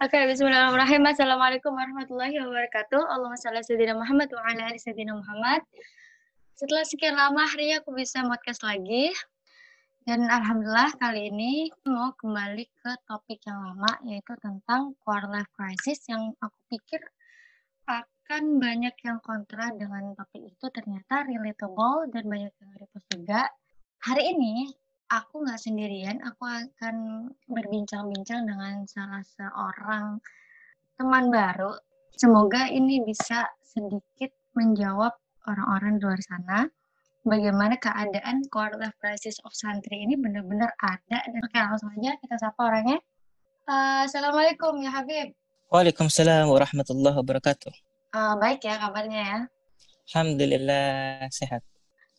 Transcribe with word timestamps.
Oke, 0.00 0.16
bismillahirrahmanirrahim. 0.16 1.12
Assalamualaikum 1.12 1.76
warahmatullahi 1.76 2.32
wabarakatuh. 2.40 3.04
Allahumma 3.04 3.36
salli 3.36 3.60
sayyidina 3.60 3.92
Muhammad 3.92 4.32
wa 4.32 4.40
ala 4.48 4.72
ali 4.72 4.80
sayyidina 4.80 5.12
Muhammad. 5.12 5.60
Setelah 6.56 6.88
sekian 6.88 7.20
lama 7.20 7.44
hari 7.44 7.76
aku 7.76 7.92
bisa 7.92 8.24
podcast 8.24 8.64
lagi. 8.64 9.12
Dan 10.08 10.24
alhamdulillah 10.24 10.96
kali 10.96 11.28
ini 11.28 11.68
mau 11.84 12.16
kembali 12.16 12.64
ke 12.80 12.96
topik 13.04 13.44
yang 13.44 13.60
lama 13.60 13.92
yaitu 14.08 14.32
tentang 14.40 14.96
quarter 15.04 15.28
life 15.28 15.52
crisis 15.52 16.00
yang 16.08 16.32
aku 16.40 16.56
pikir 16.72 17.04
akan 17.84 18.56
banyak 18.56 18.96
yang 19.04 19.20
kontra 19.20 19.68
dengan 19.76 20.16
topik 20.16 20.48
itu 20.48 20.64
ternyata 20.72 21.28
relatable 21.28 22.08
dan 22.08 22.24
banyak 22.24 22.56
yang 22.56 22.72
repost 22.80 23.04
juga. 23.12 23.52
Hari 24.00 24.32
ini 24.32 24.64
aku 25.10 25.42
nggak 25.42 25.58
sendirian, 25.58 26.22
aku 26.22 26.46
akan 26.46 27.26
berbincang-bincang 27.50 28.46
dengan 28.46 28.86
salah 28.86 29.26
seorang 29.26 30.22
teman 30.94 31.28
baru. 31.34 31.74
Semoga 32.14 32.70
ini 32.70 33.02
bisa 33.02 33.50
sedikit 33.66 34.30
menjawab 34.54 35.12
orang-orang 35.50 35.98
di 35.98 36.02
luar 36.06 36.20
sana 36.22 36.70
bagaimana 37.26 37.76
keadaan 37.76 38.46
quarter 38.48 38.80
life 38.80 38.96
crisis 38.96 39.36
of 39.44 39.52
santri 39.52 40.00
ini 40.04 40.16
benar-benar 40.16 40.72
ada 40.80 41.20
dan 41.20 41.40
oke 41.42 41.58
langsung 41.58 41.90
aja 41.98 42.16
kita 42.20 42.36
sapa 42.40 42.60
orangnya. 42.60 42.98
Uh, 43.68 44.06
Assalamualaikum 44.08 44.78
ya 44.82 44.90
Habib. 44.90 45.36
Waalaikumsalam 45.70 46.50
warahmatullahi 46.50 47.16
wabarakatuh. 47.22 47.72
Uh, 48.10 48.34
baik 48.42 48.66
ya 48.66 48.74
kabarnya 48.82 49.20
ya. 49.22 49.38
Alhamdulillah 50.10 51.30
sehat. 51.30 51.62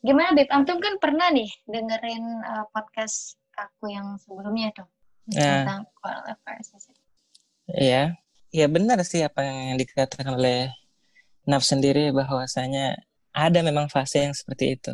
Gimana 0.01 0.33
Beb? 0.33 0.49
Antum 0.49 0.81
kan 0.81 0.97
pernah 0.97 1.29
nih 1.29 1.49
dengerin 1.69 2.25
uh, 2.41 2.65
podcast 2.73 3.37
aku 3.53 3.93
yang 3.93 4.17
sebelumnya 4.17 4.73
tuh 4.73 4.89
Ya. 5.29 5.63
tentang 5.63 5.85
quarter 6.01 6.25
life 6.25 6.41
crisis. 6.41 6.89
Iya, 7.69 8.17
ya 8.49 8.65
benar 8.67 8.99
sih 9.05 9.21
apa 9.21 9.45
yang 9.45 9.77
dikatakan 9.77 10.33
oleh 10.33 10.73
Naf 11.45 11.61
sendiri 11.61 12.09
bahwasanya 12.09 12.97
ada 13.31 13.59
memang 13.61 13.87
fase 13.87 14.25
yang 14.25 14.35
seperti 14.35 14.81
itu. 14.81 14.93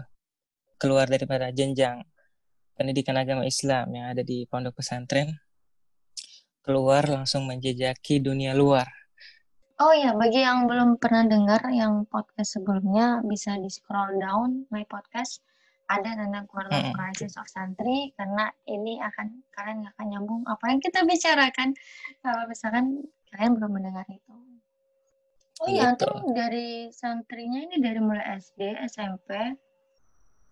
Keluar 0.77 1.07
daripada 1.07 1.49
jenjang 1.49 2.03
pendidikan 2.75 3.17
agama 3.17 3.47
Islam 3.47 3.89
yang 3.95 4.11
ada 4.13 4.21
di 4.21 4.45
pondok 4.45 4.77
pesantren, 4.83 5.31
keluar 6.61 7.07
langsung 7.07 7.47
menjejaki 7.47 8.19
dunia 8.21 8.53
luar. 8.53 8.85
Oh 9.77 9.93
ya, 9.93 10.09
bagi 10.17 10.41
yang 10.41 10.65
belum 10.65 10.97
pernah 10.97 11.21
dengar 11.29 11.61
yang 11.69 12.09
podcast 12.09 12.57
sebelumnya 12.57 13.21
bisa 13.21 13.53
di 13.61 13.69
scroll 13.69 14.17
down 14.17 14.65
my 14.73 14.81
podcast 14.89 15.45
ada 15.85 16.17
tentang 16.17 16.49
life 16.49 16.91
Mm-mm. 16.91 16.97
crisis 16.97 17.37
of 17.37 17.45
santri 17.45 18.09
karena 18.17 18.49
ini 18.65 18.97
akan 18.99 19.45
kalian 19.53 19.85
akan 19.85 20.05
nyambung 20.09 20.41
apa 20.49 20.73
yang 20.73 20.81
kita 20.81 21.05
bicarakan 21.05 21.77
kalau 22.25 22.43
misalkan 22.49 23.05
kalian 23.29 23.53
belum 23.53 23.71
mendengar 23.77 24.03
itu. 24.09 24.33
Oh 25.61 25.69
iya, 25.69 25.93
Gitu. 25.93 26.09
tuh 26.09 26.25
dari 26.33 26.89
santrinya 26.89 27.61
ini 27.69 27.77
dari 27.77 28.01
mulai 28.01 28.41
SD, 28.41 28.81
SMP 28.81 29.29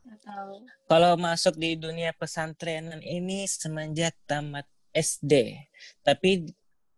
atau 0.06 0.62
Kalau 0.86 1.18
masuk 1.18 1.58
di 1.58 1.73
dunia 1.73 2.14
pesantrenan 2.14 3.02
ini 3.02 3.50
semenjak 3.50 4.14
tamat 4.30 4.70
SD, 4.94 5.58
tapi 6.06 6.46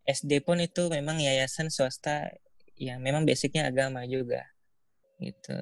SD 0.08 0.39
pun 0.41 0.63
itu 0.63 0.88
memang 0.88 1.19
yayasan 1.19 1.67
swasta 1.67 2.31
yang 2.80 3.03
memang 3.03 3.27
basicnya 3.27 3.67
agama 3.67 4.08
juga, 4.08 4.47
gitu. 5.19 5.58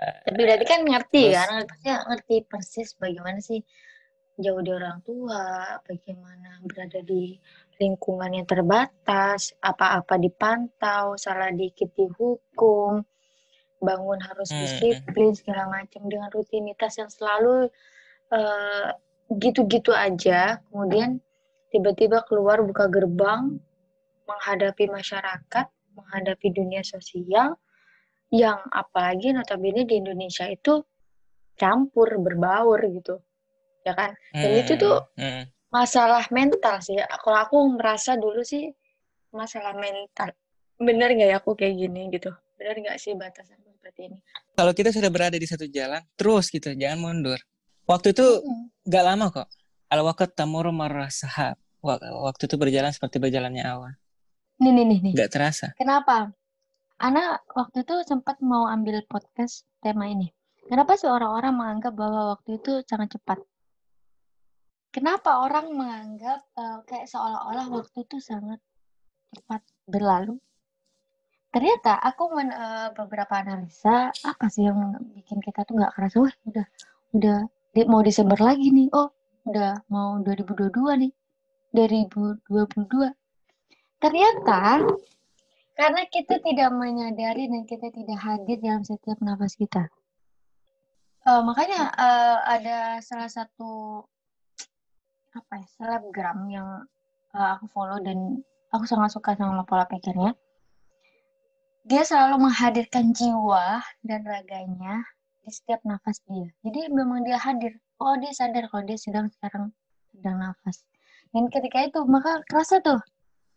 Tapi 0.00 0.40
berarti 0.40 0.64
kan 0.64 0.80
ngerti 0.80 1.22
Terus- 1.28 1.36
kan, 1.36 1.48
ngerti, 1.60 1.88
ngerti 2.08 2.36
persis 2.48 2.96
bagaimana 2.96 3.36
sih 3.44 3.60
jauh 4.40 4.64
dari 4.64 4.80
orang 4.80 5.04
tua, 5.04 5.76
bagaimana 5.84 6.64
berada 6.64 7.04
di 7.04 7.36
lingkungan 7.76 8.32
yang 8.32 8.48
terbatas, 8.48 9.52
apa-apa 9.60 10.16
dipantau, 10.16 11.20
salah 11.20 11.52
dikit 11.52 11.92
dihukum, 11.92 13.04
bangun 13.76 14.20
harus 14.24 14.48
Hmm. 14.48 14.64
disiplin 14.64 15.36
segala 15.36 15.68
macam 15.68 16.08
dengan 16.08 16.32
rutinitas 16.32 16.96
yang 16.96 17.12
selalu 17.12 17.68
eh, 18.30 18.88
gitu-gitu 19.28 19.90
aja, 19.90 20.62
kemudian 20.70 21.18
tiba-tiba 21.70 22.26
keluar 22.26 22.62
buka 22.62 22.90
gerbang 22.90 23.58
menghadapi 24.26 24.90
masyarakat, 24.90 25.66
menghadapi 25.94 26.48
dunia 26.54 26.82
sosial 26.86 27.58
yang 28.30 28.62
apalagi 28.70 29.34
notabene 29.34 29.82
di 29.86 29.98
Indonesia 29.98 30.46
itu 30.46 30.82
campur 31.58 32.14
berbaur 32.22 32.78
gitu 32.78 33.18
ya 33.82 33.90
kan 33.96 34.14
dan 34.30 34.50
itu 34.54 34.78
tuh 34.78 35.02
mm, 35.18 35.50
masalah 35.74 36.22
mental 36.30 36.78
sih 36.78 36.94
kalau 37.26 37.38
aku 37.42 37.56
merasa 37.74 38.14
dulu 38.14 38.38
sih 38.46 38.70
masalah 39.34 39.74
mental 39.74 40.30
bener 40.78 41.10
nggak 41.10 41.26
ya 41.26 41.36
aku 41.42 41.58
kayak 41.58 41.74
gini 41.74 42.06
gitu 42.14 42.30
bener 42.54 42.76
nggak 42.86 43.02
sih 43.02 43.18
batasan 43.18 43.58
seperti 43.66 44.14
ini 44.14 44.18
kalau 44.60 44.76
kita 44.76 44.92
sudah 44.92 45.08
berada 45.08 45.40
di 45.40 45.48
satu 45.48 45.64
jalan, 45.72 46.04
terus 46.20 46.52
gitu, 46.52 46.76
jangan 46.76 47.00
mundur. 47.00 47.40
Waktu 47.88 48.12
itu 48.12 48.44
Mm. 48.44 48.92
gak 48.92 49.04
lama 49.08 49.26
kok. 49.32 49.48
Al 49.90 50.00
waqt 50.06 50.38
tamur 50.38 50.70
marrah 50.70 51.10
sahab. 51.10 51.58
Wak- 51.82 52.02
Waktu 52.04 52.42
itu 52.46 52.56
berjalan 52.56 52.92
seperti 52.92 53.16
berjalannya 53.18 53.64
awan. 53.66 53.94
nih 54.60 54.70
nih 54.76 54.84
nih 54.84 54.98
nih 55.00 55.12
Gak 55.16 55.30
terasa. 55.32 55.66
kenapa 55.74 56.36
Ana 57.00 57.40
waktu 57.56 57.80
itu 57.80 58.04
sempat 58.04 58.44
mau 58.44 58.68
ambil 58.68 59.00
podcast 59.08 59.64
tema 59.80 60.04
ini 60.04 60.28
kenapa 60.68 61.00
sih 61.00 61.08
orang-orang 61.08 61.56
menganggap 61.56 61.96
bahwa 61.96 62.36
waktu 62.36 62.60
itu 62.60 62.84
sangat 62.84 63.16
cepat 63.16 63.40
kenapa 64.92 65.40
orang 65.40 65.72
menganggap 65.72 66.44
eh, 66.52 66.78
kayak 66.84 67.08
seolah-olah 67.08 67.72
waktu 67.72 68.04
itu 68.04 68.20
sangat 68.20 68.60
cepat 69.32 69.64
berlalu 69.88 70.36
ternyata 71.48 71.96
aku 71.96 72.28
men, 72.36 72.52
eh, 72.52 72.92
beberapa 72.92 73.40
analisa 73.40 74.12
apa 74.12 74.44
sih 74.46 74.68
yang 74.68 74.76
bikin 75.16 75.40
kita 75.40 75.64
tuh 75.64 75.80
nggak 75.80 75.96
kerasa 75.96 76.20
wah 76.20 76.34
udah 76.44 76.66
udah 77.16 77.36
mau 77.88 78.04
Desember 78.04 78.36
lagi 78.36 78.68
nih 78.68 78.92
oh 78.92 79.08
udah 79.50 79.82
mau 79.90 80.16
2022 80.22 81.02
nih 81.02 81.12
2022 81.74 83.10
ternyata 83.98 84.86
karena 85.74 86.02
kita 86.08 86.38
tidak 86.40 86.70
menyadari 86.72 87.50
dan 87.50 87.62
kita 87.66 87.90
tidak 87.90 88.18
hadir 88.22 88.56
dalam 88.62 88.82
setiap 88.86 89.18
nafas 89.20 89.58
kita 89.58 89.90
Eh, 91.20 91.42
makanya 91.44 91.92
eh, 92.00 92.38
ada 92.56 92.78
salah 93.04 93.28
satu 93.28 94.00
apa 95.36 95.52
ya 95.60 95.66
selebgram 95.76 96.48
yang 96.48 96.68
eh, 97.36 97.48
aku 97.54 97.68
follow 97.68 98.00
dan 98.00 98.40
aku 98.72 98.88
sangat 98.88 99.12
suka 99.12 99.36
sama 99.36 99.60
pola 99.68 99.84
pikirnya 99.84 100.32
dia 101.84 102.02
selalu 102.08 102.48
menghadirkan 102.48 103.12
jiwa 103.12 103.84
dan 104.00 104.24
raganya 104.24 105.04
di 105.44 105.50
setiap 105.52 105.80
nafas 105.84 106.20
dia. 106.28 106.48
Jadi 106.64 106.92
memang 106.92 107.24
dia 107.24 107.40
hadir. 107.40 107.76
Oh 108.00 108.16
dia 108.16 108.32
sadar 108.32 108.64
kalau 108.72 108.84
dia 108.88 108.96
sedang 108.96 109.28
sekarang 109.28 109.76
sedang 110.10 110.36
nafas. 110.40 110.82
Dan 111.30 111.52
ketika 111.52 111.84
itu 111.84 112.00
maka 112.08 112.40
kerasa 112.48 112.80
tuh 112.80 112.98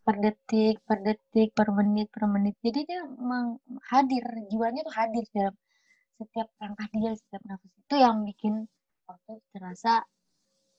per 0.04 0.20
detik, 0.20 0.84
per 0.84 1.00
detik, 1.00 1.56
per 1.56 1.72
menit, 1.72 2.12
per 2.12 2.28
menit. 2.28 2.59
Jadi 2.59 2.80
dia 2.84 3.02
meng- 3.08 3.64
hadir, 3.88 4.24
jiwanya 4.52 4.84
tuh 4.84 4.96
hadir 5.00 5.24
dalam 5.31 5.56
setiap 6.20 6.48
langkah 6.59 6.88
dia, 6.92 7.12
setiap 7.16 7.42
nafas. 7.48 7.72
Itu 7.88 7.96
yang 7.96 8.28
bikin 8.28 8.68
waktu 9.08 9.40
terasa 9.56 10.04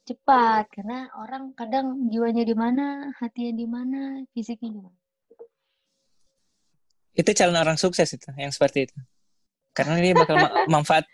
cepat 0.05 0.69
karena 0.69 1.09
orang 1.17 1.57
kadang 1.57 2.13
jiwanya 2.13 2.45
di 2.45 2.53
mana, 2.53 3.09
hatinya 3.17 3.53
di 3.57 3.67
mana, 3.67 4.01
fisiknya 4.37 4.77
di. 4.77 4.81
Itu 7.17 7.31
calon 7.33 7.57
orang 7.57 7.81
sukses 7.81 8.13
itu, 8.13 8.29
yang 8.37 8.53
seperti 8.53 8.93
itu. 8.93 8.99
Karena 9.75 9.99
dia 9.99 10.15
bakal 10.15 10.39
ma- 10.39 10.55
manfaat. 10.81 11.05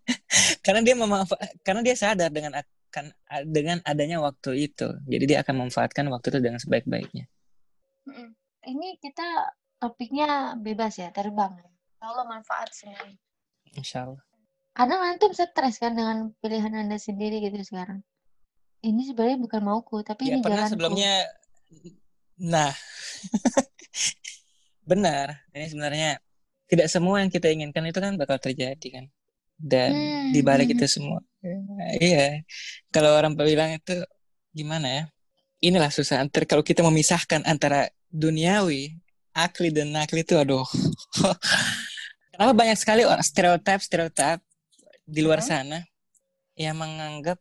karena 0.64 0.80
dia 0.80 0.94
memanfa- 0.94 1.42
karena 1.66 1.82
dia 1.82 1.96
sadar 1.98 2.30
dengan 2.30 2.62
akan 2.62 3.04
dengan 3.50 3.82
adanya 3.82 4.22
waktu 4.22 4.70
itu. 4.70 4.86
Jadi 5.04 5.24
dia 5.26 5.42
akan 5.42 5.66
memanfaatkan 5.66 6.06
waktu 6.08 6.30
itu 6.30 6.38
dengan 6.38 6.62
sebaik-baiknya. 6.62 7.26
Ini 8.64 8.88
kita 9.02 9.50
topiknya 9.76 10.54
bebas 10.56 10.96
ya, 10.96 11.10
terbang. 11.10 11.58
Allah 11.98 12.24
manfaat 12.24 12.70
semuanya. 12.70 13.18
Insya 13.74 14.06
Allah. 14.06 14.22
Kadang 14.74 15.00
antum 15.02 15.30
stres 15.30 15.78
kan 15.78 15.94
dengan 15.94 16.30
pilihan 16.38 16.70
anda 16.70 16.96
sendiri 16.96 17.42
gitu 17.42 17.58
sekarang. 17.62 18.00
Ini 18.84 19.10
sebenarnya 19.10 19.38
bukan 19.40 19.60
mauku, 19.64 20.04
tapi 20.04 20.28
Ya 20.28 20.36
ini 20.36 20.44
pernah 20.44 20.68
jalanku. 20.68 20.72
sebelumnya. 20.76 21.14
Nah, 22.44 22.70
benar. 24.90 25.46
Ini 25.56 25.66
sebenarnya 25.72 26.10
tidak 26.74 26.88
semua 26.90 27.22
yang 27.22 27.30
kita 27.30 27.48
inginkan 27.50 27.86
itu 27.86 27.98
kan 28.02 28.18
bakal 28.18 28.36
terjadi 28.36 28.88
kan. 29.00 29.04
Dan 29.54 29.90
Hmm, 29.94 30.28
di 30.34 30.42
balik 30.42 30.66
hmm, 30.66 30.74
itu 30.82 30.98
semua, 30.98 31.22
iya. 32.02 32.42
Kalau 32.90 33.14
orang 33.14 33.38
bilang 33.38 33.70
itu 33.78 34.02
gimana 34.50 34.86
ya? 34.90 35.02
Inilah 35.62 35.94
susah. 35.94 36.18
Antar 36.26 36.42
kalau 36.42 36.66
kita 36.66 36.82
memisahkan 36.82 37.46
antara 37.46 37.86
duniawi, 38.10 38.98
akli 39.30 39.70
dan 39.70 39.94
nakli 39.94 40.26
itu, 40.26 40.34
aduh. 40.34 40.66
Kenapa 42.34 42.50
banyak 42.50 42.74
sekali 42.74 43.06
orang 43.06 43.22
stereotip 43.22 43.78
stereotip 43.78 44.42
di 45.06 45.22
luar 45.22 45.38
hmm. 45.38 45.46
sana 45.46 45.78
yang 46.58 46.74
menganggap 46.74 47.38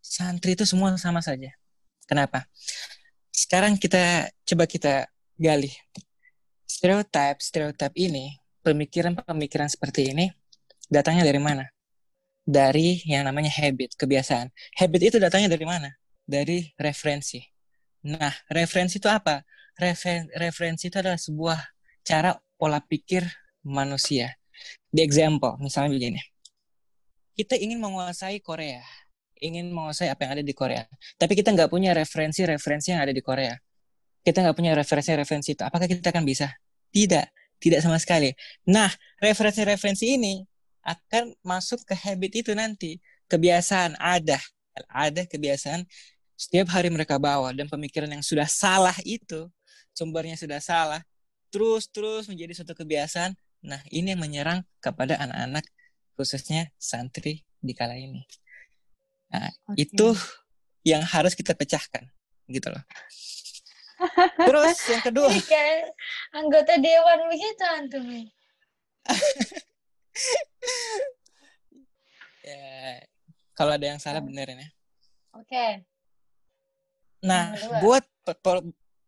santri 0.00 0.56
itu 0.56 0.64
semua 0.64 0.96
sama 0.96 1.20
saja. 1.20 1.52
Kenapa? 2.08 2.48
sekarang 3.32 3.80
kita 3.80 4.28
coba 4.44 4.64
kita 4.68 4.94
gali 5.40 5.72
stereotip 6.68 7.40
stereotip 7.40 7.92
ini 7.96 8.36
pemikiran-pemikiran 8.62 9.68
seperti 9.68 10.14
ini 10.14 10.30
datangnya 10.88 11.26
dari 11.26 11.42
mana? 11.42 11.66
Dari 12.42 13.02
yang 13.06 13.26
namanya 13.26 13.54
habit, 13.54 13.94
kebiasaan. 13.94 14.50
Habit 14.78 15.00
itu 15.14 15.16
datangnya 15.22 15.54
dari 15.54 15.66
mana? 15.66 15.90
Dari 16.26 16.70
referensi. 16.78 17.42
Nah, 18.02 18.34
referensi 18.50 18.98
itu 18.98 19.06
apa? 19.06 19.46
Referen 19.78 20.28
referensi 20.36 20.90
itu 20.90 20.98
adalah 20.98 21.16
sebuah 21.16 21.58
cara 22.02 22.34
pola 22.58 22.82
pikir 22.82 23.22
manusia. 23.62 24.34
Di 24.90 25.00
example, 25.06 25.58
misalnya 25.62 25.94
begini. 25.94 26.20
Kita 27.32 27.56
ingin 27.56 27.78
menguasai 27.78 28.42
Korea. 28.42 28.82
Ingin 29.42 29.70
menguasai 29.74 30.10
apa 30.10 30.26
yang 30.26 30.32
ada 30.38 30.44
di 30.44 30.54
Korea. 30.54 30.86
Tapi 31.18 31.32
kita 31.34 31.50
nggak 31.54 31.70
punya 31.70 31.94
referensi-referensi 31.94 32.94
yang 32.94 33.02
ada 33.02 33.14
di 33.14 33.22
Korea. 33.22 33.54
Kita 34.22 34.38
nggak 34.38 34.54
punya 34.54 34.74
referensi-referensi 34.78 35.58
itu. 35.58 35.62
Apakah 35.66 35.90
kita 35.90 36.14
akan 36.14 36.22
bisa? 36.22 36.52
Tidak. 36.94 37.41
Tidak 37.62 37.78
sama 37.78 38.02
sekali. 38.02 38.34
Nah, 38.66 38.90
referensi-referensi 39.22 40.18
ini 40.18 40.42
akan 40.82 41.38
masuk 41.46 41.86
ke 41.86 41.94
habit 41.94 42.42
itu 42.42 42.50
nanti. 42.58 42.98
Kebiasaan 43.30 43.94
ada. 44.02 44.42
Ada 44.90 45.28
kebiasaan 45.30 45.86
setiap 46.42 46.74
hari 46.74 46.90
mereka 46.90 47.22
bawa 47.22 47.54
dan 47.54 47.70
pemikiran 47.70 48.10
yang 48.10 48.24
sudah 48.24 48.50
salah 48.50 48.98
itu, 49.06 49.46
sumbernya 49.94 50.34
sudah 50.34 50.58
salah, 50.58 51.06
terus-terus 51.54 52.26
menjadi 52.26 52.58
suatu 52.58 52.74
kebiasaan. 52.74 53.38
Nah, 53.62 53.78
ini 53.94 54.10
yang 54.10 54.18
menyerang 54.18 54.66
kepada 54.82 55.22
anak-anak 55.22 55.62
khususnya 56.18 56.74
santri 56.82 57.46
di 57.62 57.72
kala 57.78 57.94
ini. 57.94 58.26
Nah, 59.30 59.54
okay. 59.70 59.86
itu 59.86 60.18
yang 60.82 61.06
harus 61.06 61.38
kita 61.38 61.54
pecahkan, 61.54 62.10
gitu 62.50 62.74
loh. 62.74 62.82
Terus 64.36 64.78
yang 64.88 65.02
kedua. 65.10 65.28
kayak 65.46 65.94
anggota 66.34 66.78
dewan 66.78 67.20
begitu 67.30 67.64
antum. 67.66 68.04
ya, 72.46 73.02
kalau 73.54 73.72
ada 73.74 73.86
yang 73.86 74.00
salah 74.02 74.22
benerin 74.22 74.62
ya. 74.62 74.68
Oke. 75.34 75.48
Okay. 75.48 75.70
Nah, 77.22 77.54
buat 77.78 78.02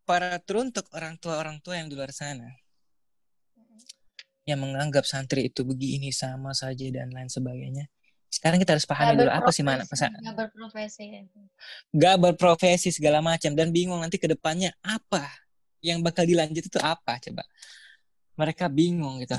para 0.06 0.38
teruntuk 0.43 0.87
orang 0.94 1.19
tua 1.19 1.38
orang 1.43 1.58
tua 1.58 1.79
yang 1.79 1.91
di 1.91 1.99
luar 1.99 2.14
sana 2.14 2.46
yang 4.44 4.61
menganggap 4.61 5.08
santri 5.08 5.49
itu 5.49 5.64
begini 5.64 6.12
sama 6.12 6.52
saja 6.52 6.85
dan 6.93 7.08
lain 7.11 7.32
sebagainya. 7.32 7.88
Sekarang 8.34 8.58
kita 8.58 8.75
harus 8.75 8.82
pahami 8.82 9.14
dulu 9.14 9.31
apa 9.31 9.50
sih 9.54 9.62
mana 9.62 9.86
pesan. 9.86 10.10
Gak 10.19 10.34
berprofesi. 10.34 11.06
Gak 11.94 12.16
berprofesi 12.19 12.90
segala 12.90 13.22
macam 13.22 13.54
dan 13.54 13.70
bingung 13.70 14.02
nanti 14.02 14.19
ke 14.19 14.26
depannya 14.26 14.75
apa 14.82 15.22
yang 15.78 16.02
bakal 16.02 16.26
dilanjut 16.26 16.66
itu 16.66 16.78
apa 16.82 17.22
coba. 17.22 17.46
Mereka 18.34 18.66
bingung 18.75 19.22
gitu. 19.22 19.38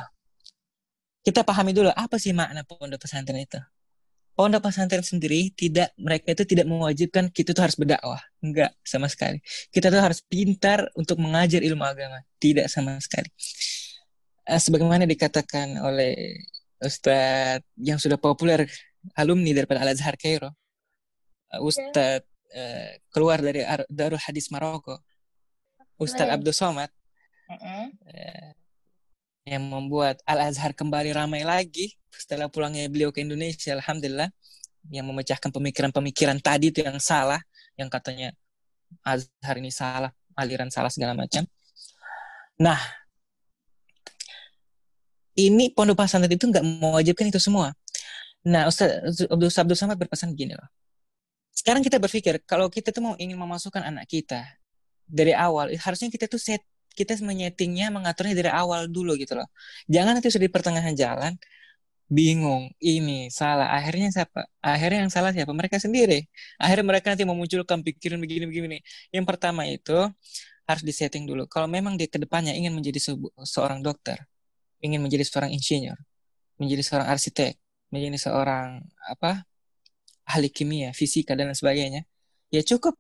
Kita 1.28 1.44
pahami 1.44 1.76
dulu 1.76 1.92
apa 1.92 2.16
sih 2.16 2.32
makna 2.32 2.64
pondok 2.64 3.04
pesantren 3.04 3.44
itu. 3.44 3.60
Pondok 4.32 4.64
pesantren 4.64 5.04
sendiri 5.04 5.52
tidak 5.52 5.92
mereka 6.00 6.32
itu 6.32 6.48
tidak 6.48 6.64
mewajibkan 6.72 7.28
kita 7.36 7.52
tuh 7.52 7.68
harus 7.68 7.76
berdakwah. 7.76 8.24
Enggak 8.40 8.72
sama 8.88 9.12
sekali. 9.12 9.44
Kita 9.76 9.92
tuh 9.92 10.00
harus 10.00 10.24
pintar 10.24 10.88
untuk 10.96 11.20
mengajar 11.20 11.60
ilmu 11.60 11.84
agama. 11.84 12.24
Tidak 12.40 12.72
sama 12.72 12.96
sekali. 13.04 13.28
Uh, 14.48 14.62
sebagaimana 14.62 15.04
dikatakan 15.04 15.84
oleh 15.84 16.40
Ustadz 16.82 17.64
yang 17.80 18.00
sudah 18.02 18.20
populer 18.20 18.68
alumni 19.16 19.56
daripada 19.56 19.86
Al 19.86 19.96
Azhar 19.96 20.18
Cairo, 20.20 20.52
uh, 21.54 21.60
Ustadz 21.64 22.26
uh, 22.56 22.92
keluar 23.14 23.40
dari 23.40 23.64
Darul 23.88 24.20
Hadis 24.20 24.52
Maroko, 24.52 25.00
Ustadz 25.96 26.36
Abdul 26.36 26.56
Somad, 26.56 26.92
uh, 27.50 27.88
yang 29.46 29.64
membuat 29.70 30.20
Al 30.26 30.52
Azhar 30.52 30.74
kembali 30.74 31.14
ramai 31.16 31.46
lagi 31.46 31.94
setelah 32.10 32.50
pulangnya 32.50 32.88
beliau 32.90 33.12
ke 33.12 33.22
Indonesia, 33.24 33.76
alhamdulillah, 33.76 34.32
yang 34.90 35.06
memecahkan 35.08 35.52
pemikiran-pemikiran 35.52 36.40
tadi 36.44 36.72
itu 36.72 36.82
yang 36.84 37.00
salah, 37.00 37.40
yang 37.76 37.92
katanya 37.92 38.32
Azhar 39.04 39.56
ini 39.60 39.72
salah, 39.72 40.12
aliran 40.36 40.72
salah 40.72 40.92
segala 40.92 41.16
macam. 41.16 41.44
Nah, 42.56 42.80
ini 45.36 45.72
pondok 45.72 46.00
pesantren 46.00 46.32
itu 46.32 46.48
nggak 46.48 46.64
mewajibkan 46.64 47.28
itu 47.32 47.40
semua. 47.40 47.76
Nah, 48.46 48.70
Ustaz 48.70 49.04
Abdul, 49.28 49.50
Abdul 49.52 49.78
Samad 49.78 49.98
berpesan 50.00 50.32
begini 50.34 50.54
loh. 50.56 50.70
Sekarang 51.56 51.82
kita 51.82 51.98
berpikir 52.00 52.44
kalau 52.44 52.68
kita 52.68 52.92
tuh 52.92 53.02
mau 53.04 53.16
ingin 53.20 53.40
memasukkan 53.40 53.84
anak 53.84 54.06
kita 54.12 54.44
dari 55.08 55.32
awal, 55.36 55.72
harusnya 55.76 56.10
kita 56.12 56.28
tuh 56.28 56.40
set 56.42 56.62
kita 56.96 57.20
menyetingnya 57.20 57.92
mengaturnya 57.92 58.36
dari 58.40 58.52
awal 58.52 58.88
dulu 58.88 59.20
gitu 59.20 59.36
loh. 59.36 59.48
Jangan 59.92 60.20
nanti 60.20 60.32
sudah 60.32 60.46
di 60.48 60.54
pertengahan 60.54 60.96
jalan 60.96 61.36
bingung 62.06 62.70
ini 62.78 63.34
salah 63.34 63.74
akhirnya 63.74 64.14
siapa 64.14 64.46
akhirnya 64.62 65.10
yang 65.10 65.14
salah 65.14 65.34
siapa 65.34 65.50
mereka 65.58 65.82
sendiri 65.82 66.30
akhirnya 66.62 66.86
mereka 66.86 67.06
nanti 67.10 67.26
memunculkan 67.26 67.82
pikiran 67.82 68.22
begini 68.22 68.46
begini 68.46 68.78
yang 69.10 69.26
pertama 69.26 69.66
itu 69.66 70.06
harus 70.70 70.84
disetting 70.86 71.26
dulu 71.26 71.50
kalau 71.50 71.66
memang 71.66 71.98
di 71.98 72.06
ke 72.06 72.22
depannya 72.22 72.54
ingin 72.54 72.78
menjadi 72.78 73.18
seorang 73.42 73.82
dokter 73.82 74.22
ingin 74.84 75.00
menjadi 75.04 75.24
seorang 75.28 75.52
insinyur 75.54 75.98
menjadi 76.60 76.84
seorang 76.84 77.08
arsitek 77.12 77.60
menjadi 77.94 78.18
seorang 78.30 78.84
apa 79.08 79.48
ahli 80.26 80.50
kimia, 80.50 80.90
fisika 80.92 81.38
dan 81.38 81.54
sebagainya, 81.54 82.04
ya 82.50 82.62
cukup 82.66 82.98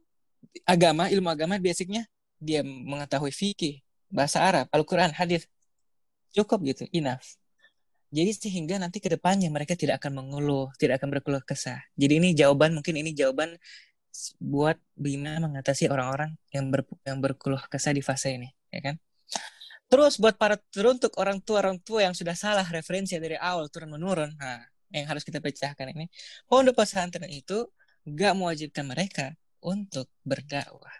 agama, 0.63 1.09
ilmu 1.09 1.27
agama 1.33 1.57
basicnya 1.57 2.05
dia 2.37 2.61
mengetahui 2.61 3.33
fikih, 3.33 3.81
bahasa 4.13 4.45
Arab, 4.45 4.69
Al-Quran, 4.69 5.09
hadis, 5.17 5.49
cukup 6.31 6.61
gitu, 6.69 6.85
enough. 6.93 7.25
Jadi 8.13 8.31
sehingga 8.37 8.77
nanti 8.77 9.01
ke 9.01 9.09
depannya 9.09 9.49
mereka 9.49 9.73
tidak 9.73 9.99
akan 9.99 10.23
mengeluh, 10.23 10.69
tidak 10.77 11.01
akan 11.01 11.09
berkeluh 11.19 11.43
kesah. 11.43 11.81
Jadi 11.97 12.21
ini 12.21 12.29
jawaban, 12.37 12.77
mungkin 12.77 12.95
ini 12.95 13.11
jawaban 13.11 13.57
buat 14.39 14.79
Bima 14.95 15.35
mengatasi 15.43 15.91
orang-orang 15.91 16.39
yang 16.55 16.71
ber, 16.71 16.87
yang 17.03 17.19
berkeluh 17.19 17.59
kesah 17.67 17.91
di 17.91 17.99
fase 18.05 18.37
ini, 18.37 18.47
ya 18.71 18.79
kan? 18.79 18.95
Terus 19.85 20.17
buat 20.17 20.35
para 20.35 20.57
teruntuk 20.73 21.13
orang 21.21 21.37
tua 21.45 21.61
orang 21.61 21.77
tua 21.77 22.09
yang 22.09 22.15
sudah 22.17 22.33
salah 22.33 22.65
referensi 22.65 23.15
dari 23.21 23.37
awal 23.37 23.69
turun 23.69 23.93
menurun, 23.93 24.33
nah 24.33 24.65
yang 24.89 25.05
harus 25.05 25.21
kita 25.21 25.37
pecahkan 25.37 25.93
ini. 25.93 26.09
Pondok 26.49 26.81
pesantren 26.81 27.29
itu 27.29 27.69
gak 28.05 28.33
mewajibkan 28.37 28.85
mereka 28.85 29.33
untuk 29.61 30.09
berdakwah. 30.25 30.93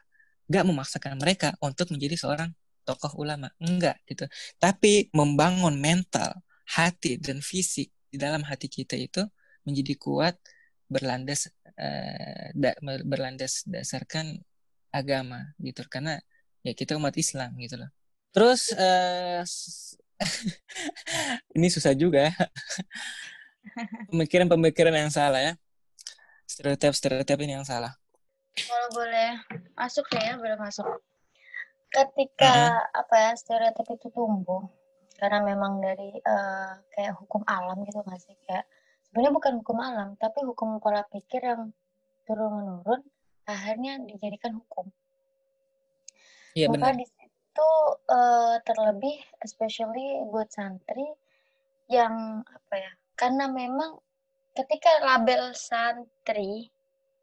Gak 0.46 0.64
memaksakan 0.70 1.18
mereka 1.18 1.58
untuk 1.62 1.90
menjadi 1.90 2.16
seorang 2.18 2.50
tokoh 2.86 3.18
ulama. 3.18 3.50
Enggak 3.58 3.98
gitu. 4.06 4.30
Tapi 4.62 5.10
membangun 5.18 5.82
mental 5.82 6.46
hati 6.70 7.18
dan 7.18 7.42
fisik 7.42 7.90
di 8.10 8.18
dalam 8.22 8.46
hati 8.46 8.70
kita 8.70 8.94
itu 8.94 9.26
menjadi 9.66 9.98
kuat 9.98 10.38
berlandas 10.86 11.50
uh, 11.82 12.54
da, 12.54 12.78
berlandas 13.02 13.66
dasarkan 13.66 14.38
agama 14.94 15.58
gitu. 15.58 15.82
Karena 15.90 16.22
ya 16.62 16.78
kita 16.78 16.98
umat 17.02 17.18
Islam 17.18 17.58
gitu 17.58 17.82
loh 17.82 17.90
terus 18.36 18.76
uh, 18.76 19.40
ini 21.58 21.68
susah 21.72 21.96
juga 21.96 22.32
pemikiran-pemikiran 24.12 24.96
yang 24.96 25.12
salah 25.12 25.40
ya. 25.40 25.54
Stereotip-stereotip 26.46 27.40
ini 27.42 27.58
yang 27.58 27.68
salah. 27.68 27.96
Kalau 28.56 28.88
boleh 28.96 29.40
masuk 29.76 30.08
ya 30.16 30.36
boleh 30.36 30.56
masuk. 30.60 30.88
Ketika 31.92 32.52
uh 32.52 32.76
-huh. 32.76 33.02
apa 33.04 33.16
ya 33.16 33.32
stereotip 33.40 33.88
itu 33.88 34.08
tumbuh 34.12 34.68
karena 35.16 35.40
memang 35.48 35.80
dari 35.80 36.12
uh, 36.28 36.76
kayak 36.92 37.16
hukum 37.24 37.44
alam 37.48 37.84
gitu 37.88 38.04
nggak 38.04 38.20
sih? 38.20 38.36
Kayak 38.48 38.68
sebenarnya 39.08 39.32
bukan 39.32 39.54
hukum 39.64 39.78
alam 39.80 40.10
tapi 40.20 40.44
hukum 40.44 40.80
pola 40.84 41.04
pikir 41.08 41.40
yang 41.44 41.72
turun 42.28 42.52
menurun 42.52 43.02
akhirnya 43.48 44.00
dijadikan 44.04 44.60
hukum. 44.60 44.92
Iya 46.56 46.72
di 46.72 47.06
situ 47.56 47.72
uh, 48.12 48.60
terlebih 48.68 49.16
especially 49.40 50.20
buat 50.28 50.52
santri 50.52 51.08
yang 51.88 52.44
apa 52.44 52.76
ya 52.76 52.92
karena 53.16 53.48
memang 53.48 53.96
ketika 54.52 54.92
label 55.00 55.56
santri 55.56 56.68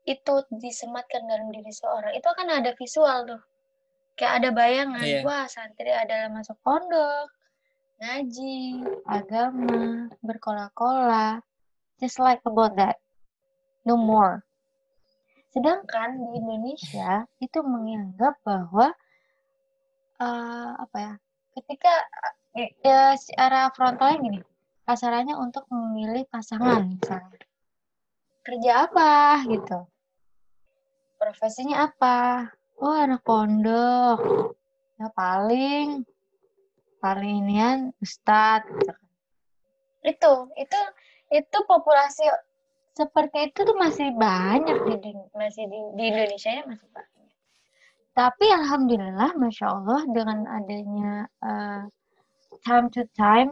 itu 0.09 0.35
disematkan 0.51 1.29
dalam 1.31 1.53
diri 1.55 1.71
seorang, 1.71 2.17
itu 2.17 2.27
akan 2.27 2.49
ada 2.49 2.75
visual 2.75 3.23
tuh. 3.23 3.43
Kayak 4.19 4.35
ada 4.43 4.49
bayangan, 4.51 5.07
yeah. 5.07 5.23
wah 5.23 5.47
santri 5.47 5.95
adalah 5.95 6.27
masuk 6.27 6.59
pondok, 6.67 7.31
ngaji, 8.03 8.83
agama, 9.07 10.11
berkola-kola. 10.19 11.39
Just 12.03 12.19
like 12.19 12.43
about 12.43 12.75
that. 12.75 12.99
No 13.87 13.95
more. 13.95 14.43
Sedangkan 15.55 16.19
di 16.19 16.29
Indonesia 16.35 17.31
itu 17.39 17.62
menganggap 17.62 18.43
bahwa 18.43 18.91
uh, 20.23 20.71
apa 20.79 20.97
ya? 20.99 21.12
Ketika 21.52 21.93
ya 22.81 23.19
secara 23.19 23.69
frontalnya 23.75 24.17
gini, 24.23 24.41
kasarannya 24.87 25.35
untuk 25.37 25.67
memilih 25.69 26.25
pasangan 26.31 26.87
misalnya. 26.87 27.43
Kerja 28.43 28.73
apa 28.88 29.43
gitu. 29.50 29.79
Profesinya 31.19 31.91
apa? 31.91 32.50
Oh 32.83 32.95
anak 32.95 33.23
pondok. 33.23 34.55
Ya 34.99 35.11
paling 35.12 36.07
paling 37.02 37.47
inian 37.47 37.91
ustad 37.99 38.62
gitu. 38.67 38.95
Itu 40.02 40.33
itu 40.59 40.81
itu 41.31 41.59
populasi 41.67 42.26
seperti 42.93 43.50
itu 43.50 43.64
tuh 43.64 43.76
masih 43.79 44.12
banyak 44.12 44.76
di 45.00 45.17
masih 45.33 45.64
di, 45.64 45.79
di 45.97 46.05
Indonesia 46.12 46.50
ya 46.52 46.62
masih 46.69 46.87
banyak 46.93 47.22
tapi 48.12 48.47
alhamdulillah 48.52 49.33
masya 49.40 49.66
Allah 49.73 50.00
dengan 50.12 50.45
adanya 50.45 51.25
uh, 51.40 51.83
time 52.64 52.87
to 52.92 53.09
time 53.16 53.50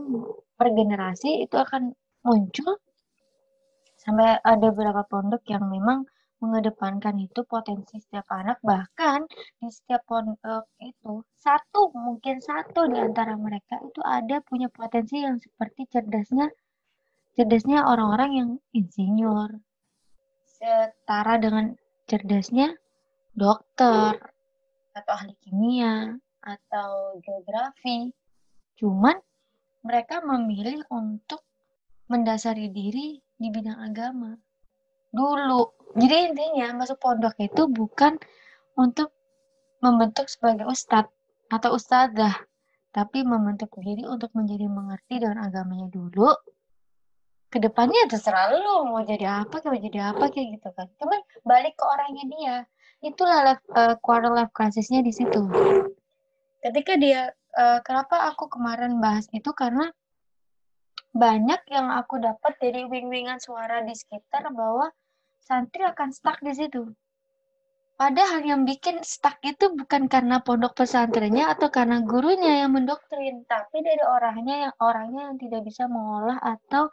per 0.60 0.68
generasi 0.76 1.44
itu 1.44 1.56
akan 1.56 1.96
muncul 2.20 2.76
sampai 3.96 4.36
ada 4.44 4.68
beberapa 4.72 5.04
pondok 5.08 5.44
yang 5.48 5.64
memang 5.68 6.04
mengedepankan 6.40 7.20
itu 7.20 7.44
potensi 7.44 8.00
setiap 8.00 8.24
anak. 8.32 8.60
Bahkan 8.64 9.28
di 9.60 9.68
setiap 9.68 10.08
pondok 10.08 10.72
itu 10.80 11.20
satu 11.36 11.92
mungkin 11.92 12.40
satu 12.40 12.88
di 12.88 12.96
antara 12.96 13.36
mereka 13.36 13.76
itu 13.84 14.00
ada 14.00 14.40
punya 14.40 14.72
potensi 14.72 15.20
yang 15.20 15.36
seperti 15.36 15.84
cerdasnya 15.92 16.48
cerdasnya 17.36 17.84
orang-orang 17.84 18.30
yang 18.32 18.50
insinyur. 18.72 19.60
Setara 20.48 21.36
dengan 21.36 21.76
cerdasnya 22.08 22.72
dokter 23.36 24.29
atau 24.96 25.12
ahli 25.14 25.34
kimia 25.42 26.14
atau 26.40 27.20
geografi 27.20 28.10
cuman 28.80 29.16
mereka 29.84 30.20
memilih 30.24 30.84
untuk 30.92 31.44
mendasari 32.10 32.72
diri 32.72 33.20
di 33.36 33.48
bidang 33.48 33.78
agama 33.80 34.34
dulu 35.10 35.80
jadi 35.98 36.30
intinya 36.30 36.82
masuk 36.82 37.02
pondok 37.02 37.34
itu 37.42 37.66
bukan 37.66 38.14
untuk 38.78 39.10
membentuk 39.82 40.28
sebagai 40.30 40.68
ustadz 40.68 41.10
atau 41.50 41.74
ustadzah, 41.74 42.46
tapi 42.94 43.26
membentuk 43.26 43.74
diri 43.82 44.06
untuk 44.06 44.30
menjadi 44.38 44.70
mengerti 44.70 45.18
dengan 45.18 45.50
agamanya 45.50 45.90
dulu. 45.90 46.30
Ke 47.50 47.58
depannya 47.58 48.06
terserah 48.06 48.54
lu 48.54 48.86
mau 48.86 49.02
jadi 49.02 49.42
apa, 49.42 49.58
mau 49.66 49.74
jadi 49.74 50.14
apa 50.14 50.30
kayak 50.30 50.48
gitu 50.54 50.68
kan. 50.70 50.86
Cuman 51.02 51.18
balik 51.42 51.74
ke 51.74 51.82
orangnya 51.82 52.24
dia. 52.30 52.56
Itulah 53.00 53.38
life, 53.48 53.64
uh, 53.72 53.96
quarter 53.96 54.28
life 54.28 54.52
crisisnya 54.52 55.00
di 55.00 55.08
situ. 55.08 55.40
Ketika 56.60 57.00
dia, 57.00 57.32
uh, 57.56 57.80
kenapa 57.80 58.28
aku 58.28 58.52
kemarin 58.52 59.00
bahas 59.00 59.24
itu 59.32 59.48
karena 59.56 59.88
banyak 61.10 61.64
yang 61.72 61.90
aku 61.90 62.20
dapat 62.20 62.54
dari 62.60 62.84
wing-wingan 62.86 63.40
suara 63.40 63.82
di 63.82 63.96
sekitar 63.96 64.52
bahwa 64.52 64.92
santri 65.40 65.82
akan 65.82 66.12
stuck 66.12 66.38
di 66.44 66.52
situ. 66.52 66.92
Padahal 68.00 68.40
yang 68.40 68.64
bikin 68.64 69.04
stuck 69.04 69.36
itu 69.44 69.76
bukan 69.76 70.08
karena 70.08 70.40
pondok 70.40 70.72
pesantrennya 70.72 71.52
atau 71.52 71.68
karena 71.68 72.00
gurunya 72.00 72.64
yang 72.64 72.72
mendoktrin, 72.72 73.44
tapi 73.44 73.84
dari 73.84 74.00
orangnya 74.00 74.68
yang 74.68 74.74
orangnya 74.80 75.28
yang 75.28 75.36
tidak 75.36 75.68
bisa 75.68 75.84
mengolah 75.84 76.40
atau 76.40 76.88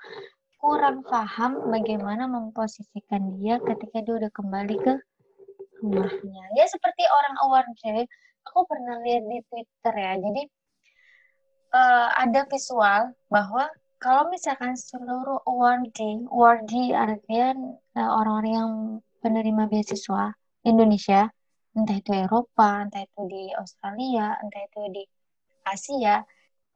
kurang 0.60 1.08
paham 1.08 1.72
bagaimana 1.72 2.28
memposisikan 2.28 3.40
dia 3.40 3.56
ketika 3.64 4.04
dia 4.04 4.14
udah 4.20 4.32
kembali 4.34 4.76
ke 4.84 4.94
rumahnya. 5.82 6.44
Ya 6.58 6.66
seperti 6.70 7.04
orang 7.06 7.36
award 7.46 7.68
aku 8.48 8.60
pernah 8.66 9.04
lihat 9.04 9.24
di 9.28 9.40
Twitter 9.52 9.94
ya. 9.94 10.14
Jadi 10.18 10.44
uh, 11.76 12.08
ada 12.16 12.48
visual 12.48 13.12
bahwa 13.28 13.68
kalau 13.98 14.30
misalkan 14.30 14.78
seluruh 14.78 15.42
awardee, 15.50 16.24
awardee 16.30 16.94
artian 16.94 17.78
uh, 17.98 18.12
orang-orang 18.14 18.54
yang 18.54 18.72
penerima 19.20 19.66
beasiswa 19.68 20.38
Indonesia, 20.64 21.28
entah 21.74 21.98
itu 21.98 22.12
Eropa, 22.14 22.86
entah 22.86 23.04
itu 23.04 23.22
di 23.26 23.44
Australia, 23.58 24.38
entah 24.38 24.62
itu 24.64 24.82
di 24.94 25.04
Asia, 25.66 26.22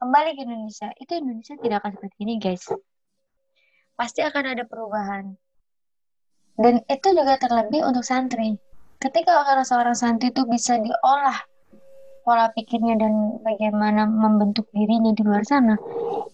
kembali 0.01 0.29
ke 0.33 0.41
Indonesia, 0.43 0.89
itu 0.97 1.11
Indonesia 1.13 1.55
tidak 1.61 1.77
akan 1.85 1.91
seperti 1.95 2.17
ini, 2.25 2.33
guys. 2.41 2.65
Pasti 3.93 4.25
akan 4.25 4.57
ada 4.57 4.63
perubahan. 4.65 5.37
Dan 6.57 6.81
itu 6.89 7.07
juga 7.13 7.37
terlebih 7.37 7.85
untuk 7.85 8.01
santri. 8.01 8.57
Ketika 9.01 9.41
seorang 9.65 9.97
santri 9.97 10.29
itu 10.29 10.45
bisa 10.45 10.77
diolah 10.77 11.41
pola 12.21 12.53
pikirnya 12.53 13.01
dan 13.01 13.41
bagaimana 13.41 14.05
membentuk 14.05 14.69
dirinya 14.69 15.09
di 15.09 15.25
luar 15.25 15.41
sana, 15.41 15.73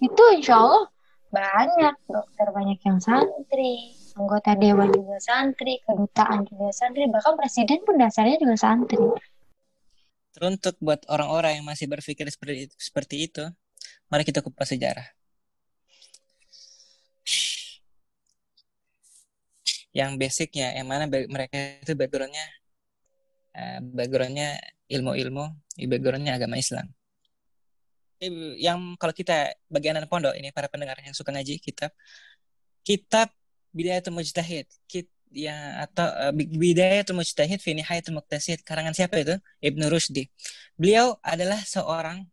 itu 0.03 0.23
insya 0.35 0.59
Allah 0.59 0.83
banyak 1.31 1.95
dokter 2.11 2.47
banyak 2.51 2.79
yang 2.83 2.99
santri 2.99 3.95
anggota 4.19 4.55
dewan 4.55 4.89
juga 4.91 5.19
santri 5.19 5.79
kedutaan 5.83 6.47
juga 6.47 6.71
santri 6.71 7.05
bahkan 7.11 7.35
presiden 7.35 7.79
pun 7.87 7.95
dasarnya 7.95 8.35
juga 8.35 8.55
santri. 8.59 8.99
Teruntuk 10.35 10.75
buat 10.83 11.07
orang-orang 11.07 11.63
yang 11.63 11.65
masih 11.65 11.87
berpikir 11.87 12.27
seperti 12.27 12.67
itu, 12.67 12.75
seperti 12.75 13.15
itu 13.31 13.43
mari 14.11 14.27
kita 14.27 14.43
kupas 14.43 14.75
sejarah 14.75 15.16
yang 19.97 20.13
basicnya 20.21 20.77
yang 20.77 20.85
mana 20.85 21.09
mereka 21.09 21.81
itu 21.81 21.97
backgroundnya 21.97 22.45
uh, 23.57 23.79
backgroundnya 23.81 24.61
ilmu-ilmu 24.85 25.45
backgroundnya 25.89 26.37
agama 26.37 26.61
Islam. 26.61 26.85
Yang 28.57 28.79
kalau 29.01 29.13
kita 29.13 29.57
bagian 29.69 29.97
anak 29.97 30.09
pondok 30.09 30.37
ini 30.37 30.53
para 30.53 30.69
pendengar 30.69 30.97
yang 31.01 31.17
suka 31.17 31.33
ngaji 31.33 31.57
kitab 31.57 31.89
kitab 32.85 33.33
Bidayatul 33.73 34.13
Mujtahid 34.13 34.65
kit 34.89 35.09
ya 35.33 35.85
atau 35.85 36.05
uh, 36.05 36.33
Bidayatul 36.33 37.17
Mujtahid 37.17 37.61
fi 37.61 37.73
Nihayatul 37.73 38.17
Muqtasid 38.17 38.61
karangan 38.61 38.93
siapa 38.93 39.17
itu? 39.21 39.37
Ibnu 39.61 39.85
Rushdi. 39.89 40.29
Beliau 40.77 41.17
adalah 41.25 41.61
seorang 41.61 42.25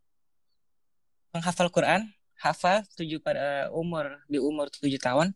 penghafal 1.33 1.69
Quran 1.69 2.09
hafal 2.39 2.85
tujuh 2.93 3.19
pada 3.21 3.69
umur 3.73 4.21
di 4.29 4.37
umur 4.37 4.69
tujuh 4.69 5.01
tahun 5.01 5.33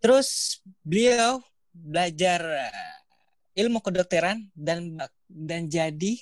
terus 0.00 0.58
beliau 0.82 1.44
belajar 1.70 2.40
eh, 2.42 3.62
ilmu 3.62 3.78
kedokteran 3.84 4.48
dan 4.56 4.96
dan 5.28 5.70
jadi 5.70 6.18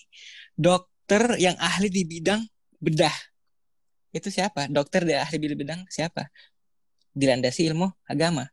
dokter 0.59 1.39
yang 1.41 1.57
ahli 1.57 1.89
di 1.89 2.05
bidang 2.05 2.43
bedah. 2.83 3.15
Itu 4.13 4.29
siapa? 4.29 4.67
Dokter 4.69 5.05
dia 5.05 5.25
ahli 5.25 5.39
bidang 5.39 5.87
siapa? 5.89 6.29
Dilandasi 7.15 7.71
ilmu 7.73 7.89
agama. 8.05 8.51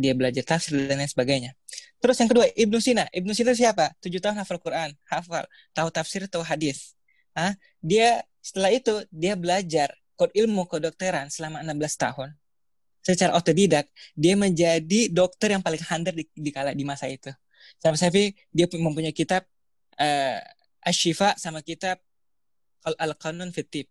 Dia 0.00 0.16
belajar 0.16 0.42
tafsir 0.42 0.80
dan 0.88 1.04
lain 1.04 1.10
sebagainya. 1.10 1.52
Terus 2.00 2.16
yang 2.16 2.30
kedua 2.32 2.48
Ibnu 2.56 2.78
Sina. 2.80 3.04
Ibnu 3.12 3.36
Sina 3.36 3.52
siapa? 3.52 3.92
Tujuh 4.00 4.18
tahun 4.18 4.40
hafal 4.40 4.58
Quran 4.58 4.90
hafal 5.06 5.44
tahu 5.76 5.88
tafsir 5.92 6.24
tahu 6.26 6.40
hadis. 6.40 6.96
Ah 7.36 7.52
dia 7.84 8.24
setelah 8.40 8.72
itu 8.72 9.04
dia 9.12 9.36
belajar 9.36 9.92
kod 10.16 10.32
ilmu 10.32 10.64
kedokteran 10.68 11.28
selama 11.28 11.60
16 11.60 11.76
tahun 11.96 12.28
secara 13.00 13.32
otodidak 13.36 13.88
dia 14.12 14.36
menjadi 14.36 15.08
dokter 15.08 15.56
yang 15.56 15.64
paling 15.64 15.80
handal 15.88 16.12
di, 16.12 16.28
di 16.32 16.50
kala 16.52 16.76
di 16.76 16.84
masa 16.84 17.08
itu 17.08 17.32
sampai-sampai 17.80 18.36
dia 18.52 18.66
mempunyai 18.68 19.14
kitab 19.14 19.44
uh, 20.00 20.38
Ashifa 20.80 21.36
sama 21.36 21.60
kitab 21.60 22.00
Al-Qanun 22.84 23.52
Fitib. 23.52 23.86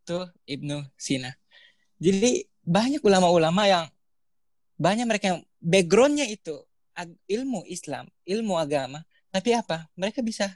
Itu 0.00 0.24
Ibnu 0.48 0.80
Sina. 0.96 1.36
Jadi 2.00 2.48
banyak 2.64 3.04
ulama-ulama 3.04 3.68
yang 3.68 3.84
banyak 4.80 5.04
mereka 5.04 5.36
yang 5.36 5.40
backgroundnya 5.60 6.24
itu 6.24 6.56
ilmu 7.28 7.68
Islam, 7.68 8.08
ilmu 8.24 8.56
agama, 8.56 9.04
tapi 9.28 9.52
apa? 9.52 9.88
Mereka 9.96 10.24
bisa 10.24 10.48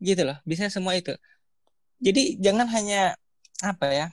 gitu 0.00 0.24
loh, 0.24 0.40
bisa 0.48 0.68
semua 0.72 0.96
itu. 0.96 1.12
Jadi 2.00 2.40
jangan 2.40 2.68
hanya 2.72 3.16
apa 3.60 3.86
ya? 3.92 4.06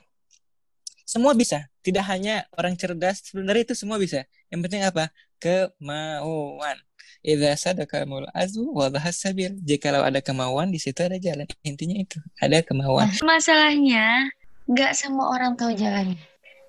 Semua 1.03 1.35
bisa, 1.35 1.67
tidak 1.83 2.07
hanya 2.07 2.47
orang 2.55 2.79
cerdas, 2.79 3.21
sebenarnya 3.27 3.71
itu 3.71 3.75
semua 3.75 3.99
bisa. 3.99 4.23
Yang 4.47 4.59
penting 4.67 4.81
apa? 4.87 5.11
Kemauan. 5.37 6.79
Idza 7.23 7.55
sadakamul 7.55 8.27
azmu 8.35 8.75
wa 8.75 8.87
sabil. 9.11 9.55
Jikalau 9.63 10.03
ada 10.03 10.19
kemauan 10.19 10.71
di 10.71 10.79
situ 10.79 10.99
ada 11.03 11.15
jalan. 11.19 11.47
Intinya 11.63 11.95
itu, 11.99 12.19
ada 12.39 12.59
kemauan. 12.63 13.07
Nah, 13.07 13.15
masalahnya 13.23 14.31
nggak 14.67 14.91
semua 14.95 15.31
orang 15.31 15.55
tahu 15.55 15.71
jalannya. 15.75 16.19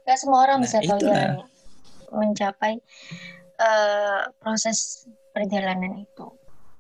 Nggak 0.07 0.19
semua 0.19 0.39
orang 0.47 0.59
nah, 0.59 0.65
bisa 0.67 0.79
tahu 0.83 0.99
itulah. 0.99 1.15
jalannya. 1.15 1.47
Mencapai 2.15 2.73
uh, 3.59 4.21
proses 4.43 5.07
perjalanan 5.35 6.07
itu. 6.07 6.27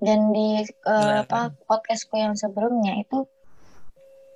Dan 0.02 0.30
di 0.30 0.62
uh, 0.86 0.90
nah, 0.90 1.26
apa 1.26 1.54
podcastku 1.66 2.14
yang 2.18 2.38
sebelumnya 2.38 2.98
itu 3.02 3.26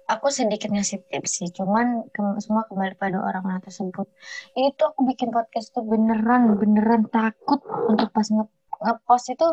aku 0.08 0.26
sedikit 0.32 0.72
ngasih 0.72 1.04
tips 1.12 1.44
sih, 1.44 1.48
cuman 1.52 2.08
ke 2.08 2.20
semua 2.40 2.64
kembali 2.64 2.96
pada 2.96 3.20
orang-orang 3.20 3.60
tersebut. 3.60 4.08
Itu 4.56 4.82
aku 4.88 5.04
bikin 5.04 5.28
podcast 5.28 5.76
tuh 5.76 5.84
beneran 5.84 6.56
beneran 6.56 7.06
takut 7.12 7.60
untuk 7.92 8.08
pas 8.10 8.24
nge 8.24 8.44
ngepost 8.78 9.26
itu 9.34 9.46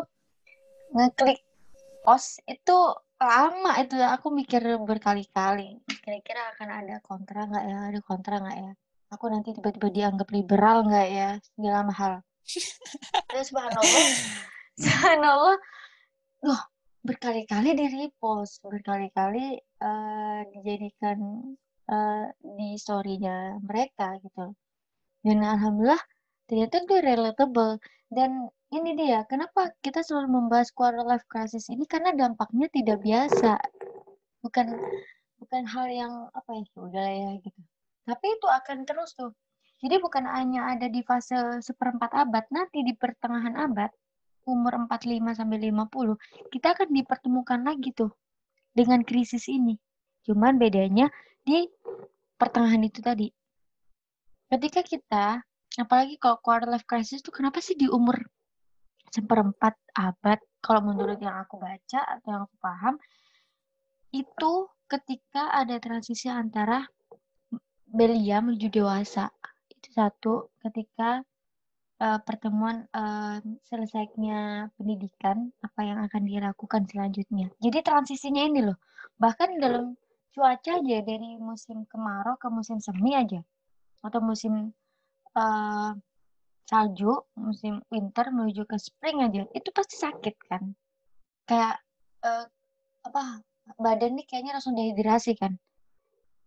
ngeklik 0.94 1.40
post 2.06 2.38
itu 2.46 2.76
lama 3.18 3.72
itu 3.82 3.96
aku 3.98 4.28
mikir 4.30 4.62
berkali-kali 4.84 5.82
kira-kira 6.04 6.54
akan 6.54 6.68
ada 6.84 6.94
kontra 7.02 7.48
nggak 7.48 7.64
ya 7.64 7.78
ada 7.90 8.00
kontra 8.04 8.34
nggak 8.38 8.56
ya 8.60 8.72
aku 9.10 9.24
nanti 9.32 9.56
tiba-tiba 9.56 9.88
dianggap 9.90 10.28
liberal 10.30 10.86
nggak 10.86 11.08
ya 11.10 11.28
segala 11.42 11.90
hal 11.90 12.12
terus 13.32 13.50
subhanallah 13.50 14.06
subhanallah 14.78 15.56
loh 16.46 16.62
berkali-kali 17.06 17.70
di 17.78 17.86
repost 17.86 18.60
berkali-kali 18.66 19.56
uh, 19.80 20.40
dijadikan 20.50 21.18
uh, 21.86 22.26
di 22.42 22.74
storynya 22.74 23.62
mereka 23.62 24.18
gitu. 24.20 24.50
Dan 25.22 25.46
alhamdulillah 25.46 26.02
ternyata 26.50 26.82
itu 26.82 26.94
relatable. 26.98 27.78
Dan 28.10 28.50
ini 28.74 28.98
dia 28.98 29.22
kenapa 29.30 29.70
kita 29.82 30.02
selalu 30.02 30.42
membahas 30.42 30.70
quarter 30.74 31.06
life 31.06 31.26
crisis 31.30 31.70
ini? 31.70 31.86
Karena 31.86 32.10
dampaknya 32.14 32.66
tidak 32.74 32.98
biasa. 33.02 33.54
Bukan 34.42 34.66
bukan 35.38 35.62
hal 35.66 35.86
yang 35.90 36.12
apa 36.34 36.50
ya, 36.54 36.62
ya 36.66 36.78
udah 36.82 37.08
ya 37.08 37.30
gitu. 37.42 37.60
Tapi 38.06 38.26
itu 38.34 38.46
akan 38.50 38.78
terus 38.86 39.14
tuh. 39.14 39.30
Jadi 39.82 40.00
bukan 40.00 40.24
hanya 40.24 40.72
ada 40.74 40.88
di 40.88 41.04
fase 41.04 41.36
seperempat 41.60 42.10
abad 42.16 42.44
nanti 42.48 42.80
di 42.80 42.96
pertengahan 42.96 43.54
abad 43.60 43.90
umur 44.46 44.86
45 44.86 45.38
sampai 45.42 45.58
50 45.68 46.54
kita 46.54 46.78
akan 46.78 46.88
dipertemukan 46.94 47.60
lagi 47.66 47.90
tuh 47.92 48.14
dengan 48.70 49.02
krisis 49.02 49.50
ini. 49.50 49.74
Cuman 50.22 50.56
bedanya 50.56 51.10
di 51.42 51.66
pertengahan 52.38 52.82
itu 52.86 53.02
tadi. 53.02 53.28
Ketika 54.46 54.80
kita 54.86 55.42
apalagi 55.76 56.16
kalau 56.16 56.38
quarter 56.38 56.70
life 56.70 56.86
crisis 56.86 57.20
itu 57.20 57.34
kenapa 57.34 57.58
sih 57.58 57.74
di 57.74 57.90
umur 57.90 58.16
seperempat 59.10 59.74
abad 59.98 60.38
kalau 60.62 60.82
menurut 60.82 61.18
yang 61.18 61.36
aku 61.42 61.58
baca 61.58 62.00
atau 62.04 62.26
yang 62.30 62.42
aku 62.46 62.56
paham 62.58 62.94
itu 64.14 64.52
ketika 64.86 65.50
ada 65.50 65.76
transisi 65.82 66.30
antara 66.30 66.86
belia 67.86 68.42
menuju 68.42 68.70
dewasa. 68.70 69.30
Itu 69.70 69.88
satu 69.94 70.34
ketika 70.62 71.22
uh, 72.00 72.20
pertemuan 72.22 72.84
uh, 72.92 73.40
selesainya 73.68 74.70
pendidikan 74.76 75.52
apa 75.64 75.80
yang 75.84 75.98
akan 76.04 76.22
dilakukan 76.28 76.82
selanjutnya. 76.88 77.48
Jadi 77.60 77.78
transisinya 77.80 78.42
ini 78.44 78.60
loh 78.64 78.78
bahkan 79.16 79.56
dalam 79.56 79.96
cuaca 80.36 80.76
aja 80.76 80.98
dari 81.00 81.40
musim 81.40 81.88
kemarau 81.88 82.36
ke 82.36 82.48
musim 82.52 82.76
semi 82.76 83.16
aja 83.16 83.40
atau 84.04 84.20
musim 84.20 84.76
uh, 85.32 85.92
salju 86.66 87.24
musim 87.38 87.80
winter 87.88 88.28
menuju 88.28 88.68
ke 88.68 88.76
spring 88.76 89.24
aja 89.24 89.48
itu 89.56 89.68
pasti 89.72 89.96
sakit 89.96 90.34
kan. 90.48 90.62
Kayak 91.48 91.80
uh, 92.26 92.44
apa 93.06 93.40
badan 93.80 94.20
nih 94.20 94.26
kayaknya 94.28 94.60
langsung 94.60 94.76
dehidrasi 94.76 95.32
kan. 95.38 95.56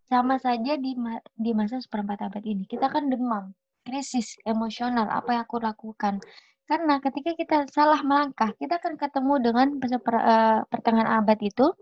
Sama 0.09 0.41
saja 0.41 0.73
di 0.77 0.97
ma 0.97 1.21
di 1.37 1.53
masa 1.53 1.77
seperempat 1.81 2.25
abad 2.25 2.41
ini 2.45 2.65
kita 2.65 2.89
kan 2.89 3.09
demam 3.13 3.53
krisis 3.89 4.37
emosional 4.45 5.09
apa 5.09 5.33
yang 5.33 5.43
aku 5.49 5.57
lakukan. 5.57 6.21
Karena 6.69 7.01
ketika 7.01 7.33
kita 7.33 7.57
salah 7.73 8.05
melangkah 8.05 8.53
kita 8.61 8.77
akan 8.77 8.93
ketemu 9.01 9.33
dengan 9.41 9.67
uh, 9.81 10.61
pertengahan 10.69 11.09
abad 11.17 11.41
itu 11.41 11.73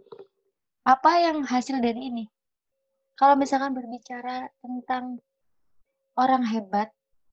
apa 0.88 1.12
yang 1.20 1.44
hasil 1.44 1.84
dari 1.84 2.08
ini? 2.08 2.24
Kalau 3.20 3.36
misalkan 3.36 3.76
berbicara 3.76 4.48
tentang 4.64 5.20
orang 6.16 6.48
hebat 6.48 6.88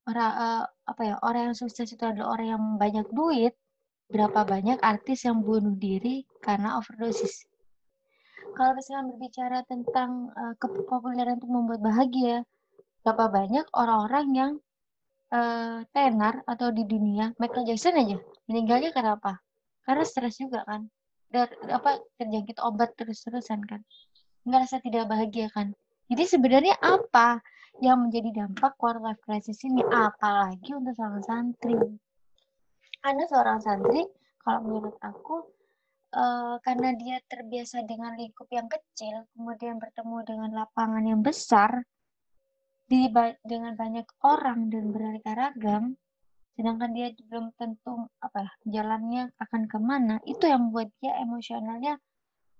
orang 0.05 0.31
uh, 0.35 0.63
apa 0.85 1.01
ya 1.01 1.15
orang 1.23 1.51
yang 1.51 1.57
sukses 1.57 1.89
itu 1.89 2.03
adalah 2.03 2.35
orang 2.35 2.47
yang 2.51 2.63
banyak 2.75 3.07
duit 3.15 3.55
berapa 4.05 4.45
banyak 4.45 4.77
artis 4.85 5.25
yang 5.25 5.41
bunuh 5.41 5.73
diri 5.79 6.27
karena 6.43 6.77
overdosis. 6.77 7.47
Kalau 8.53 8.77
misalnya 8.77 9.15
berbicara 9.15 9.65
tentang 9.65 10.29
uh, 10.35 10.53
kepopuleran 10.61 11.41
untuk 11.41 11.49
membuat 11.49 11.81
bahagia 11.81 12.45
berapa 13.05 13.29
banyak 13.29 13.69
orang-orang 13.77 14.27
yang 14.33 14.51
uh, 15.29 15.85
tenar 15.93 16.41
atau 16.49 16.73
di 16.73 16.89
dunia? 16.89 17.37
Michael 17.37 17.69
Jackson 17.69 18.01
aja. 18.01 18.17
Meninggalnya 18.49 18.89
karena 18.89 19.13
apa? 19.13 19.37
Karena 19.85 20.01
stres 20.01 20.41
juga 20.41 20.65
kan. 20.65 20.89
Dan 21.29 21.45
apa 21.69 22.01
terjangkit 22.17 22.57
obat 22.65 22.97
terus-terusan 22.97 23.61
kan. 23.69 23.85
Ngerasa 24.49 24.81
tidak 24.81 25.05
bahagia 25.05 25.53
kan. 25.53 25.77
Jadi 26.09 26.25
sebenarnya 26.25 26.81
apa 26.81 27.45
yang 27.77 28.09
menjadi 28.09 28.41
dampak 28.41 28.73
quarter 28.81 29.05
life 29.05 29.21
crisis 29.21 29.61
ini? 29.61 29.85
Apalagi 29.85 30.73
untuk 30.73 30.97
seorang 30.97 31.21
santri. 31.21 31.77
Anda 33.05 33.29
seorang 33.29 33.61
santri 33.61 34.01
kalau 34.41 34.65
menurut 34.65 34.97
aku 35.05 35.45
uh, 36.17 36.57
karena 36.65 36.97
dia 36.97 37.21
terbiasa 37.29 37.85
dengan 37.85 38.17
lingkup 38.17 38.49
yang 38.49 38.65
kecil 38.65 39.29
kemudian 39.37 39.77
bertemu 39.77 40.17
dengan 40.25 40.49
lapangan 40.65 41.05
yang 41.05 41.21
besar 41.21 41.85
di 42.85 43.09
dengan 43.41 43.73
banyak 43.73 44.05
orang 44.21 44.69
dan 44.69 44.93
beraneka 44.93 45.33
ragam 45.33 45.97
sedangkan 46.55 46.95
dia 46.95 47.11
belum 47.27 47.51
tentu 47.59 48.07
apa 48.23 48.47
ya, 48.47 48.51
jalannya 48.79 49.33
akan 49.41 49.61
ke 49.67 49.77
mana 49.81 50.15
itu 50.23 50.47
yang 50.47 50.69
membuat 50.69 50.87
dia 51.03 51.19
emosionalnya 51.19 51.99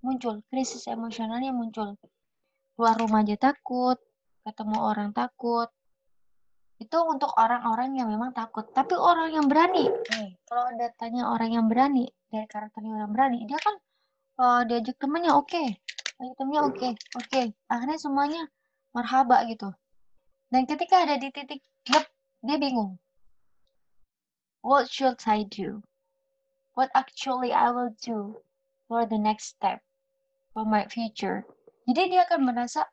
muncul 0.04 0.44
krisis 0.52 0.84
emosionalnya 0.92 1.56
muncul 1.56 1.96
keluar 2.76 3.00
rumah 3.00 3.24
aja 3.24 3.40
takut 3.40 3.96
ketemu 4.44 4.78
orang 4.84 5.10
takut 5.16 5.72
itu 6.76 6.98
untuk 7.08 7.32
orang-orang 7.40 7.96
yang 7.96 8.12
memang 8.12 8.36
takut 8.36 8.68
tapi 8.76 9.00
orang 9.00 9.32
yang 9.32 9.48
berani 9.48 9.88
nih 9.88 10.36
kalau 10.44 10.68
ada 10.76 10.92
tanya 11.00 11.32
orang 11.32 11.56
yang 11.56 11.66
berani 11.72 12.12
dari 12.28 12.44
karakternya 12.52 13.00
orang 13.00 13.12
berani 13.16 13.48
dia 13.48 13.60
kan 13.64 13.76
uh, 14.44 14.62
diajak 14.68 15.00
temennya 15.00 15.40
oke 15.40 15.48
okay. 15.48 15.80
temennya 16.36 16.62
oke 16.68 16.76
okay. 16.76 16.92
oke 17.16 17.28
okay. 17.32 17.46
akhirnya 17.72 17.96
semuanya 17.96 18.44
marhaba 18.92 19.48
gitu 19.48 19.72
dan 20.56 20.64
ketika 20.64 21.04
ada 21.04 21.20
di 21.20 21.28
titik 21.36 21.60
yep, 21.92 22.08
dia 22.40 22.56
bingung. 22.56 22.96
What 24.64 24.88
should 24.88 25.20
I 25.28 25.44
do? 25.44 25.84
What 26.80 26.96
actually 26.96 27.52
I 27.52 27.76
will 27.76 27.92
do 28.00 28.40
for 28.88 29.04
the 29.04 29.20
next 29.20 29.60
step 29.60 29.84
for 30.56 30.64
my 30.64 30.88
future? 30.88 31.44
Jadi 31.92 32.16
dia 32.16 32.24
akan 32.24 32.56
merasa 32.56 32.88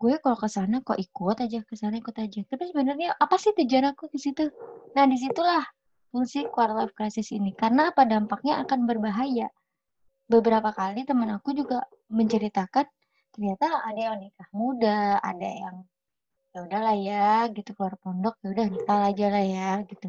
gue 0.00 0.16
kalau 0.24 0.40
ke 0.40 0.48
sana 0.48 0.80
kok 0.80 0.96
ikut 0.96 1.44
aja 1.44 1.60
ke 1.60 1.76
sana 1.76 2.00
ikut 2.00 2.16
aja. 2.16 2.40
Tapi 2.40 2.64
sebenarnya 2.72 3.20
apa 3.20 3.36
sih 3.36 3.52
tujuan 3.52 3.92
aku 3.92 4.08
ke 4.08 4.16
situ? 4.16 4.48
Nah 4.96 5.04
di 5.04 5.20
situlah 5.20 5.68
fungsi 6.08 6.48
quarter 6.48 6.72
life 6.72 6.96
crisis 6.96 7.36
ini. 7.36 7.52
Karena 7.52 7.92
apa? 7.92 8.08
Dampaknya 8.08 8.64
akan 8.64 8.88
berbahaya. 8.88 9.52
Beberapa 10.24 10.72
kali 10.72 11.04
teman 11.04 11.36
aku 11.36 11.52
juga 11.52 11.84
menceritakan 12.08 12.88
ternyata 13.36 13.84
ada 13.84 14.00
yang 14.00 14.16
nikah 14.24 14.48
muda 14.56 15.20
ada 15.20 15.48
yang 15.52 15.84
ya 16.52 16.58
udahlah 16.68 16.96
ya 16.96 17.48
gitu 17.50 17.72
keluar 17.72 17.96
pondok 18.00 18.36
ya 18.44 18.52
udah 18.52 18.66
nikah 18.68 19.00
aja 19.08 19.26
lah 19.32 19.44
ya 19.44 19.70
gitu 19.88 20.08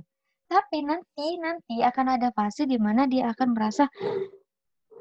tapi 0.51 0.85
nanti 0.85 1.39
nanti 1.39 1.81
akan 1.81 2.19
ada 2.19 2.29
fase 2.35 2.67
di 2.67 2.77
mana 2.77 3.07
dia 3.07 3.31
akan 3.31 3.55
merasa 3.55 3.87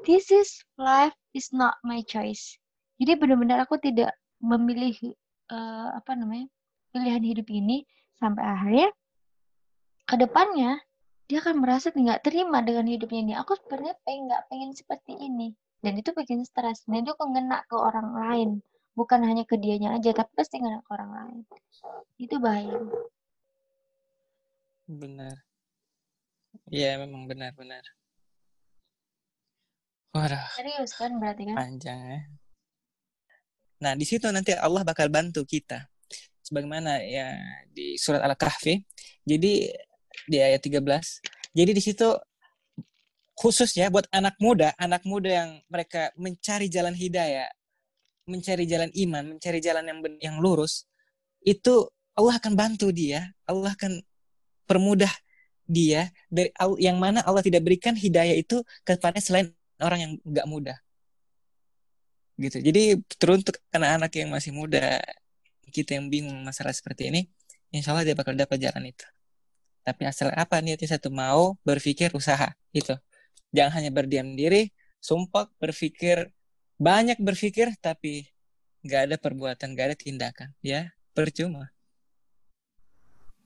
this 0.07 0.31
is 0.31 0.63
life 0.79 1.15
is 1.35 1.51
not 1.51 1.75
my 1.83 1.99
choice 2.03 2.57
jadi 2.97 3.19
benar-benar 3.19 3.63
aku 3.67 3.75
tidak 3.77 4.15
memilih 4.39 4.95
uh, 5.51 5.93
apa 5.99 6.15
namanya 6.15 6.47
pilihan 6.95 7.23
hidup 7.23 7.47
ini 7.51 7.83
sampai 8.15 8.43
akhirnya 8.43 8.89
ke 10.07 10.15
depannya 10.15 10.79
dia 11.27 11.39
akan 11.39 11.63
merasa 11.63 11.89
nggak 11.89 12.21
terima 12.21 12.59
dengan 12.61 12.85
hidupnya 12.85 13.19
ini. 13.23 13.33
Aku 13.39 13.55
sebenarnya 13.55 13.95
pengen 14.03 14.29
nggak 14.29 14.43
pengen 14.51 14.71
seperti 14.75 15.13
ini 15.17 15.55
dan 15.79 15.95
itu 15.95 16.11
bikin 16.11 16.43
stres. 16.43 16.83
Dan 16.85 17.07
itu 17.07 17.15
kena 17.15 17.63
ke 17.65 17.75
orang 17.75 18.09
lain, 18.13 18.49
bukan 18.93 19.25
hanya 19.25 19.43
ke 19.45 19.57
dianya 19.57 19.97
aja, 19.97 20.13
tapi 20.13 20.31
pasti 20.37 20.61
ke 20.61 20.69
orang 20.89 21.11
lain. 21.13 21.39
Itu 22.17 22.37
bahaya. 22.37 22.77
Benar. 24.85 25.35
Iya 26.69 27.01
memang 27.01 27.25
benar-benar. 27.25 27.81
Waduh. 30.13 30.45
Serius 30.53 30.93
kan 30.93 31.17
berarti 31.17 31.49
kan? 31.49 31.57
Panjang 31.57 31.99
ya. 32.05 32.21
Nah, 33.81 33.97
di 33.97 34.05
situ 34.05 34.29
nanti 34.29 34.53
Allah 34.53 34.85
bakal 34.85 35.09
bantu 35.09 35.41
kita. 35.43 35.89
Sebagaimana 36.45 37.01
ya 37.01 37.33
di 37.73 37.97
surat 37.97 38.21
Al-Kahfi. 38.21 38.77
Jadi 39.25 39.73
di 40.29 40.37
ayat 40.37 40.61
13. 40.61 40.77
Jadi 41.51 41.71
di 41.73 41.81
situ 41.81 42.07
khususnya 43.33 43.89
buat 43.89 44.05
anak 44.13 44.37
muda, 44.37 44.77
anak 44.77 45.01
muda 45.09 45.29
yang 45.33 45.49
mereka 45.65 46.13
mencari 46.13 46.69
jalan 46.69 46.93
hidayah, 46.93 47.49
mencari 48.25 48.63
jalan 48.67 48.89
iman, 48.93 49.35
mencari 49.35 49.59
jalan 49.59 49.83
yang 49.87 49.99
yang 50.19 50.35
lurus, 50.39 50.87
itu 51.43 51.87
Allah 52.15 52.39
akan 52.39 52.53
bantu 52.55 52.93
dia, 52.93 53.31
Allah 53.43 53.75
akan 53.75 53.99
permudah 54.63 55.11
dia 55.63 56.11
dari 56.27 56.51
yang 56.79 56.99
mana 56.99 57.23
Allah 57.23 57.39
tidak 57.39 57.63
berikan 57.63 57.95
hidayah 57.95 58.35
itu 58.35 58.63
kepada 58.83 59.19
selain 59.23 59.51
orang 59.79 59.99
yang 59.99 60.11
nggak 60.23 60.47
mudah. 60.47 60.77
Gitu. 62.35 62.59
Jadi 62.59 62.97
teruntuk 63.21 63.61
anak-anak 63.69 64.11
yang 64.17 64.29
masih 64.33 64.51
muda 64.51 64.99
kita 65.73 65.97
yang 65.97 66.09
bingung 66.09 66.37
masalah 66.45 66.73
seperti 66.73 67.09
ini 67.09 67.21
insya 67.73 67.93
Allah 67.93 68.05
dia 68.05 68.15
bakal 68.17 68.37
dapat 68.37 68.61
jalan 68.61 68.91
itu. 68.93 69.05
Tapi 69.83 70.07
asal 70.07 70.31
apa 70.31 70.63
niatnya 70.63 70.95
satu 70.95 71.11
mau 71.11 71.59
berpikir 71.65 72.13
usaha 72.15 72.55
itu 72.71 72.95
jangan 73.51 73.81
hanya 73.81 73.91
berdiam 73.91 74.33
diri 74.33 74.71
sumpah 75.03 75.51
berpikir 75.59 76.31
banyak 76.83 77.15
berpikir 77.23 77.71
tapi 77.79 78.27
nggak 78.83 79.01
ada 79.07 79.15
perbuatan 79.15 79.71
nggak 79.71 79.87
ada 79.87 79.97
tindakan 79.97 80.49
ya. 80.59 80.91
Percuma. 81.15 81.71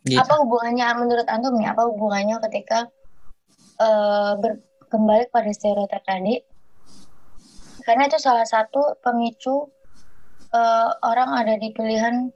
Gitu. 0.07 0.23
apa 0.23 0.39
hubungannya 0.39 0.87
menurut 1.03 1.27
antum 1.27 1.59
nih 1.59 1.67
apa 1.67 1.83
hubungannya 1.83 2.39
ketika 2.47 2.87
uh, 3.75 4.39
ber, 4.39 4.63
kembali 4.87 5.27
pada 5.29 5.51
stereotip 5.51 5.99
tadi? 6.07 6.39
Karena 7.83 8.07
itu 8.07 8.15
salah 8.19 8.47
satu 8.47 8.95
pemicu 9.03 9.67
uh, 10.55 10.89
orang 11.03 11.29
ada 11.43 11.59
di 11.59 11.75
pilihan 11.75 12.31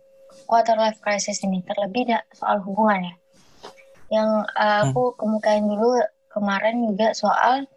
quarter 0.48 0.76
life 0.80 1.00
crisis 1.00 1.44
ini 1.44 1.64
terlebih 1.64 2.12
da, 2.12 2.20
soal 2.36 2.60
hubungan 2.64 3.08
ya. 3.08 3.16
Yang 4.12 4.30
uh, 4.60 4.80
aku 4.92 5.16
kemukain 5.16 5.64
dulu 5.64 5.96
kemarin 6.28 6.92
juga 6.92 7.16
soal 7.16 7.68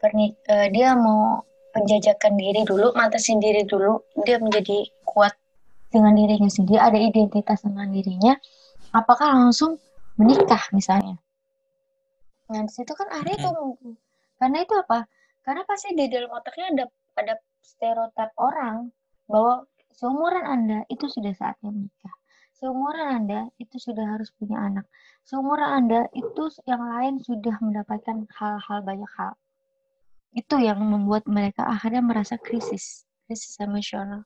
pernik 0.00 0.40
uh, 0.48 0.68
dia 0.72 0.96
mau 0.96 1.47
penjajakan 1.78 2.32
diri 2.34 2.60
dulu 2.66 2.90
matasin 2.98 3.38
diri 3.38 3.62
dulu 3.62 4.02
dia 4.26 4.42
menjadi 4.42 4.90
kuat 5.06 5.32
dengan 5.94 6.18
dirinya 6.18 6.50
sendiri 6.50 6.82
ada 6.82 6.98
identitas 6.98 7.62
dengan 7.62 7.88
dirinya 7.94 8.34
apakah 8.90 9.30
langsung 9.30 9.78
menikah 10.18 10.60
misalnya 10.74 11.16
nah 12.50 12.66
di 12.66 12.72
situ 12.72 12.90
kan 12.92 13.06
hari 13.14 13.38
itu 13.38 13.50
karena 14.42 14.66
itu 14.66 14.74
apa 14.74 15.06
karena 15.46 15.62
pasti 15.64 15.94
di 15.94 16.10
dalam 16.10 16.28
otaknya 16.34 16.66
ada 16.74 16.84
ada 17.18 17.34
stereotip 17.64 18.30
orang 18.38 18.92
bahwa 19.28 19.66
seumuran 19.92 20.46
Anda 20.46 20.78
itu 20.86 21.10
sudah 21.10 21.34
saatnya 21.34 21.74
menikah. 21.74 22.14
Seumuran 22.54 23.22
Anda 23.22 23.40
itu 23.58 23.78
sudah 23.78 24.18
harus 24.18 24.30
punya 24.34 24.58
anak. 24.58 24.86
Seumuran 25.26 25.84
Anda 25.84 26.00
itu 26.14 26.50
yang 26.66 26.82
lain 26.82 27.14
sudah 27.22 27.54
mendapatkan 27.62 28.26
hal-hal 28.34 28.78
banyak 28.82 29.10
hal. 29.14 29.34
Itu 30.32 30.60
yang 30.60 30.80
membuat 30.80 31.24
mereka 31.28 31.64
akhirnya 31.66 32.04
merasa 32.04 32.36
krisis, 32.36 33.08
krisis 33.26 33.54
emosional. 33.60 34.24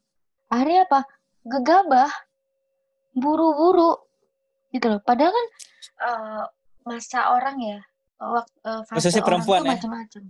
Akhirnya 0.52 0.84
apa? 0.86 1.00
Gegabah, 1.42 2.10
buru-buru, 3.14 3.98
gitu 4.70 4.86
loh. 4.86 5.00
Padahal 5.02 5.34
kan 5.34 5.46
uh, 6.06 6.44
masa 6.86 7.34
orang 7.34 7.58
ya, 7.58 7.80
waktu 8.22 8.56
uh, 8.62 8.82
fase 8.86 9.10
orang 9.18 9.26
perempuan 9.26 9.60
ya? 9.66 9.70
macam-macam 9.74 10.22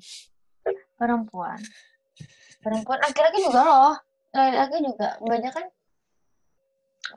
perempuan 0.96 1.60
perempuan 2.62 2.98
laki-laki 3.02 3.38
juga 3.42 3.60
loh 3.66 3.94
laki-laki 4.32 4.76
juga 4.80 5.08
banyak 5.20 5.52
kan 5.52 5.66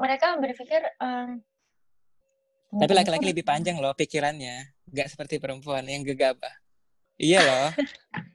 mereka 0.02 0.26
berpikir 0.42 0.82
um, 1.00 1.40
tapi 2.76 2.92
laki-laki 2.92 3.26
lebih 3.32 3.46
panjang 3.48 3.80
loh 3.80 3.96
pikirannya 3.96 4.76
nggak 4.92 5.08
seperti 5.08 5.40
perempuan 5.40 5.88
yang 5.88 6.04
gegabah 6.04 6.52
iya 7.16 7.40
loh 7.40 7.70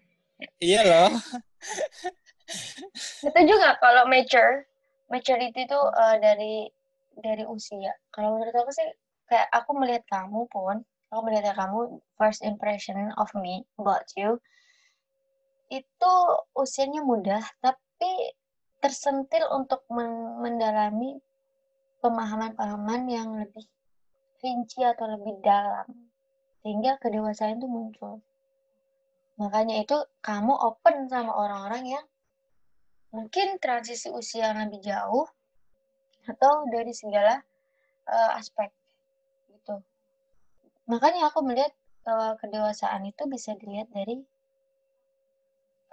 iya 0.61 0.81
loh. 0.85 1.13
Itu 3.27 3.41
juga 3.47 3.79
kalau 3.79 4.09
mature 4.11 4.67
maturity 5.11 5.67
itu 5.67 5.79
uh, 5.79 6.17
dari 6.19 6.67
dari 7.21 7.45
usia? 7.47 7.95
Kalau 8.11 8.39
menurut 8.39 8.55
aku 8.55 8.71
sih 8.75 8.89
kayak 9.31 9.47
aku 9.55 9.71
melihat 9.79 10.03
kamu 10.11 10.47
pun 10.51 10.83
aku 11.11 11.21
melihat 11.27 11.55
kamu 11.55 12.03
first 12.19 12.43
impression 12.43 13.11
of 13.19 13.31
me 13.39 13.67
about 13.79 14.07
you 14.15 14.39
itu 15.71 16.13
usianya 16.59 17.03
mudah 17.07 17.43
tapi 17.63 18.35
tersentil 18.83 19.47
untuk 19.55 19.87
mendalami 20.43 21.23
pemahaman-pemahaman 22.03 23.03
yang 23.07 23.29
lebih 23.39 23.69
rinci 24.41 24.83
atau 24.83 25.07
lebih 25.15 25.39
dalam. 25.45 25.87
Sehingga 26.65 26.97
kedewasaan 26.99 27.61
itu 27.61 27.69
muncul 27.71 28.25
makanya 29.41 29.81
itu 29.81 29.97
kamu 30.21 30.53
open 30.53 31.09
sama 31.09 31.33
orang-orang 31.33 31.97
yang 31.97 32.07
mungkin 33.11 33.57
transisi 33.57 34.13
usia 34.13 34.53
yang 34.53 34.69
lebih 34.69 34.85
jauh 34.85 35.27
atau 36.29 36.69
dari 36.69 36.93
segala 36.93 37.41
uh, 38.07 38.37
aspek 38.37 38.69
gitu. 39.51 39.81
Makanya 40.87 41.33
aku 41.33 41.41
melihat 41.43 41.73
uh, 42.05 42.37
kedewasaan 42.37 43.09
itu 43.09 43.25
bisa 43.27 43.57
dilihat 43.57 43.89
dari 43.91 44.21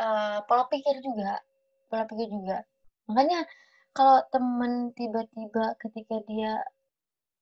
uh, 0.03 0.43
pola 0.45 0.67
pikir 0.67 0.99
juga 0.99 1.39
pola 1.87 2.03
pikir 2.03 2.27
juga. 2.27 2.67
Makanya 3.07 3.47
kalau 3.95 4.21
temen 4.29 4.91
tiba-tiba 4.93 5.73
ketika 5.81 6.19
dia 6.27 6.61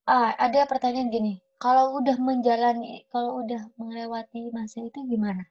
ah 0.05 0.31
ada 0.37 0.69
pertanyaan 0.69 1.09
gini 1.09 1.33
kalau 1.57 1.97
udah 1.97 2.15
menjalani 2.21 3.03
kalau 3.09 3.41
udah 3.41 3.73
melewati 3.81 4.53
masa 4.53 4.85
itu 4.85 5.01
gimana 5.09 5.49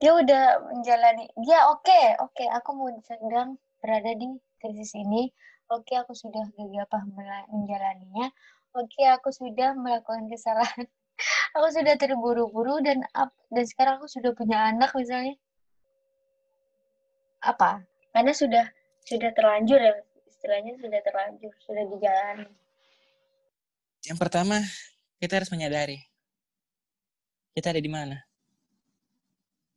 dia 0.00 0.16
udah 0.16 0.44
menjalani 0.72 1.28
dia 1.44 1.68
oke 1.68 1.84
okay, 1.84 2.16
oke 2.16 2.32
okay, 2.32 2.48
aku 2.48 2.72
mau 2.72 2.88
sedang 3.04 3.60
berada 3.84 4.12
di 4.16 4.28
krisis 4.60 4.92
ini. 4.96 5.32
Oke 5.70 5.94
okay, 5.94 5.96
aku 6.02 6.12
sudah 6.12 6.44
gegabah 6.56 7.02
menjalaninya. 7.48 8.28
Oke 8.76 9.00
okay, 9.00 9.06
aku 9.12 9.32
sudah 9.32 9.72
melakukan 9.74 10.28
kesalahan. 10.28 10.86
Aku 11.52 11.68
sudah 11.68 12.00
terburu-buru 12.00 12.80
dan 12.80 13.04
dan 13.52 13.64
sekarang 13.68 14.00
aku 14.00 14.08
sudah 14.08 14.32
punya 14.32 14.72
anak 14.72 14.88
misalnya. 14.96 15.36
Apa? 17.44 17.84
Karena 18.14 18.32
sudah 18.32 18.64
sudah 19.04 19.28
terlanjur 19.36 19.76
ya 19.76 20.00
istilahnya 20.24 20.80
sudah 20.80 21.00
terlanjur 21.04 21.52
sudah 21.60 21.84
dijalani. 21.92 22.48
Yang 24.06 24.16
pertama 24.16 24.64
kita 25.20 25.42
harus 25.42 25.52
menyadari 25.52 26.00
kita 27.52 27.76
ada 27.76 27.82
di 27.82 27.90
mana 27.92 28.16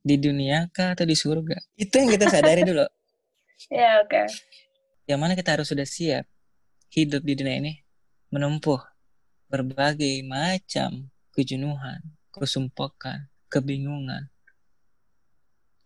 di 0.04 0.20
dunia 0.20 0.68
kah 0.68 0.92
atau 0.92 1.08
di 1.08 1.16
surga 1.16 1.56
itu 1.80 1.94
yang 1.96 2.12
kita 2.12 2.28
sadari 2.28 2.62
dulu 2.62 2.84
ya 3.72 4.04
oke 4.04 4.12
okay. 4.12 4.26
yang 5.08 5.18
mana 5.18 5.32
kita 5.32 5.56
harus 5.56 5.72
sudah 5.72 5.88
siap 5.88 6.28
hidup 6.92 7.24
di 7.24 7.34
dunia 7.34 7.56
ini 7.58 7.72
menempuh 8.30 8.78
berbagai 9.50 10.26
macam 10.26 11.06
kejenuhan, 11.34 12.02
kesumpokan, 12.30 13.26
kebingungan, 13.50 14.30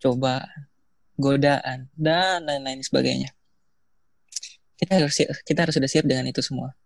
cobaan, 0.01 0.69
godaan 1.17 1.89
dan 1.97 2.45
lain-lain 2.45 2.85
sebagainya. 2.85 3.33
Kita 4.79 5.01
harus 5.01 5.19
kita 5.43 5.59
harus 5.67 5.75
sudah 5.75 5.91
siap 5.91 6.07
dengan 6.07 6.29
itu 6.29 6.45
semua. 6.45 6.77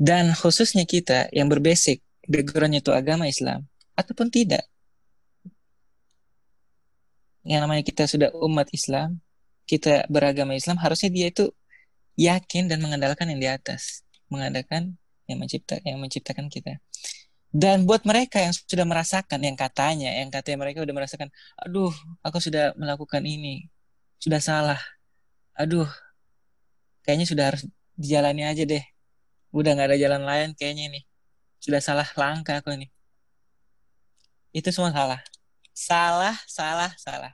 Dan 0.00 0.32
khususnya 0.32 0.88
kita 0.88 1.28
yang 1.34 1.50
berbasic 1.52 2.00
backgroundnya 2.24 2.80
itu 2.80 2.94
agama 2.94 3.28
Islam 3.28 3.68
ataupun 3.98 4.32
tidak. 4.32 4.64
Yang 7.44 7.60
namanya 7.64 7.82
kita 7.86 8.04
sudah 8.04 8.28
umat 8.44 8.68
Islam, 8.72 9.20
kita 9.64 10.04
beragama 10.10 10.52
Islam, 10.52 10.76
harusnya 10.82 11.08
dia 11.08 11.30
itu 11.32 11.48
yakin 12.18 12.68
dan 12.68 12.82
mengandalkan 12.84 13.30
yang 13.32 13.40
di 13.40 13.48
atas, 13.48 14.04
mengandalkan 14.28 14.98
yang 15.30 15.38
mencipta 15.40 15.78
yang 15.86 16.02
menciptakan 16.02 16.50
kita. 16.50 16.82
Dan 17.50 17.82
buat 17.82 18.06
mereka 18.06 18.38
yang 18.38 18.54
sudah 18.54 18.86
merasakan, 18.86 19.42
yang 19.42 19.58
katanya, 19.58 20.14
yang 20.22 20.30
katanya 20.30 20.58
mereka 20.62 20.86
sudah 20.86 20.94
merasakan, 20.94 21.28
aduh, 21.58 21.90
aku 22.22 22.38
sudah 22.38 22.74
melakukan 22.78 23.26
ini, 23.26 23.66
sudah 24.22 24.38
salah, 24.38 24.78
aduh, 25.58 25.90
kayaknya 27.02 27.26
sudah 27.26 27.44
harus 27.50 27.66
dijalani 27.98 28.46
aja 28.46 28.62
deh, 28.62 28.84
udah 29.50 29.70
nggak 29.74 29.88
ada 29.90 29.98
jalan 29.98 30.22
lain 30.22 30.48
kayaknya 30.54 30.94
ini, 30.94 31.00
sudah 31.58 31.82
salah 31.82 32.06
langkah 32.14 32.62
aku 32.62 32.70
ini. 32.70 32.86
Itu 34.54 34.70
semua 34.70 34.94
salah, 34.94 35.18
salah, 35.80 36.36
salah, 36.44 36.92
salah. 37.00 37.32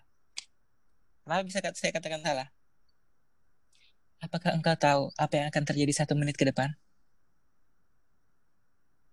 Kenapa 1.27 1.43
bisa 1.43 1.59
saya 1.75 1.91
katakan 1.91 2.23
salah? 2.23 2.49
Apakah 4.23 4.55
engkau 4.55 4.77
tahu 4.79 5.03
apa 5.19 5.35
yang 5.35 5.47
akan 5.51 5.63
terjadi 5.67 5.93
satu 5.93 6.15
menit 6.15 6.39
ke 6.39 6.47
depan? 6.47 6.71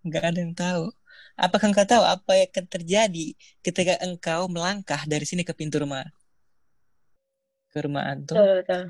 nggak 0.04 0.24
ada 0.24 0.40
yang 0.44 0.54
tahu. 0.54 0.92
Apakah 1.40 1.72
engkau 1.72 1.88
tahu 1.88 2.04
apa 2.04 2.32
yang 2.38 2.48
akan 2.52 2.66
terjadi 2.68 3.28
ketika 3.64 3.98
engkau 4.04 4.46
melangkah 4.52 5.02
dari 5.08 5.24
sini 5.24 5.42
ke 5.42 5.56
pintu 5.56 5.82
rumah? 5.82 6.06
Ke 7.72 7.88
rumah 7.88 8.06
antum? 8.12 8.38
Betul, 8.38 8.62
betul. 8.62 8.84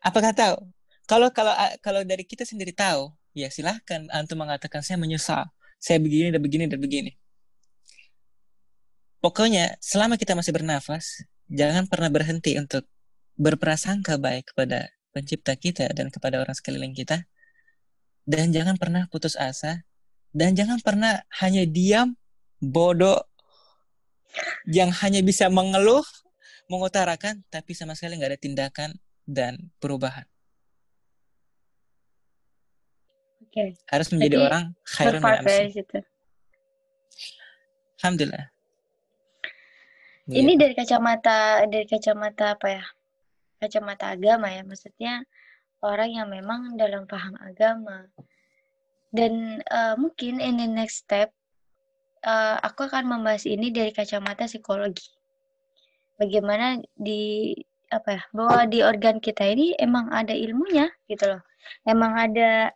Apakah 0.00 0.32
tahu? 0.32 0.56
Kalau 1.04 1.28
kalau 1.34 1.52
kalau 1.82 2.00
dari 2.06 2.24
kita 2.24 2.46
sendiri 2.46 2.72
tahu, 2.72 3.10
ya 3.34 3.50
silahkan 3.50 4.06
antum 4.14 4.38
mengatakan 4.38 4.80
saya 4.80 4.96
menyesal, 4.96 5.50
saya 5.76 5.98
begini 5.98 6.30
dan 6.32 6.40
begini 6.40 6.64
dan 6.70 6.80
begini. 6.80 7.10
Pokoknya 9.22 9.78
selama 9.78 10.18
kita 10.18 10.34
masih 10.34 10.50
bernafas, 10.50 11.22
jangan 11.46 11.86
pernah 11.86 12.10
berhenti 12.10 12.58
untuk 12.58 12.82
berprasangka 13.38 14.18
baik 14.18 14.50
kepada 14.50 14.90
pencipta 15.14 15.54
kita 15.54 15.86
dan 15.94 16.10
kepada 16.10 16.42
orang 16.42 16.58
sekeliling 16.58 16.90
kita. 16.90 17.22
Dan 18.26 18.50
jangan 18.50 18.74
pernah 18.74 19.06
putus 19.06 19.38
asa. 19.38 19.86
Dan 20.34 20.58
jangan 20.58 20.82
pernah 20.82 21.22
hanya 21.38 21.62
diam 21.62 22.18
bodoh 22.58 23.22
yang 24.66 24.90
hanya 24.90 25.22
bisa 25.22 25.46
mengeluh 25.52 26.02
mengutarakan 26.66 27.44
tapi 27.52 27.76
sama 27.76 27.92
sekali 27.92 28.16
nggak 28.16 28.32
ada 28.32 28.40
tindakan 28.40 28.90
dan 29.28 29.70
perubahan. 29.78 30.26
Okay. 33.52 33.76
harus 33.84 34.08
menjadi 34.08 34.40
Jadi, 34.40 34.46
orang 34.48 34.64
khairun 34.80 35.20
ya, 35.20 36.00
Alhamdulillah 38.00 38.51
ini 40.30 40.54
gitu. 40.54 40.60
dari 40.62 40.74
kacamata 40.78 41.66
dari 41.66 41.86
kacamata 41.88 42.54
apa 42.54 42.68
ya 42.70 42.84
kacamata 43.58 44.14
agama 44.14 44.50
ya 44.50 44.62
maksudnya 44.62 45.26
orang 45.82 46.10
yang 46.14 46.28
memang 46.30 46.78
dalam 46.78 47.04
paham 47.10 47.34
agama. 47.42 48.06
Dan 49.12 49.60
uh, 49.68 49.98
mungkin 49.98 50.40
in 50.40 50.56
the 50.56 50.68
next 50.70 51.04
step 51.04 51.34
uh, 52.24 52.56
aku 52.64 52.88
akan 52.88 53.04
membahas 53.04 53.44
ini 53.44 53.68
dari 53.68 53.92
kacamata 53.92 54.48
psikologi. 54.48 55.04
Bagaimana 56.16 56.80
di 56.96 57.52
apa 57.92 58.08
ya 58.16 58.22
bahwa 58.32 58.64
di 58.64 58.80
organ 58.80 59.20
kita 59.20 59.44
ini 59.44 59.76
emang 59.76 60.08
ada 60.08 60.32
ilmunya 60.32 60.88
gitu 61.12 61.28
loh 61.28 61.44
emang 61.84 62.16
ada 62.16 62.72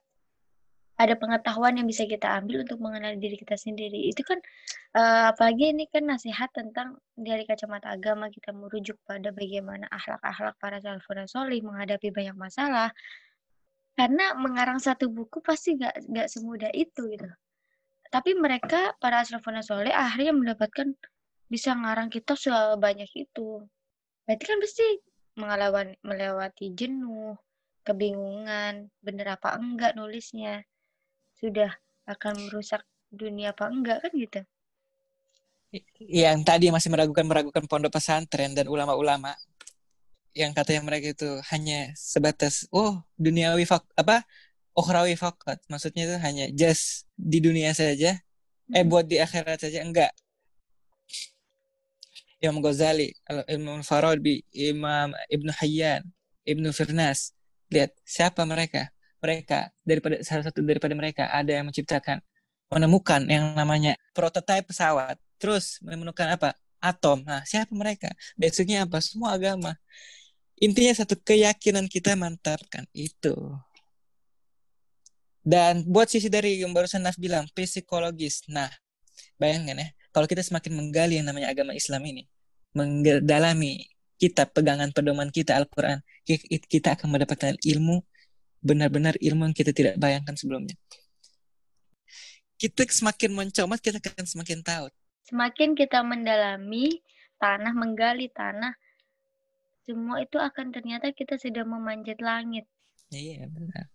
ada 0.97 1.13
pengetahuan 1.13 1.77
yang 1.77 1.85
bisa 1.85 2.09
kita 2.09 2.41
ambil 2.41 2.65
untuk 2.65 2.81
mengenal 2.81 3.21
diri 3.21 3.37
kita 3.37 3.53
sendiri. 3.61 4.09
Itu 4.09 4.25
kan 4.25 4.41
uh, 4.97 5.33
apalagi 5.37 5.77
ini 5.77 5.85
kan 5.93 6.09
nasihat 6.09 6.49
tentang 6.57 6.97
dari 7.13 7.45
kacamata 7.45 7.93
agama 7.93 8.33
kita 8.33 8.57
merujuk 8.57 8.97
pada 9.05 9.29
bagaimana 9.29 9.85
akhlak-akhlak 9.93 10.57
para 10.57 10.81
salafun 10.81 11.29
solih 11.29 11.61
menghadapi 11.61 12.09
banyak 12.09 12.37
masalah. 12.37 12.97
Karena 13.97 14.37
mengarang 14.37 14.81
satu 14.81 15.09
buku 15.09 15.41
pasti 15.41 15.77
gak, 15.77 16.05
gak 16.09 16.29
semudah 16.33 16.73
itu 16.73 17.13
gitu. 17.13 17.29
Tapi 18.09 18.33
mereka 18.33 18.97
para 18.97 19.21
salafun 19.21 19.61
solih 19.61 19.93
akhirnya 19.93 20.33
mendapatkan 20.33 20.97
bisa 21.53 21.77
ngarang 21.77 22.09
kitab 22.09 22.41
sebanyak 22.41 23.09
itu. 23.13 23.61
Berarti 24.25 24.45
kan 24.49 24.59
pasti 24.65 24.87
mengalami 25.37 25.93
melewati 26.01 26.73
jenuh, 26.73 27.37
kebingungan, 27.85 28.89
bener 29.05 29.37
apa 29.37 29.61
enggak 29.61 29.95
nulisnya, 29.95 30.65
sudah 31.37 31.71
akan 32.07 32.49
merusak 32.49 32.83
dunia 33.13 33.53
apa 33.53 33.69
enggak 33.69 33.99
kan 34.05 34.13
gitu. 34.15 34.41
Yang 35.99 36.39
tadi 36.47 36.67
masih 36.73 36.89
meragukan-meragukan 36.89 37.65
pondok 37.69 37.99
pesantren 37.99 38.57
dan 38.57 38.71
ulama-ulama 38.71 39.35
yang 40.37 40.53
katanya 40.53 40.85
mereka 40.85 41.17
itu 41.17 41.31
hanya 41.49 41.97
sebatas 41.97 42.69
oh 42.69 43.01
dunia 43.17 43.57
wifak 43.57 43.81
apa 43.97 44.21
ukhrawi 44.77 45.17
fakat 45.17 45.57
maksudnya 45.73 46.05
itu 46.05 46.17
hanya 46.21 46.45
just 46.53 47.09
di 47.17 47.41
dunia 47.41 47.73
saja 47.73 48.21
eh 48.69 48.85
hmm. 48.85 48.91
buat 48.93 49.09
di 49.09 49.17
akhirat 49.17 49.65
saja 49.65 49.81
enggak 49.81 50.13
Imam 52.37 52.61
Ghazali, 52.61 53.17
Imam 53.49 53.81
Farabi, 53.81 54.45
Imam 54.53 55.17
Ibnu 55.33 55.51
Hayyan, 55.57 56.05
Ibnu 56.45 56.69
Firnas. 56.69 57.33
Lihat 57.73 57.97
siapa 58.05 58.45
mereka? 58.45 58.93
Mereka 59.23 59.73
daripada 59.83 60.21
salah 60.23 60.45
satu 60.47 60.61
daripada 60.63 60.93
mereka 60.93 61.29
ada 61.33 61.51
yang 61.51 61.67
menciptakan 61.69 62.21
menemukan 62.71 63.23
yang 63.31 63.55
namanya 63.55 63.95
prototipe 64.11 64.75
pesawat. 64.75 65.19
Terus 65.39 65.79
menemukan 65.85 66.27
apa? 66.35 66.57
Atom. 66.83 67.23
Nah, 67.25 67.43
siapa 67.47 67.73
mereka? 67.73 68.11
Basicnya 68.35 68.85
apa? 68.85 68.99
Semua 69.01 69.35
agama. 69.35 69.75
Intinya 70.57 70.93
satu 70.97 71.15
keyakinan 71.21 71.87
kita 71.87 72.17
mantapkan 72.17 72.89
itu. 72.97 73.35
Dan 75.47 75.87
buat 75.87 76.11
sisi 76.11 76.27
dari 76.27 76.59
yang 76.59 76.75
barusan 76.75 77.07
Naf 77.07 77.15
bilang, 77.23 77.47
psikologis. 77.55 78.43
Nah, 78.51 78.67
bayangkan 79.39 79.79
ya, 79.79 79.89
kalau 80.11 80.27
kita 80.27 80.43
semakin 80.43 80.75
menggali 80.75 81.23
yang 81.23 81.29
namanya 81.31 81.55
agama 81.55 81.71
Islam 81.71 82.03
ini, 82.09 82.27
mendalami 82.75 83.87
kita 84.19 84.49
pegangan 84.49 84.91
pedoman 84.91 85.31
kita 85.31 85.55
Al-Quran, 85.55 86.03
kita 86.67 86.99
akan 86.99 87.09
mendapatkan 87.15 87.55
ilmu, 87.63 88.03
benar-benar 88.63 89.15
ilmu 89.21 89.51
yang 89.51 89.57
kita 89.57 89.73
tidak 89.73 89.95
bayangkan 89.97 90.35
sebelumnya. 90.37 90.77
Kita 92.57 92.89
semakin 92.89 93.37
mencomat, 93.37 93.79
kita 93.85 94.01
akan 94.01 94.25
semakin 94.25 94.65
tahu. 94.65 94.87
Semakin 95.29 95.77
kita 95.77 96.01
mendalami 96.01 97.05
tanah, 97.37 97.77
menggali 97.77 98.33
tanah, 98.33 98.73
semua 99.85 100.25
itu 100.25 100.41
akan 100.41 100.73
ternyata 100.73 101.13
kita 101.13 101.37
sudah 101.37 101.69
memanjat 101.69 102.19
langit. 102.25 102.65
Iya, 103.13 103.45
benar. 103.53 103.93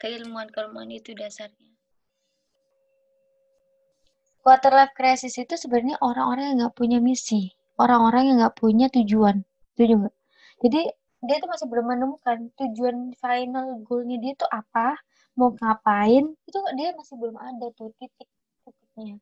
Keilmuan-keilmuan 0.00 0.90
itu 0.90 1.12
dasarnya 1.14 1.70
quarter 4.40 4.72
life 4.72 4.96
crisis 4.96 5.36
itu 5.36 5.54
sebenarnya 5.56 6.00
orang-orang 6.00 6.44
yang 6.52 6.56
nggak 6.66 6.76
punya 6.76 6.98
misi, 6.98 7.52
orang-orang 7.76 8.32
yang 8.32 8.36
nggak 8.42 8.56
punya 8.56 8.86
tujuan, 8.88 9.44
itu 9.76 9.96
juga. 9.96 10.10
Jadi 10.60 10.80
dia 11.20 11.36
itu 11.36 11.46
masih 11.46 11.66
belum 11.68 11.86
menemukan 11.86 12.48
tujuan 12.56 13.12
final 13.20 13.84
goalnya 13.84 14.16
dia 14.20 14.32
itu 14.32 14.46
apa, 14.48 14.96
mau 15.36 15.52
ngapain, 15.52 16.32
itu 16.48 16.58
dia 16.76 16.96
masih 16.96 17.14
belum 17.20 17.36
ada 17.36 17.68
tuh 17.76 17.92
titik 18.00 18.28
titiknya, 18.64 19.20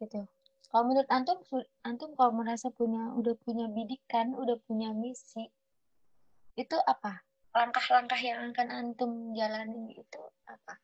gitu. 0.00 0.24
Kalau 0.72 0.88
menurut 0.88 1.08
antum, 1.12 1.36
antum 1.84 2.16
kalau 2.16 2.32
merasa 2.32 2.72
punya, 2.72 3.12
udah 3.12 3.36
punya 3.44 3.68
bidikan, 3.68 4.32
udah 4.32 4.56
punya 4.64 4.96
misi, 4.96 5.52
itu 6.56 6.76
apa? 6.88 7.20
Langkah-langkah 7.52 8.16
yang 8.16 8.48
akan 8.56 8.68
antum 8.72 9.36
jalani 9.36 10.00
itu 10.00 10.20
apa? 10.48 10.80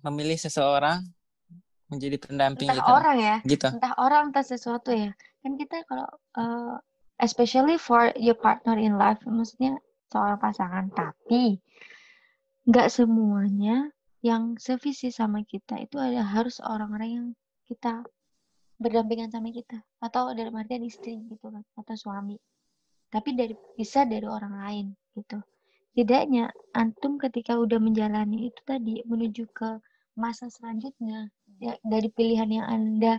Memilih 0.00 0.40
seseorang 0.40 1.04
menjadi 1.90 2.16
pendamping 2.22 2.70
entah 2.70 2.78
gitu. 2.78 2.92
orang 2.94 3.16
ya 3.18 3.36
gitu. 3.42 3.66
entah 3.66 3.94
orang 3.98 4.30
entah 4.30 4.46
sesuatu 4.46 4.94
ya 4.94 5.10
kan 5.42 5.52
kita 5.58 5.82
kalau 5.90 6.06
uh, 6.38 6.78
especially 7.20 7.76
for 7.76 8.10
your 8.16 8.36
partner 8.36 8.80
in 8.80 8.96
life 8.96 9.20
maksudnya 9.28 9.76
seorang 10.10 10.40
pasangan. 10.40 10.86
Tapi 10.90 11.60
nggak 12.66 12.88
semuanya 12.88 13.92
yang 14.20 14.56
sevisi 14.60 15.08
sama 15.12 15.44
kita 15.44 15.80
itu 15.80 15.96
ada 15.96 16.20
harus 16.24 16.60
orang-orang 16.60 17.10
yang 17.10 17.26
kita 17.68 18.04
berdampingan 18.80 19.30
sama 19.30 19.52
kita. 19.52 19.84
Atau 20.00 20.32
dalam 20.32 20.56
artian 20.56 20.82
istri 20.82 21.20
gitu 21.20 21.52
kan 21.52 21.62
atau 21.76 21.94
suami. 21.94 22.40
Tapi 23.12 23.36
dari 23.36 23.54
bisa 23.76 24.08
dari 24.08 24.24
orang 24.24 24.54
lain 24.56 24.86
gitu. 25.14 25.38
Tidaknya 25.90 26.48
antum 26.72 27.18
ketika 27.18 27.58
udah 27.58 27.82
menjalani 27.82 28.48
itu 28.48 28.60
tadi 28.62 29.02
menuju 29.04 29.44
ke 29.50 29.82
masa 30.14 30.46
selanjutnya 30.50 31.30
ya, 31.58 31.74
dari 31.82 32.08
pilihan 32.10 32.50
yang 32.50 32.66
Anda 32.66 33.18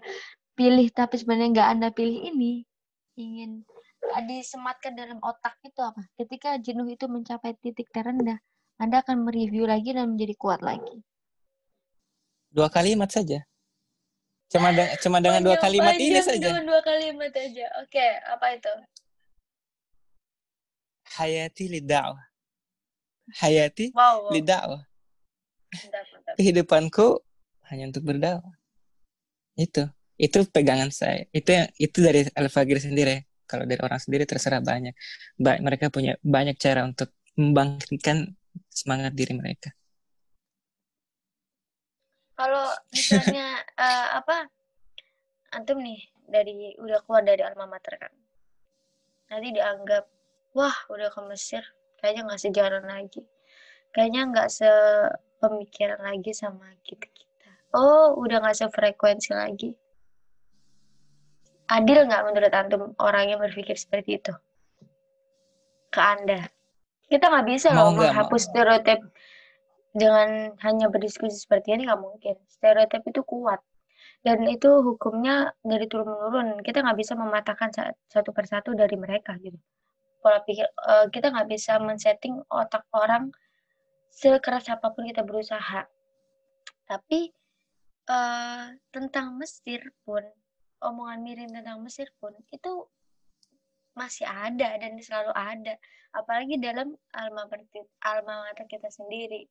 pilih 0.55 0.87
tapi 0.91 1.19
sebenarnya 1.19 1.49
nggak 1.55 1.69
Anda 1.77 1.87
pilih 1.91 2.31
ini 2.31 2.63
ingin 3.15 3.63
disematkan 4.25 4.97
dalam 4.97 5.21
otak 5.21 5.57
itu 5.63 5.79
apa? 5.81 6.01
Ketika 6.17 6.57
jenuh 6.57 6.89
itu 6.89 7.05
mencapai 7.07 7.55
titik 7.61 7.89
terendah, 7.93 8.41
Anda 8.81 9.05
akan 9.05 9.25
mereview 9.25 9.69
lagi 9.69 9.93
dan 9.93 10.17
menjadi 10.17 10.35
kuat 10.35 10.61
lagi. 10.65 11.01
Dua 12.51 12.67
kalimat 12.67 13.07
saja. 13.07 13.45
Cuma, 14.51 14.75
de 14.75 14.83
cuma 14.99 15.23
dengan 15.23 15.39
dua 15.39 15.55
kalimat 15.55 15.95
ini 15.95 16.19
saja. 16.19 16.51
Cuma 16.51 16.59
dua 16.67 16.81
kalimat 16.83 17.31
aja. 17.31 17.65
Oke, 17.79 18.03
apa 18.27 18.45
itu? 18.51 18.73
Hayati 21.15 21.65
lida'wah. 21.71 22.23
Hayati 23.39 23.95
wow, 23.95 24.27
wow. 24.27 24.31
lida'wah. 24.35 24.83
Kehidupanku 26.35 27.23
hanya 27.71 27.87
untuk 27.87 28.03
berdakwah. 28.03 28.55
Itu, 29.55 29.87
itu 30.19 30.43
pegangan 30.51 30.91
saya. 30.91 31.23
Itu 31.31 31.55
yang 31.55 31.67
itu 31.79 31.97
dari 32.03 32.27
Al 32.35 32.51
Fagir 32.51 32.83
sendiri. 32.83 33.23
Kalau 33.51 33.67
dari 33.67 33.81
orang 33.83 33.99
sendiri 33.99 34.23
terserah 34.23 34.63
banyak. 34.63 34.95
Ba 35.35 35.59
mereka 35.59 35.91
punya 35.91 36.15
banyak 36.23 36.55
cara 36.55 36.87
untuk 36.87 37.11
membangkitkan 37.35 38.31
semangat 38.71 39.11
diri 39.11 39.35
mereka. 39.35 39.75
Kalau 42.39 42.71
misalnya 42.95 43.59
uh, 43.75 44.07
apa 44.23 44.47
antum 45.51 45.83
nih 45.83 45.99
dari 46.23 46.71
udah 46.79 47.03
keluar 47.03 47.27
dari 47.27 47.43
alma 47.43 47.67
mater 47.67 47.99
kan, 47.99 48.13
nanti 49.27 49.51
dianggap 49.51 50.07
wah 50.55 50.75
udah 50.87 51.11
ke 51.11 51.21
Mesir 51.27 51.63
kayaknya 51.99 52.31
nggak 52.31 52.41
sejalan 52.41 52.87
lagi, 52.87 53.21
kayaknya 53.91 54.31
nggak 54.31 54.47
sepemikiran 54.47 55.99
lagi 55.99 56.31
sama 56.31 56.71
kita 56.87 57.11
oh 57.75 58.19
udah 58.19 58.43
gak 58.43 58.57
sefrekuensi 58.57 59.31
lagi. 59.31 59.71
Adil 61.71 62.03
nggak 62.03 62.23
menurut 62.27 62.51
antum 62.51 62.91
orang 62.99 63.31
yang 63.31 63.39
berpikir 63.39 63.79
seperti 63.79 64.19
itu? 64.19 64.34
Ke 65.88 65.99
Anda. 66.03 66.51
Kita 67.07 67.31
nggak 67.31 67.47
bisa 67.47 67.71
loh 67.71 67.95
menghapus 67.95 68.51
stereotip 68.51 68.99
dengan 69.95 70.55
hanya 70.63 70.91
berdiskusi 70.91 71.36
seperti 71.36 71.75
ini 71.75 71.88
nggak 71.88 72.03
mungkin. 72.03 72.36
Stereotip 72.51 73.07
itu 73.07 73.23
kuat 73.23 73.63
dan 74.21 74.45
itu 74.45 74.69
hukumnya 74.84 75.55
dari 75.63 75.88
turun 75.88 76.12
menurun. 76.12 76.47
Kita 76.60 76.84
nggak 76.84 76.97
bisa 76.99 77.13
mematahkan 77.15 77.71
satu 78.12 78.29
persatu 78.36 78.75
dari 78.75 78.93
mereka 78.99 79.39
gitu. 79.39 79.57
Pola 80.21 80.43
pikir 80.45 80.67
uh, 80.86 81.10
kita 81.10 81.34
nggak 81.34 81.49
bisa 81.49 81.81
men-setting 81.81 82.38
otak 82.51 82.86
orang 82.93 83.34
sekeras 84.12 84.69
apa 84.69 84.93
pun 84.93 85.07
kita 85.10 85.25
berusaha. 85.25 85.88
Tapi 86.86 87.31
uh, 88.12 88.75
tentang 88.91 89.39
Mesir 89.39 89.89
pun, 90.05 90.21
omongan 90.82 91.22
miring 91.22 91.52
tentang 91.54 91.80
Mesir 91.86 92.10
pun 92.17 92.34
itu 92.50 92.86
masih 93.94 94.26
ada 94.28 94.78
dan 94.82 94.98
selalu 95.00 95.32
ada. 95.36 95.76
Apalagi 96.12 96.60
dalam 96.60 96.96
alma 97.15 97.48
alma 98.04 98.34
mater 98.50 98.65
kita 98.67 98.89
sendiri. 98.91 99.48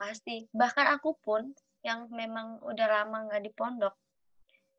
Pasti. 0.00 0.48
Bahkan 0.54 0.86
aku 0.96 1.16
pun 1.20 1.52
yang 1.80 2.08
memang 2.12 2.60
udah 2.60 2.86
lama 2.88 3.28
nggak 3.28 3.42
di 3.44 3.52
pondok 3.52 3.96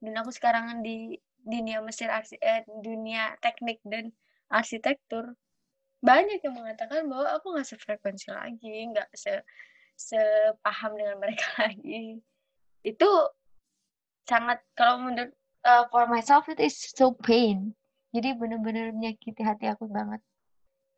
dan 0.02 0.14
aku 0.22 0.30
sekarang 0.34 0.82
di 0.86 1.18
dunia 1.42 1.82
Mesir 1.82 2.10
eh, 2.14 2.66
dunia 2.66 3.38
teknik 3.42 3.82
dan 3.86 4.14
arsitektur 4.50 5.34
banyak 6.02 6.42
yang 6.42 6.58
mengatakan 6.58 7.06
bahwa 7.10 7.38
aku 7.38 7.54
nggak 7.54 7.70
sefrekuensi 7.70 8.34
lagi 8.34 8.90
nggak 8.94 9.10
se 9.14 9.42
sepaham 9.98 10.98
dengan 10.98 11.18
mereka 11.22 11.46
lagi 11.70 12.22
itu 12.82 13.10
sangat 14.26 14.62
kalau 14.74 14.98
menurut 15.02 15.34
uh, 15.66 15.86
for 15.90 16.06
myself 16.10 16.50
it 16.50 16.60
is 16.60 16.78
so 16.78 17.14
pain. 17.14 17.74
Jadi 18.12 18.36
benar-benar 18.36 18.92
menyakiti 18.92 19.40
hati 19.40 19.72
aku 19.72 19.88
banget. 19.88 20.20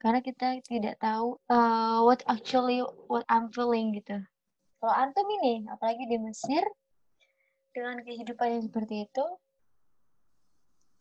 Karena 0.01 0.19
kita 0.19 0.59
tidak 0.65 0.99
tahu 0.99 1.39
uh, 1.47 2.03
what 2.03 2.19
actually 2.27 2.83
what 3.07 3.23
I'm 3.31 3.53
feeling 3.53 3.95
gitu. 3.95 4.19
Kalau 4.83 4.93
antum 4.93 5.23
ini 5.41 5.63
apalagi 5.71 6.03
di 6.09 6.19
Mesir 6.19 6.63
dengan 7.71 8.03
kehidupan 8.03 8.59
yang 8.59 8.63
seperti 8.67 9.07
itu 9.07 9.25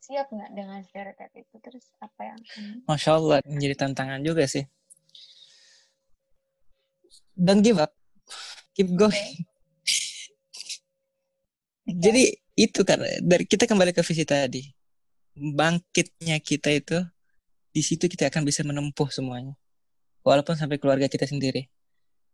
siap 0.02 0.30
nggak 0.30 0.50
dengan 0.54 0.78
stereotip 0.86 1.30
itu? 1.34 1.54
Terus 1.58 1.86
apa 1.98 2.34
yang 2.34 2.38
Masya 2.86 3.10
Allah 3.18 3.38
menjadi 3.42 3.74
tantangan 3.86 4.22
juga 4.22 4.46
sih. 4.46 4.62
Don't 7.34 7.64
give 7.64 7.80
up. 7.80 7.90
Keep 8.76 8.94
going. 8.94 9.16
Okay. 9.16 9.50
jadi 12.04 12.41
itu 12.58 12.80
kan 12.84 13.00
dari 13.24 13.44
kita 13.48 13.64
kembali 13.64 13.96
ke 13.96 14.02
visi 14.04 14.24
tadi 14.28 14.62
bangkitnya 15.36 16.36
kita 16.44 16.68
itu 16.72 17.00
di 17.72 17.80
situ 17.80 18.04
kita 18.08 18.28
akan 18.28 18.44
bisa 18.44 18.60
menempuh 18.62 19.08
semuanya 19.08 19.56
walaupun 20.20 20.52
sampai 20.54 20.76
keluarga 20.76 21.08
kita 21.08 21.24
sendiri 21.24 21.72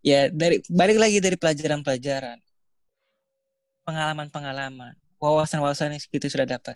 ya 0.03 0.27
dari 0.31 0.59
balik 0.67 0.99
lagi 0.99 1.23
dari 1.23 1.39
pelajaran-pelajaran 1.39 2.43
pengalaman-pengalaman 3.87 4.99
wawasan-wawasan 5.23 5.95
yang 5.95 6.03
kita 6.11 6.27
sudah 6.27 6.47
dapat 6.47 6.75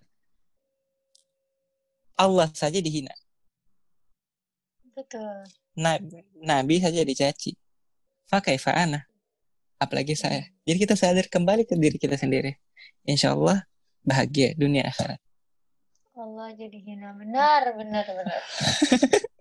Allah 2.16 2.48
saja 2.52 2.78
dihina. 2.78 3.12
Betul. 4.92 5.48
Nabi, 5.74 6.22
Nabi 6.38 6.74
saja 6.78 7.00
dicaci. 7.02 7.56
Fakai 8.28 8.60
fa'ana. 8.60 9.08
Apalagi 9.80 10.14
saya. 10.14 10.46
Jadi 10.62 10.78
kita 10.86 10.94
sadar 10.94 11.26
kembali 11.26 11.66
ke 11.66 11.74
diri 11.74 11.96
kita 11.98 12.14
sendiri. 12.14 12.54
Insya 13.06 13.34
Allah 13.34 13.66
bahagia 14.06 14.54
dunia 14.54 14.86
akhirat. 14.86 15.18
Allah 16.12 16.48
jadi 16.54 16.78
hina. 16.78 17.16
Benar, 17.16 17.72
benar, 17.74 18.04
benar. 18.04 18.40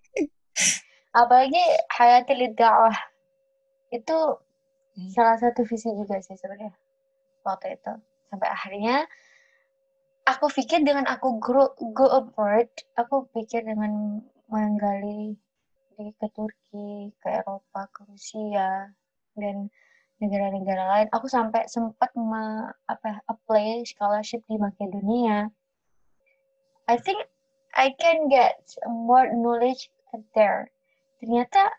Apalagi 1.22 1.64
hayatil 1.92 2.56
dakwah. 2.56 2.96
Itu 3.92 4.40
hmm. 4.96 5.12
salah 5.12 5.38
satu 5.38 5.68
visi 5.68 5.92
juga 5.92 6.18
sih 6.24 6.34
sebenarnya. 6.40 6.72
Waktu 7.44 7.76
itu. 7.76 7.94
Sampai 8.32 8.48
akhirnya 8.48 9.04
aku 10.24 10.48
pikir 10.48 10.88
dengan 10.88 11.04
aku 11.12 11.38
grow, 11.44 11.76
go 11.92 12.08
abroad, 12.08 12.72
aku 12.96 13.28
pikir 13.36 13.68
dengan 13.68 14.24
menggali 14.48 15.36
di 16.00 16.10
ke 16.16 16.28
Turki, 16.32 17.12
ke 17.20 17.28
Eropa, 17.30 17.92
ke 17.92 18.08
Rusia, 18.08 18.90
dan 19.36 19.68
negara-negara 20.22 20.84
lain. 20.86 21.08
Aku 21.12 21.26
sampai 21.26 21.66
sempat 21.66 22.14
me, 22.14 22.70
apa 22.86 23.20
apply 23.28 23.82
scholarship 23.84 24.46
di 24.46 24.56
Makedonia. 24.62 25.50
I 26.86 26.96
think 27.02 27.26
I 27.74 27.92
can 27.98 28.30
get 28.30 28.62
more 28.86 29.28
knowledge 29.34 29.90
there. 30.38 30.70
Ternyata 31.20 31.74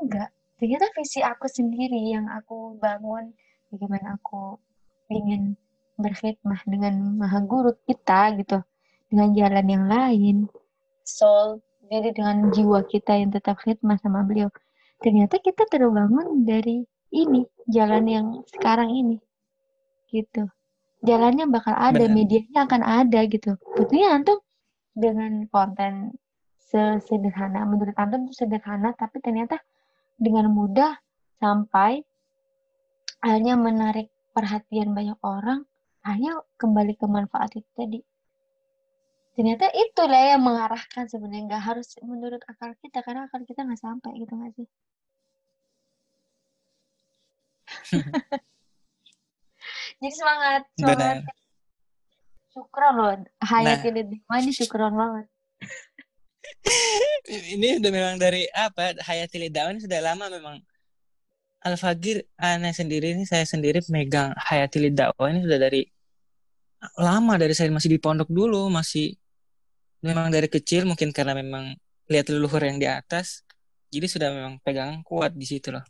enggak. 0.00 0.32
Ternyata 0.56 0.88
visi 0.96 1.20
aku 1.20 1.44
sendiri 1.52 2.16
yang 2.16 2.32
aku 2.32 2.80
bangun, 2.80 3.36
bagaimana 3.68 4.16
aku 4.16 4.56
ingin 5.12 5.60
berkhidmah 5.96 6.60
dengan 6.68 7.16
maha 7.16 7.40
guru 7.40 7.72
kita 7.88 8.36
gitu 8.36 8.60
dengan 9.08 9.32
jalan 9.32 9.66
yang 9.66 9.84
lain 9.88 10.36
soul 11.06 11.64
jadi 11.88 12.12
dengan 12.12 12.52
jiwa 12.52 12.84
kita 12.84 13.16
yang 13.16 13.32
tetap 13.32 13.56
khidmah 13.64 13.96
sama 14.02 14.26
beliau 14.26 14.52
ternyata 15.00 15.40
kita 15.40 15.64
terbangun 15.72 16.44
dari 16.44 16.84
ini 17.14 17.46
jalan 17.70 18.04
yang 18.06 18.26
sekarang 18.50 18.90
ini. 18.90 19.16
Gitu. 20.10 20.46
Jalannya 21.04 21.46
bakal 21.50 21.76
ada 21.76 22.06
Benar. 22.08 22.14
medianya 22.14 22.60
akan 22.66 22.82
ada 22.82 23.20
gitu. 23.28 23.54
Betulnya 23.76 24.16
antum 24.16 24.38
dengan 24.96 25.44
konten 25.52 26.16
sesederhana 26.56 27.62
menurut 27.68 27.94
antum 27.94 28.26
itu 28.26 28.42
sederhana 28.42 28.90
tapi 28.96 29.22
ternyata 29.22 29.60
dengan 30.18 30.50
mudah 30.50 30.98
sampai 31.38 32.02
hanya 33.22 33.54
menarik 33.54 34.10
perhatian 34.34 34.96
banyak 34.96 35.20
orang 35.22 35.62
hanya 36.02 36.42
kembali 36.58 36.96
ke 36.98 37.06
manfaat 37.06 37.54
itu 37.54 37.70
tadi. 37.76 38.00
Ternyata 39.36 39.68
itulah 39.68 40.32
yang 40.32 40.42
mengarahkan 40.42 41.04
sebenarnya. 41.12 41.44
Nggak 41.44 41.64
harus 41.68 41.92
menurut 42.00 42.40
akal 42.48 42.72
kita 42.80 43.04
karena 43.04 43.28
akal 43.28 43.44
kita 43.44 43.68
nggak 43.68 43.82
sampai 43.84 44.16
gitu 44.16 44.32
nggak 44.32 44.54
sih 44.56 44.68
jadi 50.00 50.14
semangat 50.14 50.62
semangat. 50.76 51.16
Benar. 51.22 51.34
syukron 52.56 52.94
loh 52.96 53.12
hayat 53.44 53.84
nah. 53.84 53.92
ini. 53.92 54.16
Syukron 54.52 54.94
banget. 54.96 55.26
Ini 57.26 57.82
udah 57.82 57.90
memang 57.90 58.16
dari 58.22 58.46
apa 58.54 58.94
Hayatil 59.02 59.50
ini 59.50 59.82
sudah 59.82 59.98
lama 59.98 60.30
memang. 60.30 60.62
Al 61.66 61.74
Fagir 61.74 62.22
aneh 62.38 62.70
sendiri 62.70 63.18
ini 63.18 63.26
saya 63.26 63.42
sendiri 63.42 63.82
megang 63.90 64.30
Hayatil 64.38 64.94
Dakwah 64.94 65.34
ini 65.34 65.42
sudah 65.42 65.58
dari 65.58 65.82
lama 66.94 67.34
dari 67.34 67.56
saya 67.56 67.72
masih 67.74 67.90
di 67.90 67.98
pondok 67.98 68.30
dulu 68.30 68.70
masih 68.70 69.18
memang 70.04 70.30
dari 70.30 70.46
kecil 70.46 70.86
mungkin 70.86 71.10
karena 71.10 71.34
memang 71.34 71.74
lihat 72.06 72.30
leluhur 72.30 72.62
yang 72.62 72.78
di 72.78 72.86
atas 72.86 73.42
jadi 73.90 74.06
sudah 74.06 74.28
memang 74.30 74.62
pegangan 74.62 75.02
kuat 75.02 75.34
di 75.34 75.46
situ 75.48 75.74
loh 75.74 75.82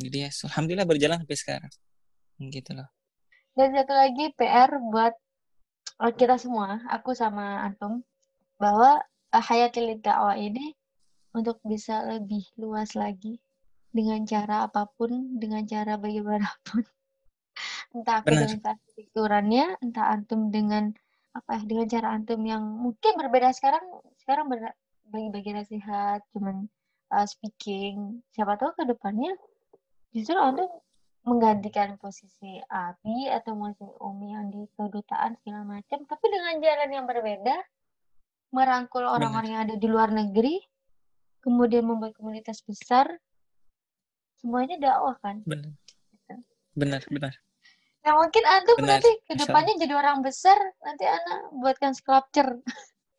jadi 0.00 0.26
ya 0.26 0.30
alhamdulillah 0.48 0.88
berjalan 0.88 1.20
sampai 1.20 1.38
sekarang. 1.38 1.72
Gitu 2.40 2.72
loh. 2.72 2.88
Dan 3.52 3.76
satu 3.76 3.92
lagi 3.92 4.32
PR 4.34 4.72
buat 4.80 5.12
oh, 6.00 6.12
kita 6.16 6.40
semua 6.40 6.80
aku 6.88 7.12
sama 7.12 7.60
antum 7.60 8.00
bahwa 8.56 9.04
uh, 9.36 9.44
hayatil 9.44 10.00
dakwah 10.00 10.36
ini 10.36 10.72
untuk 11.36 11.60
bisa 11.62 12.02
lebih 12.08 12.42
luas 12.58 12.96
lagi 12.96 13.38
dengan 13.90 14.22
cara 14.24 14.66
apa 14.70 14.86
pun 14.96 15.36
dengan 15.38 15.66
cara 15.66 15.98
bagaimanapun. 15.98 16.82
Entah 17.94 18.22
aku 18.22 18.32
Benar. 18.32 18.48
dengan 18.48 18.58
cara 18.62 18.80
pikirannya 18.94 19.64
entah 19.82 20.06
antum 20.14 20.48
dengan 20.54 20.94
apa 21.34 21.58
ya 21.58 21.62
dengan 21.66 21.86
cara 21.86 22.08
antum 22.14 22.40
yang 22.42 22.62
mungkin 22.62 23.14
berbeda 23.18 23.54
sekarang 23.54 23.82
sekarang 24.22 24.50
bagi-bagi 25.10 25.54
nasihat 25.54 26.22
cuman 26.34 26.66
uh, 27.14 27.26
speaking 27.26 28.22
siapa 28.34 28.58
tahu 28.58 28.74
ke 28.78 28.86
depannya 28.86 29.34
justru 30.10 30.36
antum 30.38 30.70
menggantikan 31.26 32.00
posisi 32.00 32.58
Abi 32.66 33.28
atau 33.28 33.52
posisi 33.54 33.86
Umi 34.00 34.32
yang 34.32 34.48
di 34.48 34.64
kedutaan 34.72 35.36
segala 35.44 35.78
macam 35.78 35.98
tapi 36.08 36.26
dengan 36.32 36.54
jalan 36.58 36.90
yang 36.90 37.04
berbeda 37.04 37.56
merangkul 38.50 39.06
orang-orang 39.06 39.50
yang 39.54 39.62
ada 39.68 39.76
di 39.78 39.86
luar 39.86 40.10
negeri 40.10 40.58
kemudian 41.44 41.86
membuat 41.86 42.16
komunitas 42.16 42.64
besar 42.64 43.06
semuanya 44.40 44.80
dakwah 44.80 45.16
kan? 45.20 45.44
Benar. 45.44 45.76
Benar 46.72 47.02
benar. 47.12 47.34
Ya 48.00 48.16
mungkin 48.16 48.44
antum 48.48 48.80
Benar, 48.80 48.96
nanti 48.96 49.10
ke 49.28 49.34
depannya 49.36 49.76
jadi 49.76 49.92
orang 49.92 50.24
besar, 50.24 50.56
nanti 50.80 51.04
anak 51.04 51.52
buatkan 51.52 51.92
sculpture. 51.92 52.64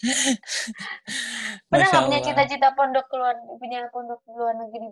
Pernah 1.69 1.85
nggak 1.93 2.03
punya 2.09 2.21
cita-cita 2.25 2.73
pondok 2.73 3.05
keluar 3.13 3.37
punya 3.61 3.85
pondok 3.93 4.25
luar 4.25 4.57
negeri? 4.57 4.89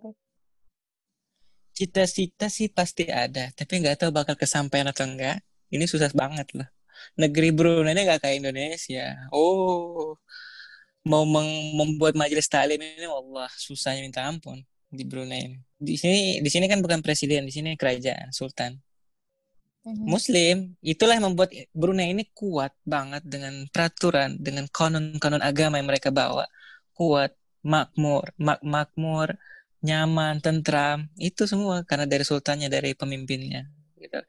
Cita-cita 1.79 2.51
sih 2.51 2.67
pasti 2.67 3.07
ada, 3.07 3.47
tapi 3.55 3.79
nggak 3.79 4.03
tahu 4.03 4.11
bakal 4.11 4.35
kesampaian 4.35 4.91
atau 4.91 5.07
enggak. 5.07 5.39
Ini 5.71 5.87
susah 5.87 6.11
banget 6.11 6.51
loh. 6.59 6.67
Negeri 7.15 7.55
Brunei 7.55 7.95
ini 7.95 8.03
nggak 8.03 8.19
kayak 8.19 8.35
Indonesia. 8.43 9.15
Oh, 9.31 10.19
mau 11.07 11.23
membuat 11.79 12.19
majelis 12.19 12.51
taklim 12.51 12.83
ini, 12.83 13.07
Allah 13.07 13.47
susahnya 13.55 14.03
minta 14.03 14.27
ampun 14.27 14.59
di 14.91 15.07
Brunei 15.07 15.47
ini. 15.47 15.57
Di 15.79 15.95
sini, 15.95 16.43
di 16.43 16.49
sini 16.51 16.67
kan 16.67 16.83
bukan 16.83 16.99
presiden, 16.99 17.47
di 17.47 17.53
sini 17.55 17.79
kerajaan, 17.79 18.35
sultan. 18.35 18.75
Mhm. 19.87 20.03
Muslim. 20.03 20.57
Itulah 20.83 21.15
yang 21.15 21.31
membuat 21.31 21.55
Brunei 21.71 22.11
ini 22.11 22.27
kuat 22.35 22.75
banget 22.83 23.23
dengan 23.23 23.63
peraturan, 23.71 24.35
dengan 24.35 24.67
konon-konon 24.67 25.39
agama 25.39 25.79
yang 25.79 25.87
mereka 25.87 26.11
bawa. 26.11 26.43
Kuat, 26.91 27.31
makmur, 27.63 28.35
mak 28.35 28.59
makmur, 28.59 29.39
nyaman, 29.83 30.43
tentram. 30.43 31.07
Itu 31.15 31.45
semua 31.45 31.83
karena 31.87 32.05
dari 32.05 32.23
sultannya, 32.27 32.67
dari 32.67 32.95
pemimpinnya. 32.95 33.67
Gitu. 33.99 34.19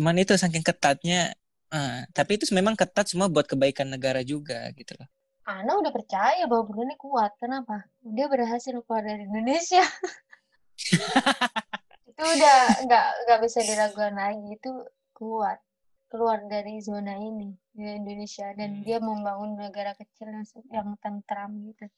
Cuman 0.00 0.20
itu 0.20 0.36
saking 0.36 0.64
ketatnya. 0.64 1.32
Uh, 1.74 2.06
tapi 2.14 2.38
itu 2.38 2.46
memang 2.54 2.78
ketat 2.78 3.10
semua 3.10 3.26
buat 3.26 3.50
kebaikan 3.50 3.90
negara 3.90 4.22
juga 4.22 4.70
gitu 4.78 4.94
loh. 4.94 5.08
Ana 5.44 5.76
udah 5.76 5.92
percaya 5.92 6.46
bahwa 6.48 6.64
Brunei 6.64 6.96
kuat. 6.96 7.34
Kenapa? 7.36 7.84
Dia 8.00 8.30
berhasil 8.30 8.72
keluar 8.84 9.04
dari 9.04 9.26
Indonesia. 9.28 9.82
itu 12.14 12.22
udah 12.22 12.86
nggak 12.86 13.06
nggak 13.26 13.40
bisa 13.42 13.58
diragukan 13.66 14.14
lagi 14.14 14.54
itu 14.54 14.70
kuat 15.10 15.58
keluar 16.06 16.46
dari 16.46 16.78
zona 16.78 17.18
ini 17.18 17.50
di 17.74 17.82
Indonesia 17.90 18.54
dan 18.54 18.78
hmm. 18.78 18.82
dia 18.86 19.02
membangun 19.02 19.58
negara 19.58 19.98
kecil 19.98 20.30
yang, 20.30 20.46
yang 20.70 20.88
tentram 21.02 21.50
gitu. 21.66 21.90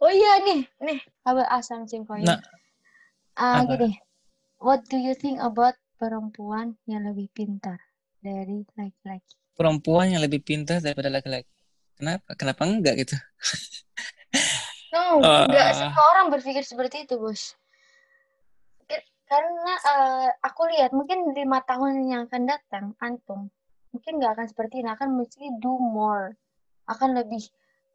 Oh 0.00 0.08
iya 0.08 0.40
nih, 0.40 0.64
nih, 0.80 1.00
I 1.28 1.30
will 1.36 1.44
ask 1.44 1.68
something 1.68 2.08
for 2.08 2.16
you. 2.16 2.24
Nah, 2.24 2.40
uh, 3.36 3.60
gini, 3.68 4.00
what 4.56 4.80
do 4.88 4.96
you 4.96 5.12
think 5.12 5.36
about 5.44 5.76
perempuan 6.00 6.80
yang 6.88 7.04
lebih 7.04 7.28
pintar 7.36 7.76
dari 8.24 8.64
laki-laki? 8.80 9.36
Perempuan 9.52 10.16
yang 10.16 10.24
lebih 10.24 10.40
pintar 10.40 10.80
daripada 10.80 11.12
laki-laki. 11.12 11.52
Kenapa? 12.00 12.32
Kenapa 12.32 12.64
enggak 12.64 12.94
gitu? 13.04 13.16
No, 14.90 15.22
Uh. 15.22 15.46
nggak 15.46 15.70
semua 15.78 16.02
orang 16.18 16.34
berpikir 16.34 16.66
seperti 16.66 17.06
itu, 17.06 17.14
bos. 17.14 17.54
Karena 19.30 19.74
eh, 19.78 20.28
aku 20.42 20.66
lihat 20.66 20.90
mungkin 20.90 21.30
lima 21.30 21.62
tahun 21.62 22.10
yang 22.10 22.26
akan 22.26 22.42
datang, 22.50 22.98
antum 22.98 23.54
mungkin 23.94 24.18
nggak 24.18 24.34
akan 24.38 24.46
seperti 24.50 24.82
ini, 24.82 24.90
akan 24.90 25.14
mesti 25.14 25.46
do 25.62 25.78
more, 25.78 26.34
akan 26.90 27.14
lebih 27.14 27.42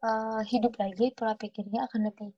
eh, 0.02 0.42
hidup 0.50 0.76
lagi, 0.80 1.12
pola 1.16 1.38
pikirnya 1.38 1.86
akan 1.88 2.10
lebih 2.12 2.30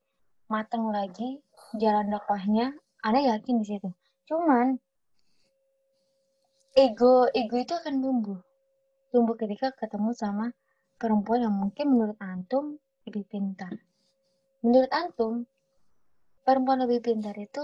matang 0.49 0.89
lagi, 0.89 1.41
jalan 1.77 2.09
dakwahnya, 2.09 2.73
Anda 3.05 3.37
yakin 3.37 3.63
di 3.63 3.67
situ. 3.67 3.91
Cuman 4.29 4.77
ego 6.77 7.27
ego 7.35 7.57
itu 7.59 7.73
akan 7.75 7.95
tumbuh, 8.01 8.41
tumbuh 9.11 9.37
ketika 9.39 9.73
ketemu 9.75 10.11
sama 10.15 10.47
perempuan 10.99 11.47
yang 11.47 11.55
mungkin 11.55 11.95
menurut 11.95 12.19
antum 12.21 12.77
lebih 13.07 13.25
pintar. 13.31 13.73
Menurut 14.61 14.91
antum, 14.91 15.47
perempuan 16.43 16.83
lebih 16.83 17.01
pintar 17.01 17.37
itu 17.39 17.63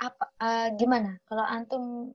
apa? 0.00 0.24
eh, 0.40 0.68
gimana? 0.78 1.18
Kalau 1.28 1.44
antum 1.44 2.14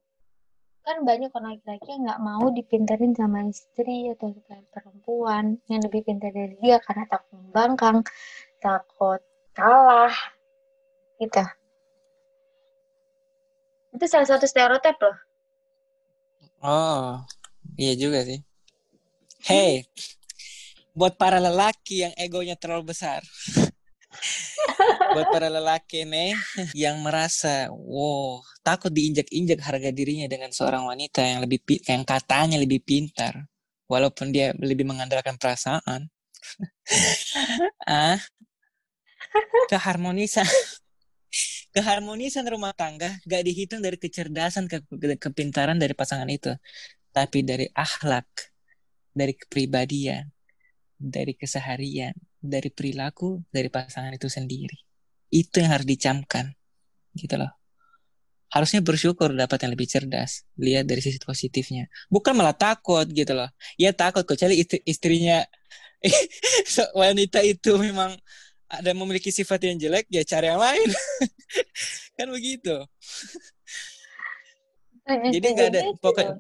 kan 0.84 1.08
banyak 1.08 1.32
orang 1.32 1.56
laki-laki 1.56 1.96
yang 1.96 2.02
nggak 2.04 2.22
mau 2.22 2.46
dipintarin 2.52 3.16
sama 3.16 3.48
istri 3.48 4.12
atau 4.12 4.36
perempuan 4.70 5.56
yang 5.72 5.80
lebih 5.80 6.04
pintar 6.04 6.36
dari 6.36 6.60
dia 6.60 6.78
karena 6.84 7.08
takut 7.08 7.40
membangkang, 7.40 8.04
takut 8.60 9.24
kalah, 9.56 10.12
gitu. 11.24 11.44
Itu 13.96 14.06
salah 14.12 14.28
satu 14.28 14.44
stereotip 14.44 15.00
loh. 15.00 15.18
Oh, 16.60 17.24
iya 17.80 17.96
juga 17.96 18.28
sih. 18.28 18.44
Hey, 19.44 19.88
buat 20.92 21.16
para 21.16 21.40
lelaki 21.40 22.04
yang 22.04 22.14
egonya 22.20 22.60
terlalu 22.60 22.92
besar. 22.92 23.24
buat 25.14 25.28
para 25.30 25.50
lelaki 25.50 26.08
nih 26.08 26.34
yang 26.74 27.02
merasa, 27.02 27.70
wow, 27.74 28.42
takut 28.66 28.90
diinjak-injak 28.90 29.60
harga 29.62 29.90
dirinya 29.94 30.28
dengan 30.30 30.50
seorang 30.50 30.88
wanita 30.88 31.22
yang 31.22 31.40
lebih 31.44 31.60
yang 31.86 32.04
katanya 32.06 32.58
lebih 32.58 32.82
pintar, 32.82 33.46
walaupun 33.86 34.34
dia 34.34 34.54
lebih 34.58 34.88
mengandalkan 34.88 35.38
perasaan. 35.38 36.10
ah, 37.88 38.20
keharmonisan 39.72 40.46
keharmonisan 41.74 42.46
rumah 42.46 42.76
tangga 42.76 43.18
gak 43.26 43.42
dihitung 43.42 43.82
dari 43.82 43.98
kecerdasan 43.98 44.70
ke, 44.70 44.86
ke- 44.86 45.18
kepintaran 45.18 45.80
dari 45.80 45.98
pasangan 45.98 46.30
itu 46.30 46.54
tapi 47.10 47.42
dari 47.42 47.66
akhlak 47.74 48.28
dari 49.14 49.34
kepribadian 49.34 50.30
dari 51.04 51.36
keseharian 51.36 52.16
dari 52.40 52.72
perilaku 52.72 53.44
dari 53.52 53.68
pasangan 53.68 54.16
itu 54.16 54.32
sendiri. 54.32 54.80
Itu 55.28 55.60
yang 55.60 55.76
harus 55.76 55.88
dicamkan 55.88 56.56
gitu 57.20 57.36
loh. 57.36 57.52
Harusnya 58.48 58.80
bersyukur 58.86 59.34
dapat 59.34 59.66
yang 59.66 59.74
lebih 59.74 59.90
cerdas 59.90 60.48
lihat 60.56 60.88
dari 60.88 61.04
sisi 61.04 61.20
positifnya. 61.20 61.92
Bukan 62.08 62.32
malah 62.38 62.56
takut 62.56 63.04
gitu 63.12 63.36
loh. 63.36 63.50
Ya 63.76 63.92
takut 63.92 64.24
kecuali 64.24 64.64
istri, 64.64 64.80
istrinya 64.88 65.44
so- 66.74 66.94
wanita 66.96 67.44
itu 67.44 67.76
memang 67.76 68.16
ada 68.72 68.92
memiliki 68.96 69.30
sifat 69.34 69.68
yang 69.68 69.76
jelek 69.76 70.08
ya 70.08 70.24
cari 70.24 70.48
yang 70.48 70.62
lain. 70.62 70.90
Kan 72.18 72.32
begitu. 72.32 72.76
Jadi 75.04 75.48
nggak 75.52 75.68
ada 75.68 75.82
pokok 76.00 76.32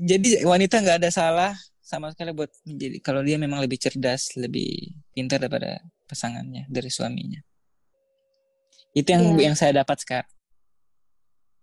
jadi 0.00 0.42
wanita 0.48 0.80
nggak 0.80 0.98
ada 1.04 1.10
salah 1.12 1.52
sama 1.92 2.08
sekali 2.08 2.32
buat 2.32 2.48
jadi 2.64 3.04
kalau 3.04 3.20
dia 3.20 3.36
memang 3.36 3.60
lebih 3.60 3.76
cerdas 3.76 4.32
lebih 4.40 4.96
pintar 5.12 5.36
daripada 5.44 5.84
pasangannya 6.08 6.64
dari 6.72 6.88
suaminya 6.88 7.44
itu 8.96 9.08
yang 9.12 9.36
Iya. 9.36 9.52
yang 9.52 9.56
saya 9.56 9.84
dapat 9.84 10.00
sekarang 10.00 10.30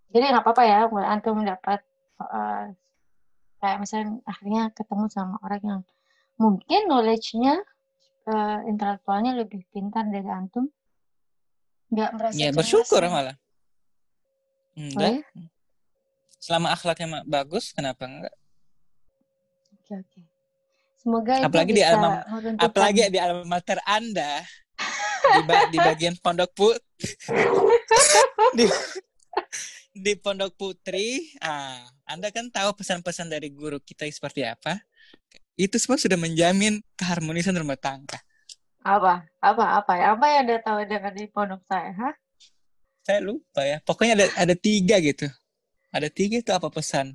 Jadi 0.09 0.25
nggak 0.25 0.41
apa-apa 0.41 0.63
ya, 0.65 0.89
antum 1.13 1.45
dapat 1.45 1.85
eh, 2.17 2.65
kayak 3.61 3.77
misalnya 3.77 4.17
akhirnya 4.25 4.73
ketemu 4.73 5.05
sama 5.13 5.37
orang 5.45 5.61
yang 5.61 5.81
mungkin 6.41 6.81
knowledge-nya 6.89 7.61
eh, 8.25 8.59
intelektualnya 8.69 9.37
lebih 9.37 9.61
pintar 9.69 10.09
dari 10.09 10.25
antum, 10.25 10.65
nggak 11.93 12.09
merasa 12.17 12.37
ya 12.41 12.49
bersyukur 12.49 13.01
ya. 13.05 13.09
malah 13.13 13.37
Oh 14.73 14.81
enggak 14.81 15.21
ya? 15.21 15.45
selama 16.39 16.67
akhlaknya 16.73 17.07
bagus 17.29 17.75
kenapa 17.75 18.09
enggak 18.09 18.33
Oke 19.89 20.05
oke. 20.05 20.21
Semoga 21.01 21.33
itu 21.41 21.45
apalagi 21.49 21.71
di 21.73 21.81
bisa 21.81 21.97
alma 21.97 22.09
meruntuhkan. 22.29 22.61
apalagi 22.69 22.99
di 23.09 23.19
alma 23.19 23.43
mater 23.49 23.79
anda 23.89 24.45
di, 25.33 25.41
ba- 25.49 25.65
di 25.65 25.77
bagian 25.81 26.13
pondok 26.21 26.51
put 26.53 26.77
di, 28.57 28.69
di 29.97 30.13
pondok 30.13 30.53
putri. 30.53 31.33
Ah 31.41 31.81
anda 32.05 32.29
kan 32.29 32.53
tahu 32.53 32.69
pesan-pesan 32.77 33.33
dari 33.33 33.49
guru 33.49 33.81
kita 33.81 34.05
seperti 34.05 34.45
apa? 34.45 34.77
Itu 35.57 35.81
semua 35.81 35.97
sudah 35.97 36.21
menjamin 36.21 36.85
keharmonisan 36.93 37.57
rumah 37.57 37.79
tangga. 37.81 38.21
Apa? 38.85 39.25
Apa? 39.41 39.63
Apa 39.81 39.91
ya? 39.97 40.05
Apa 40.13 40.25
yang 40.29 40.39
anda 40.45 40.57
tahu 40.61 40.85
dengan 40.85 41.17
di 41.17 41.25
pondok 41.33 41.65
saya, 41.65 41.89
hah? 41.97 42.13
saya 43.01 43.25
lupa 43.25 43.65
ya. 43.65 43.81
Pokoknya 43.81 44.13
ada 44.21 44.25
ada 44.37 44.53
tiga 44.53 45.01
gitu. 45.01 45.25
Ada 45.89 46.13
tiga 46.13 46.37
itu 46.37 46.51
apa 46.53 46.69
pesan 46.69 47.09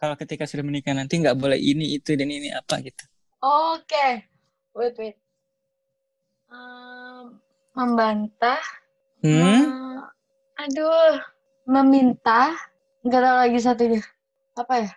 kalau 0.00 0.16
ketika 0.16 0.48
sudah 0.48 0.64
menikah 0.64 0.96
nanti 0.96 1.20
nggak 1.20 1.36
boleh 1.36 1.60
ini 1.60 1.94
itu 1.94 2.16
dan 2.16 2.26
ini 2.26 2.48
apa 2.50 2.80
gitu 2.80 3.04
Oke, 3.40 4.28
wait 4.74 4.96
wait. 4.96 5.16
Em, 6.50 7.38
membantah 7.72 8.60
hmm 9.22 9.32
Me- 9.64 10.04
aduh, 10.58 11.16
meminta, 11.64 12.52
nggak 13.00 13.16
tahu 13.16 13.36
lagi 13.38 13.58
satunya. 13.58 14.02
Apa 14.52 14.74
ya? 14.76 14.90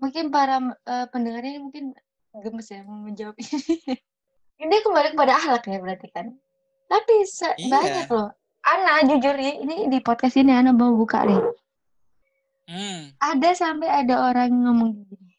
Mungkin 0.00 0.32
para 0.32 0.56
eh, 0.80 1.06
pendengar 1.08 1.44
ini 1.44 1.60
mungkin 1.60 1.92
gemes 2.32 2.68
ya 2.68 2.80
mau 2.84 3.04
menjawab 3.04 3.36
ini. 3.36 3.58
Ini 4.60 4.76
kembali 4.80 5.12
kepada 5.12 5.36
akhlak 5.36 5.64
ya 5.66 5.76
berarti 5.76 6.08
kan. 6.08 6.36
Tapi 6.84 7.24
Iya. 7.56 7.68
banyak 7.68 8.08
loh. 8.08 8.28
Ana 8.60 9.00
jujur 9.04 9.32
ya, 9.32 9.56
ini 9.56 9.88
di 9.88 10.00
podcast 10.00 10.36
ini 10.36 10.52
Ana 10.52 10.72
mau 10.72 10.92
buka 10.92 11.24
deh. 11.24 11.40
Hmm 12.70 13.18
Ada 13.18 13.50
sampai 13.58 13.90
ada 13.90 14.30
orang 14.30 14.54
yang 14.54 14.62
ngomong 14.70 14.90
gini. 15.10 15.34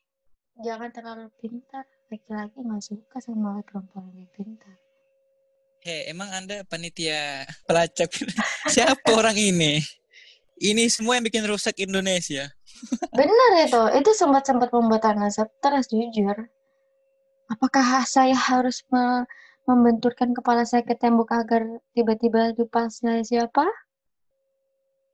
Jangan 0.62 0.92
terlalu 0.92 1.32
pintar. 1.40 1.88
Laki-laki 2.12 2.60
nggak 2.60 2.84
suka 2.84 3.18
sama 3.24 3.64
perempuan 3.64 4.12
lebih 4.12 4.28
pintar. 4.36 4.76
Hei, 5.82 6.12
emang 6.12 6.30
Anda 6.30 6.62
panitia 6.68 7.48
pelacak? 7.66 8.12
Siapa 8.74 9.16
orang 9.16 9.34
ini? 9.34 9.82
Ini 10.62 10.86
semua 10.94 11.18
yang 11.18 11.26
bikin 11.26 11.42
rusak 11.50 11.82
Indonesia. 11.82 12.54
Benar 13.18 13.52
itu, 13.66 13.82
itu 13.98 14.12
sempat-sempat 14.14 14.70
membuat 14.70 15.10
Ana 15.10 15.34
stres 15.34 15.90
jujur. 15.90 16.38
Apakah 17.50 18.06
saya 18.06 18.38
harus 18.38 18.86
me- 18.94 19.26
membenturkan 19.66 20.38
kepala 20.38 20.70
saya 20.70 20.86
ke 20.86 20.94
tembok 20.94 21.34
agar 21.34 21.66
tiba-tiba 21.98 22.54
lupa 22.54 22.86
saya 22.94 23.26
siapa? 23.26 23.66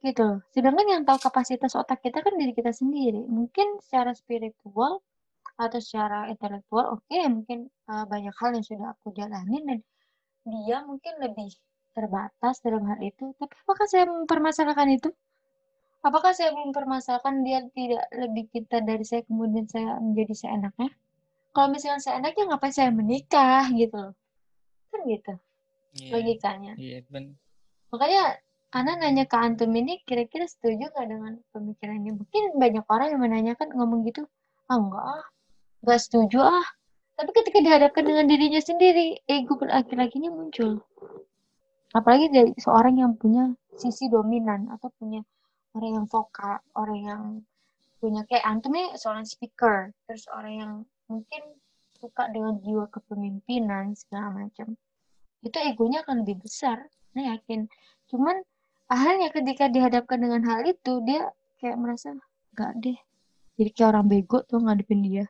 Gitu. 0.06 0.28
Sedangkan 0.54 0.86
yang 0.86 1.04
tahu 1.04 1.18
kapasitas 1.18 1.74
otak 1.74 2.06
kita 2.06 2.22
kan 2.22 2.38
diri 2.38 2.54
kita 2.54 2.70
sendiri. 2.70 3.26
Mungkin 3.26 3.82
secara 3.82 4.14
spiritual 4.14 5.02
atau 5.58 5.80
secara 5.82 6.30
intelektual, 6.30 7.02
oke, 7.02 7.18
mungkin 7.34 7.66
uh, 7.90 8.06
banyak 8.06 8.34
hal 8.38 8.54
yang 8.54 8.66
sudah 8.66 8.94
aku 8.94 9.10
jalanin 9.18 9.64
dan 9.66 9.80
dia 10.46 10.86
mungkin 10.86 11.18
lebih 11.18 11.50
terbatas 11.98 12.62
dalam 12.62 12.86
hal 12.86 13.02
itu. 13.02 13.34
Tapi 13.42 13.54
apakah 13.66 13.86
saya 13.90 14.06
mempermasalahkan 14.06 14.90
itu? 14.94 15.10
Apakah 16.06 16.32
saya 16.38 16.54
mempermasalahkan 16.54 17.42
dia 17.42 17.66
tidak 17.74 18.06
lebih 18.14 18.46
pintar 18.54 18.86
dari 18.86 19.02
saya 19.02 19.26
kemudian 19.26 19.66
saya 19.66 19.98
menjadi 19.98 20.46
seenaknya? 20.46 20.94
Kalau 21.58 21.74
misalnya 21.74 22.00
seenaknya 22.06 22.54
ngapain 22.54 22.70
saya 22.70 22.94
menikah 22.94 23.66
gitu 23.74 23.98
loh. 23.98 24.14
Kan 24.94 25.02
gitu 25.10 25.34
Iya, 25.98 26.12
logikanya. 26.14 26.74
iya 26.78 27.02
ben. 27.10 27.34
Makanya 27.90 28.38
Ana 28.78 28.94
nanya 28.94 29.26
ke 29.26 29.34
Antum 29.34 29.74
ini 29.74 30.06
kira-kira 30.06 30.46
setuju 30.46 30.94
nggak 30.94 31.08
dengan 31.10 31.34
pemikiran 31.50 31.98
ini? 31.98 32.14
Mungkin 32.14 32.62
banyak 32.62 32.86
orang 32.86 33.08
yang 33.10 33.22
menanyakan 33.26 33.74
ngomong 33.74 34.06
gitu, 34.06 34.30
ah 34.70 34.78
enggak 34.78 35.02
ah, 35.02 35.26
nggak 35.82 35.98
setuju 35.98 36.46
ah. 36.46 36.68
Tapi 37.18 37.34
ketika 37.34 37.58
dihadapkan 37.58 38.06
dengan 38.06 38.30
dirinya 38.30 38.62
sendiri, 38.62 39.18
ego 39.26 39.58
laki-lakinya 39.66 40.30
muncul. 40.30 40.86
Apalagi 41.90 42.30
dari 42.30 42.54
seorang 42.62 43.02
yang 43.02 43.18
punya 43.18 43.50
sisi 43.74 44.14
dominan 44.14 44.70
atau 44.70 44.94
punya 44.94 45.26
orang 45.74 45.98
yang 45.98 46.06
vokal, 46.06 46.62
orang 46.78 47.00
yang 47.02 47.24
punya 47.98 48.22
kayak 48.30 48.46
Antum 48.46 48.78
nih 48.78 48.94
seorang 48.94 49.26
speaker, 49.26 49.90
terus 50.06 50.30
orang 50.30 50.54
yang 50.54 50.72
mungkin 51.10 51.42
suka 51.98 52.30
dengan 52.30 52.62
jiwa 52.62 52.86
kepemimpinan 52.94 53.98
segala 53.98 54.38
macam. 54.38 54.78
Itu 55.42 55.58
egonya 55.66 56.06
akan 56.06 56.22
lebih 56.22 56.46
besar, 56.46 56.86
saya 57.18 57.42
yakin. 57.42 57.66
Cuman 58.14 58.46
akhirnya 58.88 59.30
ketika 59.36 59.68
dihadapkan 59.68 60.20
dengan 60.20 60.42
hal 60.48 60.64
itu 60.64 61.04
dia 61.04 61.32
kayak 61.60 61.78
merasa 61.80 62.16
gak 62.56 62.74
deh. 62.80 62.98
Jadi 63.58 63.70
kayak 63.74 63.90
orang 63.92 64.08
bego 64.08 64.44
tuh 64.48 64.64
ngadepin 64.64 65.04
dia. 65.04 65.26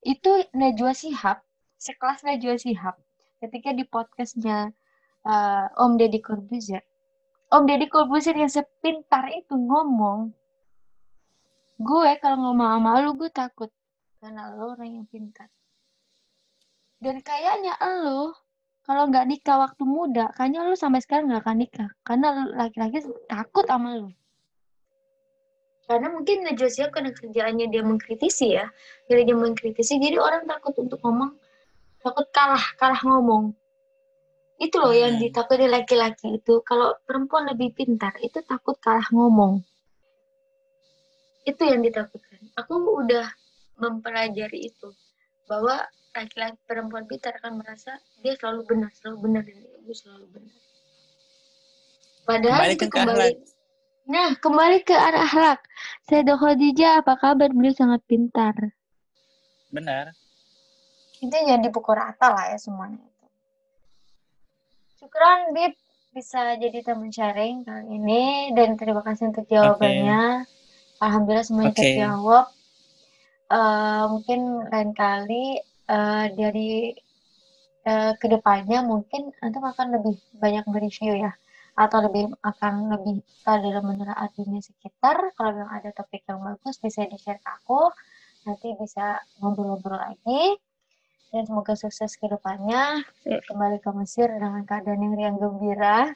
Itu 0.00 0.48
Najwa 0.56 0.96
Shihab 0.96 1.44
sekelas 1.76 2.24
Najwa 2.24 2.56
Shihab 2.56 2.96
ketika 3.40 3.72
di 3.76 3.84
podcastnya 3.84 4.72
uh, 5.24 5.66
Om 5.76 6.00
Deddy 6.00 6.20
Corbuzier. 6.24 6.80
Om 7.50 7.66
Deddy 7.68 7.90
Corbuzier 7.90 8.36
yang 8.36 8.52
sepintar 8.52 9.28
itu 9.32 9.52
ngomong 9.56 10.32
gue 11.80 12.10
kalau 12.20 12.36
ngomong 12.52 12.68
sama 12.76 13.00
lu 13.00 13.16
gue 13.16 13.32
takut 13.32 13.72
karena 14.20 14.52
lo 14.52 14.76
orang 14.76 15.00
yang 15.00 15.06
pintar. 15.08 15.48
Dan 17.00 17.24
kayaknya 17.24 17.74
lo 17.80 18.36
kalau 18.90 19.06
nggak 19.06 19.26
nikah 19.30 19.56
waktu 19.62 19.86
muda 19.86 20.34
kayaknya 20.34 20.66
lo 20.66 20.74
sampai 20.74 20.98
sekarang 20.98 21.30
nggak 21.30 21.46
akan 21.46 21.56
nikah. 21.62 21.90
Karena 22.02 22.28
laki-laki 22.50 23.06
takut 23.30 23.62
sama 23.70 23.94
lo 23.94 24.10
karena 25.90 26.06
mungkin 26.06 26.46
Najwa 26.46 26.86
karena 26.94 27.10
kerjaannya 27.10 27.66
dia 27.66 27.82
mengkritisi 27.82 28.54
ya. 28.54 28.70
Jadi 29.10 29.26
dia 29.26 29.34
mengkritisi 29.34 29.98
jadi 29.98 30.22
orang 30.22 30.46
takut 30.46 30.70
untuk 30.78 31.02
ngomong. 31.02 31.34
Takut 31.98 32.30
kalah 32.30 32.62
kalah 32.78 33.02
ngomong. 33.02 33.50
Itu 34.62 34.78
loh 34.78 34.94
yang 34.94 35.18
hmm. 35.18 35.22
ditakuti 35.26 35.66
laki-laki 35.66 36.38
itu. 36.38 36.62
Kalau 36.62 36.94
perempuan 37.02 37.50
lebih 37.50 37.74
pintar 37.74 38.14
itu 38.22 38.38
takut 38.46 38.78
kalah 38.78 39.02
ngomong. 39.10 39.66
Itu 41.42 41.66
yang 41.66 41.82
ditakutkan. 41.82 42.38
Aku 42.54 42.78
udah 43.02 43.26
mempelajari 43.82 44.70
itu. 44.70 44.94
Bahwa 45.50 45.90
laki-laki 46.10 46.58
perempuan 46.66 47.06
pintar 47.06 47.38
akan 47.38 47.62
merasa 47.62 47.94
dia 48.18 48.34
selalu 48.34 48.66
benar 48.66 48.90
selalu 48.98 49.16
benar 49.22 49.42
dan 49.46 49.58
ibu 49.62 49.92
selalu 49.94 50.26
benar. 50.34 50.56
Padahal 52.26 52.58
kembali 52.58 52.74
itu 52.74 52.86
kembali 52.90 53.32
nah 54.10 54.30
kembali 54.34 54.78
ke 54.82 54.94
arah 54.96 55.22
akhlak. 55.22 55.60
Sayyidah 56.10 56.34
Khadijah 56.34 56.92
apa 57.04 57.14
kabar? 57.14 57.54
Beliau 57.54 57.70
sangat 57.70 58.02
pintar. 58.10 58.74
Benar. 59.70 60.10
Itu 61.22 61.30
jadi 61.30 61.68
pukul 61.70 61.94
rata 61.94 62.34
lah 62.34 62.50
ya 62.50 62.58
semuanya 62.58 62.98
itu. 62.98 63.26
Syukuran 64.98 65.54
Bib. 65.54 65.78
Bisa 66.10 66.58
jadi 66.58 66.82
teman 66.82 67.14
sharing 67.14 67.62
kali 67.62 67.86
ini. 67.86 68.50
Dan 68.50 68.74
terima 68.74 69.06
kasih 69.06 69.30
untuk 69.30 69.46
jawabannya. 69.46 70.42
Okay. 70.42 70.98
Alhamdulillah 70.98 71.46
semuanya 71.46 71.70
okay. 71.70 71.82
terjawab. 71.94 72.46
Uh, 73.46 74.04
mungkin 74.10 74.40
lain 74.74 74.90
kali 74.90 75.62
uh, 75.90 76.26
dari 76.30 76.94
uh, 77.84 78.14
ke 78.14 78.26
depannya 78.30 78.86
mungkin 78.86 79.34
nanti 79.42 79.58
akan 79.58 79.86
lebih 79.98 80.14
banyak 80.38 80.64
mereview 80.70 81.18
ya 81.18 81.34
atau 81.78 82.04
lebih 82.04 82.28
akan 82.44 82.92
lebih 82.92 83.24
dalam 83.46 83.84
menelaah 83.88 84.28
dunia 84.36 84.60
sekitar. 84.60 85.32
Kalau 85.32 85.50
memang 85.56 85.80
ada 85.80 85.90
topik 85.96 86.26
yang 86.28 86.44
bagus 86.44 86.76
bisa 86.76 87.08
di 87.08 87.16
share 87.16 87.40
ke 87.40 87.50
aku. 87.50 87.88
Nanti 88.44 88.76
bisa 88.76 89.20
ngobrol-ngobrol 89.40 89.96
lagi. 89.96 90.60
Dan 91.30 91.46
semoga 91.46 91.78
sukses 91.78 92.18
ke 92.20 92.26
depannya. 92.28 93.00
Kembali 93.24 93.80
ke 93.80 93.90
Mesir 93.96 94.28
dengan 94.28 94.66
keadaan 94.68 95.00
yang 95.00 95.14
riang 95.16 95.36
gembira. 95.40 96.10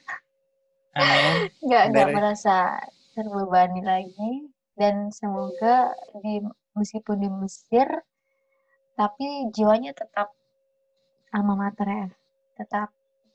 Nggak 1.64 1.85
nggak 1.91 2.09
merasa 2.12 2.79
terbebani 3.16 3.81
lagi. 3.81 4.51
Dan 4.75 5.14
semoga 5.14 5.95
di 6.18 6.43
meskipun 6.75 7.25
di 7.25 7.31
Mesir 7.31 7.89
tapi 8.95 9.51
jiwanya 9.51 9.95
tetap 9.95 10.34
alma 11.34 11.55
mater 11.59 11.86
ya. 11.86 12.09
Tetap 12.55 12.88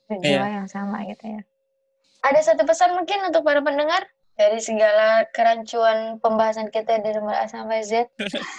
berjiwa 0.08 0.48
yeah. 0.48 0.56
yang 0.64 0.68
sama 0.72 1.04
gitu 1.06 1.40
ya. 1.40 1.42
Ada 2.24 2.52
satu 2.52 2.64
pesan 2.68 2.96
mungkin 2.96 3.28
untuk 3.28 3.44
para 3.44 3.60
pendengar? 3.64 4.08
Dari 4.40 4.60
segala 4.64 5.28
kerancuan 5.36 6.16
pembahasan 6.24 6.72
kita 6.72 7.04
dari 7.04 7.20
mulai 7.20 7.44
A 7.44 7.48
sampai 7.52 7.84
Z. 7.84 8.08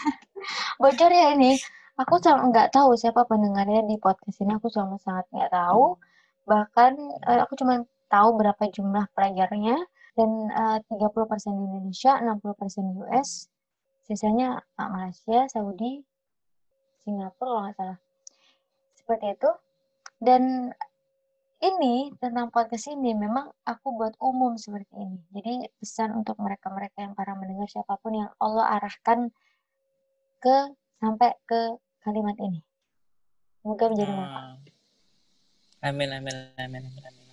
Bocor 0.81 1.09
ya 1.09 1.33
ini. 1.33 1.57
Aku 1.97 2.21
sama 2.21 2.49
nggak 2.53 2.73
tahu 2.73 2.97
siapa 2.97 3.25
pendengarnya 3.25 3.89
di 3.89 3.97
podcast 3.97 4.45
ini. 4.45 4.61
Aku 4.61 4.69
sama 4.69 5.01
sangat 5.01 5.25
nggak 5.33 5.53
tahu. 5.53 5.97
Bahkan 6.45 6.93
eh, 7.33 7.41
aku 7.41 7.57
cuma 7.57 7.81
tahu 8.13 8.37
berapa 8.37 8.61
jumlah 8.69 9.09
pelajarnya. 9.17 9.81
Dan 10.19 10.53
uh, 10.53 10.77
30% 10.85 11.17
di 11.55 11.65
Indonesia, 11.65 12.19
60% 12.19 12.93
di 12.93 12.93
US, 13.09 13.49
sisanya 14.05 14.59
uh, 14.77 14.89
Malaysia, 14.91 15.47
Saudi, 15.49 16.03
Singapura 17.11 17.51
kalau 17.51 17.61
nggak 17.67 17.77
salah. 17.77 17.99
Seperti 18.95 19.27
itu. 19.35 19.51
Dan 20.23 20.43
ini 21.61 22.15
tentang 22.23 22.49
podcast 22.49 22.89
ini 22.89 23.13
memang 23.13 23.51
aku 23.67 23.99
buat 23.99 24.15
umum 24.23 24.55
seperti 24.55 24.95
ini. 24.95 25.19
Jadi 25.35 25.67
pesan 25.83 26.23
untuk 26.23 26.39
mereka-mereka 26.39 27.03
yang 27.03 27.13
para 27.19 27.35
mendengar 27.35 27.67
siapa 27.67 27.99
pun 27.99 28.15
yang 28.15 28.31
Allah 28.39 28.79
arahkan 28.79 29.29
ke 30.39 30.57
sampai 31.03 31.35
ke 31.45 31.61
kalimat 32.07 32.39
ini. 32.41 32.63
Semoga 33.61 33.85
menjadi 33.93 34.13
hmm. 34.15 34.21
manfaat. 34.23 34.59
Amin 35.81 36.09
amin 36.13 36.35
amin 36.61 36.83
amin. 36.87 37.03
amin. 37.05 37.29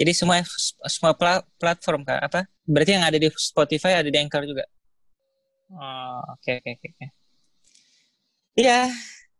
Jadi 0.00 0.12
semua 0.16 0.40
semua 0.88 1.12
pla 1.12 1.44
platform 1.60 2.02
kan 2.08 2.24
apa? 2.24 2.48
Berarti 2.64 2.96
yang 2.96 3.04
ada 3.04 3.18
di 3.20 3.28
Spotify 3.36 4.00
ada 4.00 4.08
di 4.08 4.18
Anchor 4.18 4.48
juga. 4.48 4.64
Oh, 5.70 6.34
oke 6.34 6.58
oke 6.58 6.70
oke. 6.90 7.19
Iya, 8.60 8.92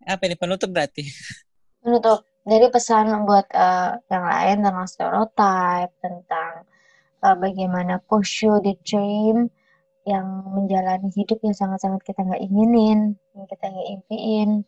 apa 0.09 0.23
ini 0.25 0.37
penutup 0.41 0.73
berarti? 0.73 1.05
Penutup. 1.85 2.25
Jadi 2.49 2.67
pesan 2.73 3.13
buat 3.29 3.45
uh, 3.53 4.01
yang 4.09 4.25
lain 4.25 4.57
tentang 4.65 4.89
stereotype, 4.89 5.93
tentang 6.01 6.65
uh, 7.21 7.37
bagaimana 7.37 8.01
you 8.01 8.53
the 8.65 8.73
dream 8.81 9.53
yang 10.09 10.25
menjalani 10.57 11.13
hidup 11.13 11.37
yang 11.45 11.53
sangat-sangat 11.53 12.01
kita 12.01 12.25
nggak 12.25 12.41
inginin, 12.41 13.21
yang 13.37 13.45
kita 13.45 13.69
nggak 13.69 13.89
impiin. 13.93 14.65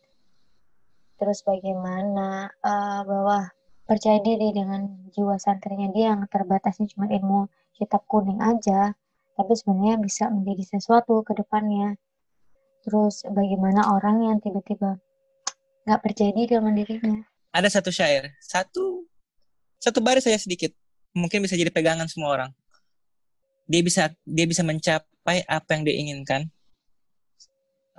Terus 1.17 1.41
bagaimana 1.49 2.53
uh, 2.61 3.01
bahwa 3.09 3.49
percaya 3.89 4.21
diri 4.21 4.53
dengan 4.53 5.09
jiwa 5.17 5.41
santrinya 5.41 5.89
dia 5.97 6.13
yang 6.13 6.29
terbatasnya 6.29 6.93
cuma 6.93 7.09
ilmu 7.09 7.49
kitab 7.73 8.05
kuning 8.05 8.39
aja 8.39 8.95
tapi 9.33 9.53
sebenarnya 9.59 9.97
bisa 9.99 10.29
menjadi 10.31 10.77
sesuatu 10.77 11.25
ke 11.27 11.35
depannya 11.35 11.99
terus 12.83 13.23
bagaimana 13.27 13.95
orang 13.95 14.27
yang 14.27 14.37
tiba-tiba 14.43 14.99
nggak 15.87 16.01
percaya 16.03 16.31
diri 16.35 16.53
dengan 16.59 16.75
dirinya? 16.75 17.23
Ada 17.53 17.69
satu 17.79 17.91
syair. 17.91 18.33
Satu 18.43 19.07
satu 19.83 19.99
baris 19.99 20.25
saya 20.27 20.39
sedikit. 20.39 20.71
Mungkin 21.13 21.43
bisa 21.45 21.59
jadi 21.59 21.69
pegangan 21.69 22.07
semua 22.07 22.33
orang. 22.33 22.51
Dia 23.67 23.83
bisa 23.83 24.11
dia 24.25 24.47
bisa 24.47 24.63
mencapai 24.63 25.45
apa 25.47 25.69
yang 25.75 25.83
dia 25.83 25.97
inginkan. 25.99 26.49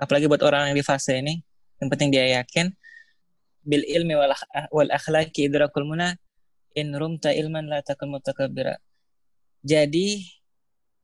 Apalagi 0.00 0.26
buat 0.26 0.42
orang 0.42 0.72
yang 0.72 0.76
di 0.76 0.84
fase 0.84 1.20
ini. 1.20 1.44
Yang 1.78 1.88
penting 1.94 2.08
dia 2.10 2.40
yakin. 2.40 2.72
Bil 3.64 3.84
ilmi 3.84 4.16
wal, 4.18 4.32
wal 4.74 4.90
akhlaqi 4.90 5.48
idrakul 5.48 5.86
muna. 5.86 6.16
In 6.74 6.90
rumta 6.96 7.30
ilman 7.30 7.70
la 7.70 7.84
takun 7.86 8.10
mutakabbira. 8.10 8.80
Jadi 9.62 10.26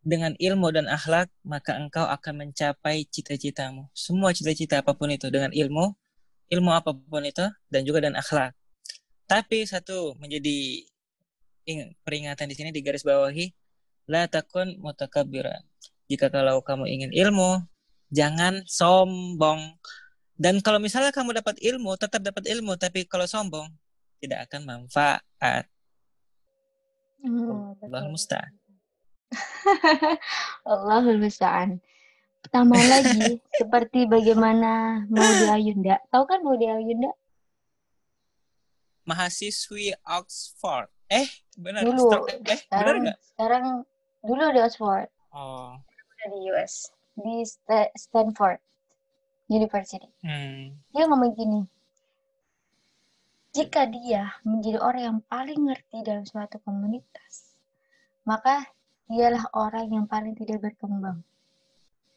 dengan 0.01 0.33
ilmu 0.41 0.73
dan 0.73 0.89
akhlak 0.89 1.29
maka 1.45 1.77
engkau 1.77 2.05
akan 2.09 2.49
mencapai 2.49 3.05
cita-citamu. 3.09 3.89
Semua 3.93 4.33
cita-cita 4.33 4.81
apa 4.81 4.97
pun 4.97 5.13
itu 5.13 5.29
dengan 5.29 5.53
ilmu, 5.53 5.93
ilmu 6.49 6.71
apa 6.73 6.97
pun 6.97 7.23
itu 7.25 7.45
dan 7.69 7.85
juga 7.85 8.09
dan 8.09 8.17
akhlak. 8.17 8.57
Tapi 9.29 9.63
satu 9.69 10.17
menjadi 10.19 10.83
peringatan 12.03 12.51
di 12.51 12.55
sini 12.57 12.71
di 12.75 12.83
garis 12.83 13.07
bawahi 13.07 13.53
la 14.11 14.27
takun 14.27 14.75
mutakabbira. 14.83 15.63
Jika 16.11 16.27
kalau 16.27 16.59
kamu 16.67 16.91
ingin 16.91 17.11
ilmu, 17.15 17.63
jangan 18.11 18.67
sombong. 18.67 19.79
Dan 20.35 20.59
kalau 20.59 20.83
misalnya 20.83 21.15
kamu 21.15 21.39
dapat 21.39 21.63
ilmu, 21.63 21.95
tetap 21.95 22.25
dapat 22.25 22.51
ilmu, 22.51 22.75
tapi 22.75 23.07
kalau 23.07 23.29
sombong 23.31 23.71
tidak 24.19 24.51
akan 24.51 24.67
manfaat. 24.67 25.71
Hmm, 27.23 27.77
Allah 27.79 28.09
musta'an. 28.11 28.60
Allahul 30.71 31.19
musta'an. 31.23 31.79
Tambah 32.51 32.83
lagi 32.83 33.39
seperti 33.61 34.11
bagaimana 34.11 35.05
Maudi 35.07 35.47
Ayunda. 35.47 36.03
Tahu 36.11 36.25
kan 36.27 36.43
Maudi 36.43 36.67
Ayunda? 36.67 37.13
Mahasiswi 39.07 39.95
Oxford. 40.07 40.91
Eh, 41.11 41.27
benar. 41.59 41.83
Dulu. 41.87 42.31
eh, 42.31 42.59
sekarang, 42.59 42.71
benar 42.71 42.95
nggak? 43.03 43.19
Sekarang 43.35 43.65
dulu 44.23 44.45
di 44.55 44.61
Oxford. 44.63 45.09
Oh. 45.35 45.79
Di 46.27 46.39
US. 46.55 46.91
Di 47.19 47.43
Stanford. 47.99 48.59
University. 49.51 50.07
Hmm. 50.23 50.79
Dia 50.95 51.11
ngomong 51.11 51.35
gini, 51.35 51.67
jika 53.51 53.83
dia 53.91 54.31
menjadi 54.47 54.79
orang 54.79 55.03
yang 55.03 55.19
paling 55.27 55.67
ngerti 55.67 56.07
dalam 56.07 56.23
suatu 56.23 56.63
komunitas, 56.63 57.59
maka 58.23 58.63
dialah 59.11 59.45
orang 59.59 59.91
yang 59.91 60.07
paling 60.07 60.39
tidak 60.39 60.63
berkembang. 60.63 61.27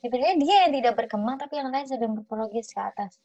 Sebenarnya 0.05 0.35
dia 0.37 0.55
yang 0.67 0.73
tidak 0.77 0.93
berkembang, 0.99 1.41
tapi 1.41 1.57
yang 1.57 1.73
lain 1.73 1.89
sedang 1.89 2.13
berprogres 2.13 2.69
ke 2.69 2.79
atas. 2.79 3.17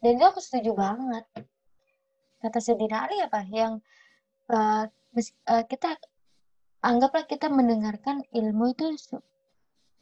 Dan 0.00 0.16
itu 0.16 0.24
aku 0.24 0.40
setuju 0.40 0.72
banget. 0.72 1.28
Kata 2.40 2.58
Sedina 2.58 3.04
Ali 3.06 3.20
apa? 3.20 3.44
Yang 3.46 3.84
uh, 4.50 4.88
uh, 4.88 5.64
kita 5.68 5.94
anggaplah 6.82 7.24
kita 7.28 7.46
mendengarkan 7.52 8.26
ilmu 8.34 8.74
itu 8.74 8.90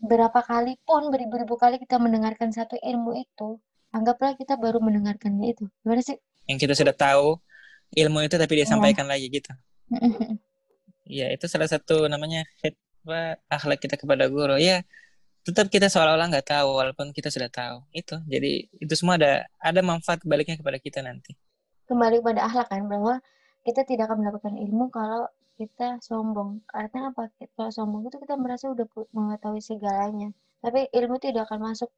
berapa 0.01 0.41
kali 0.41 0.81
pun 0.89 1.13
beribu-ribu 1.13 1.61
kali 1.61 1.77
kita 1.77 2.01
mendengarkan 2.01 2.49
satu 2.49 2.81
ilmu 2.81 3.21
itu 3.21 3.61
anggaplah 3.93 4.33
kita 4.33 4.57
baru 4.57 4.81
mendengarkannya 4.81 5.53
itu 5.53 5.69
gimana 5.85 6.01
sih 6.01 6.17
yang 6.49 6.57
kita 6.57 6.73
sudah 6.73 6.97
tahu 6.97 7.37
ilmu 7.93 8.25
itu 8.25 8.41
tapi 8.41 8.53
dia 8.57 8.65
Iya. 8.65 8.73
sampaikan 8.73 9.05
lagi 9.05 9.29
gitu 9.29 9.53
ya 11.11 11.27
itu 11.35 11.45
salah 11.51 11.67
satu 11.67 12.07
namanya 12.07 12.47
apa 13.05 13.41
akhlak 13.51 13.83
kita 13.83 13.97
kepada 13.99 14.31
guru. 14.31 14.57
Ya 14.61 14.87
tetap 15.43 15.73
kita 15.73 15.89
seolah-olah 15.89 16.29
nggak 16.31 16.49
tahu 16.53 16.69
walaupun 16.79 17.11
kita 17.17 17.29
sudah 17.33 17.51
tahu. 17.51 17.83
Itu 17.91 18.23
jadi 18.29 18.71
itu 18.79 18.95
semua 18.95 19.19
ada 19.19 19.49
ada 19.59 19.81
manfaat 19.83 20.23
kebaliknya 20.23 20.61
kepada 20.61 20.79
kita 20.79 21.01
nanti. 21.03 21.35
Kembali 21.89 22.23
pada 22.23 22.47
akhlak 22.47 22.69
kan 22.71 22.87
bahwa 22.87 23.19
kita 23.67 23.83
tidak 23.83 24.09
akan 24.09 24.23
mendapatkan 24.25 24.55
ilmu 24.57 24.85
kalau 24.95 25.27
kita 25.59 25.99
sombong. 26.01 26.63
Karena 26.71 27.13
apa? 27.13 27.29
Kalau 27.57 27.71
sombong 27.73 28.09
itu 28.09 28.17
kita 28.23 28.39
merasa 28.39 28.71
udah 28.71 28.87
mengetahui 29.11 29.61
segalanya. 29.61 30.31
Tapi 30.63 30.87
ilmu 30.93 31.17
tidak 31.19 31.51
akan 31.51 31.73
masuk. 31.73 31.91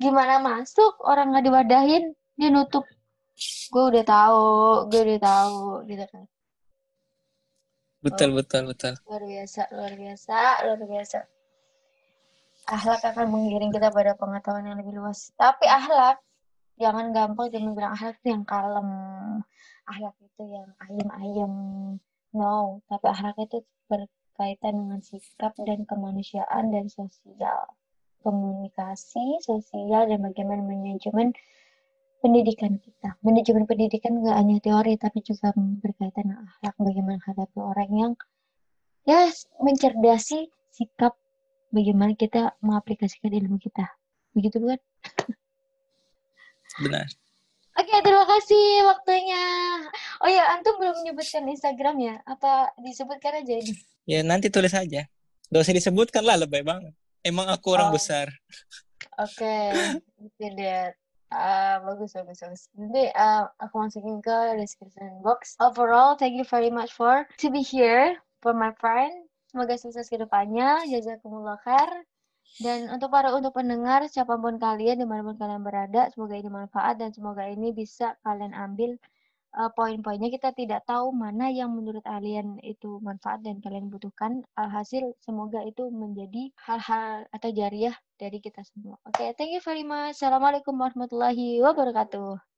Gimana 0.00 0.40
masuk? 0.40 1.00
Orang 1.04 1.32
nggak 1.34 1.44
diwadahin 1.48 2.14
dia 2.38 2.48
nutup. 2.52 2.86
Gue 3.72 3.84
udah 3.88 4.04
tahu 4.04 4.48
gue 4.92 5.00
udah 5.00 5.20
tahu 5.20 5.88
gitu 5.88 6.04
kan 6.12 6.28
betul 8.00 8.30
betul 8.36 8.62
betul. 8.70 8.92
Luar 9.08 9.22
biasa 9.24 9.60
luar 9.72 9.92
biasa 9.96 10.36
luar 10.66 10.80
biasa. 10.84 11.18
Akhlak 12.70 13.02
akan 13.02 13.26
mengiring 13.32 13.72
kita 13.74 13.88
pada 13.90 14.12
pengetahuan 14.14 14.68
yang 14.68 14.78
lebih 14.78 15.00
luas. 15.00 15.32
Tapi 15.34 15.66
akhlak 15.66 16.20
jangan 16.80 17.12
gampang 17.12 17.48
jangan 17.52 17.72
bilang 17.76 17.92
akhlak 17.96 18.16
itu 18.20 18.28
yang 18.32 18.44
kalem. 18.48 18.88
Akhlak 19.88 20.16
itu 20.22 20.42
yang 20.48 20.68
ayem-ayem. 20.84 21.54
No 22.32 22.80
tapi 22.86 23.06
akhlak 23.10 23.36
itu 23.42 23.58
berkaitan 23.90 24.74
dengan 24.86 25.00
sikap 25.02 25.52
dan 25.60 25.84
kemanusiaan 25.84 26.72
dan 26.72 26.86
sosial. 26.88 27.76
Komunikasi 28.20 29.40
sosial 29.44 30.08
dan 30.08 30.20
bagaimana 30.20 30.60
manajemen 30.60 31.32
pendidikan 32.20 32.76
kita 32.76 33.16
manajemen 33.20 33.64
pendidikan 33.64 34.20
nggak 34.20 34.36
hanya 34.36 34.56
teori 34.60 34.94
tapi 34.96 35.20
juga 35.20 35.50
berkaitan 35.56 36.28
dengan 36.28 36.44
akhlak 36.46 36.74
bagaimana 36.76 37.16
menghadapi 37.16 37.58
orang 37.58 37.90
yang 37.90 38.12
ya 39.04 39.28
mencerdasi 39.58 40.48
sikap 40.70 41.16
bagaimana 41.72 42.12
kita 42.14 42.52
mengaplikasikan 42.60 43.32
ilmu 43.32 43.56
kita 43.56 43.88
begitu 44.32 44.60
bukan 44.60 44.80
benar 46.78 47.06
Oke, 47.70 47.96
terima 48.04 48.26
kasih 48.28 48.84
waktunya. 48.84 49.40
Oh 50.20 50.28
ya, 50.28 50.52
antum 50.52 50.76
belum 50.76 51.00
menyebutkan 51.00 51.48
Instagram 51.48 51.96
ya? 52.02 52.14
Apa 52.28 52.76
disebutkan 52.76 53.40
aja 53.40 53.56
ini? 53.56 53.72
ya 54.04 54.20
nanti 54.20 54.52
tulis 54.52 54.74
aja 54.74 55.06
Gak 55.48 55.62
usah 55.64 55.72
disebutkan 55.72 56.20
lah 56.26 56.36
lebay 56.36 56.60
banget 56.60 56.92
emang 57.24 57.48
aku 57.48 57.72
orang 57.72 57.88
Oh. 57.88 57.94
besar 57.94 58.28
Oke, 59.16 59.56
oke 60.20 60.46
deh. 60.60 60.92
Ah, 61.30 61.78
bagus, 61.86 62.10
bagus, 62.10 62.42
bagus. 62.42 62.62
Nanti 62.74 63.06
ah, 63.14 63.46
aku 63.62 63.74
masukin 63.78 64.18
ke 64.18 64.58
description 64.58 65.22
box. 65.22 65.54
Overall, 65.62 66.18
thank 66.18 66.34
you 66.34 66.42
very 66.42 66.74
much 66.74 66.90
for 66.90 67.22
to 67.38 67.46
be 67.54 67.62
here 67.62 68.18
for 68.42 68.50
my 68.50 68.74
friend. 68.82 69.30
Semoga 69.50 69.78
sukses 69.78 70.10
ke 70.10 70.18
depannya. 70.18 70.82
Jazakumullah 70.90 71.58
khair. 71.62 71.90
Dan 72.58 72.90
untuk 72.90 73.14
para 73.14 73.30
untuk 73.30 73.54
pendengar, 73.54 74.02
siapa 74.10 74.34
pun 74.34 74.58
kalian, 74.58 74.98
di 74.98 75.06
mana 75.06 75.22
pun 75.22 75.38
kalian 75.38 75.62
berada, 75.62 76.10
semoga 76.10 76.34
ini 76.34 76.50
manfaat 76.50 76.98
dan 76.98 77.14
semoga 77.14 77.46
ini 77.46 77.70
bisa 77.70 78.18
kalian 78.26 78.50
ambil 78.50 78.98
uh, 79.56 79.70
poin-poinnya. 79.74 80.28
Kita 80.30 80.50
tidak 80.54 80.84
tahu 80.86 81.14
mana 81.14 81.50
yang 81.50 81.72
menurut 81.74 82.02
kalian 82.04 82.58
itu 82.62 82.98
manfaat 83.00 83.42
dan 83.46 83.58
kalian 83.62 83.88
butuhkan. 83.88 84.42
Alhasil, 84.58 85.14
semoga 85.22 85.62
itu 85.66 85.88
menjadi 85.90 86.50
hal-hal 86.66 87.26
atau 87.30 87.50
jariah 87.54 87.94
dari 88.18 88.38
kita 88.42 88.60
semua. 88.66 88.98
Oke, 89.06 89.32
thank 89.38 89.54
you 89.54 89.62
very 89.62 89.86
much. 89.86 90.18
Assalamualaikum 90.20 90.76
warahmatullahi 90.76 91.62
wabarakatuh. 91.64 92.49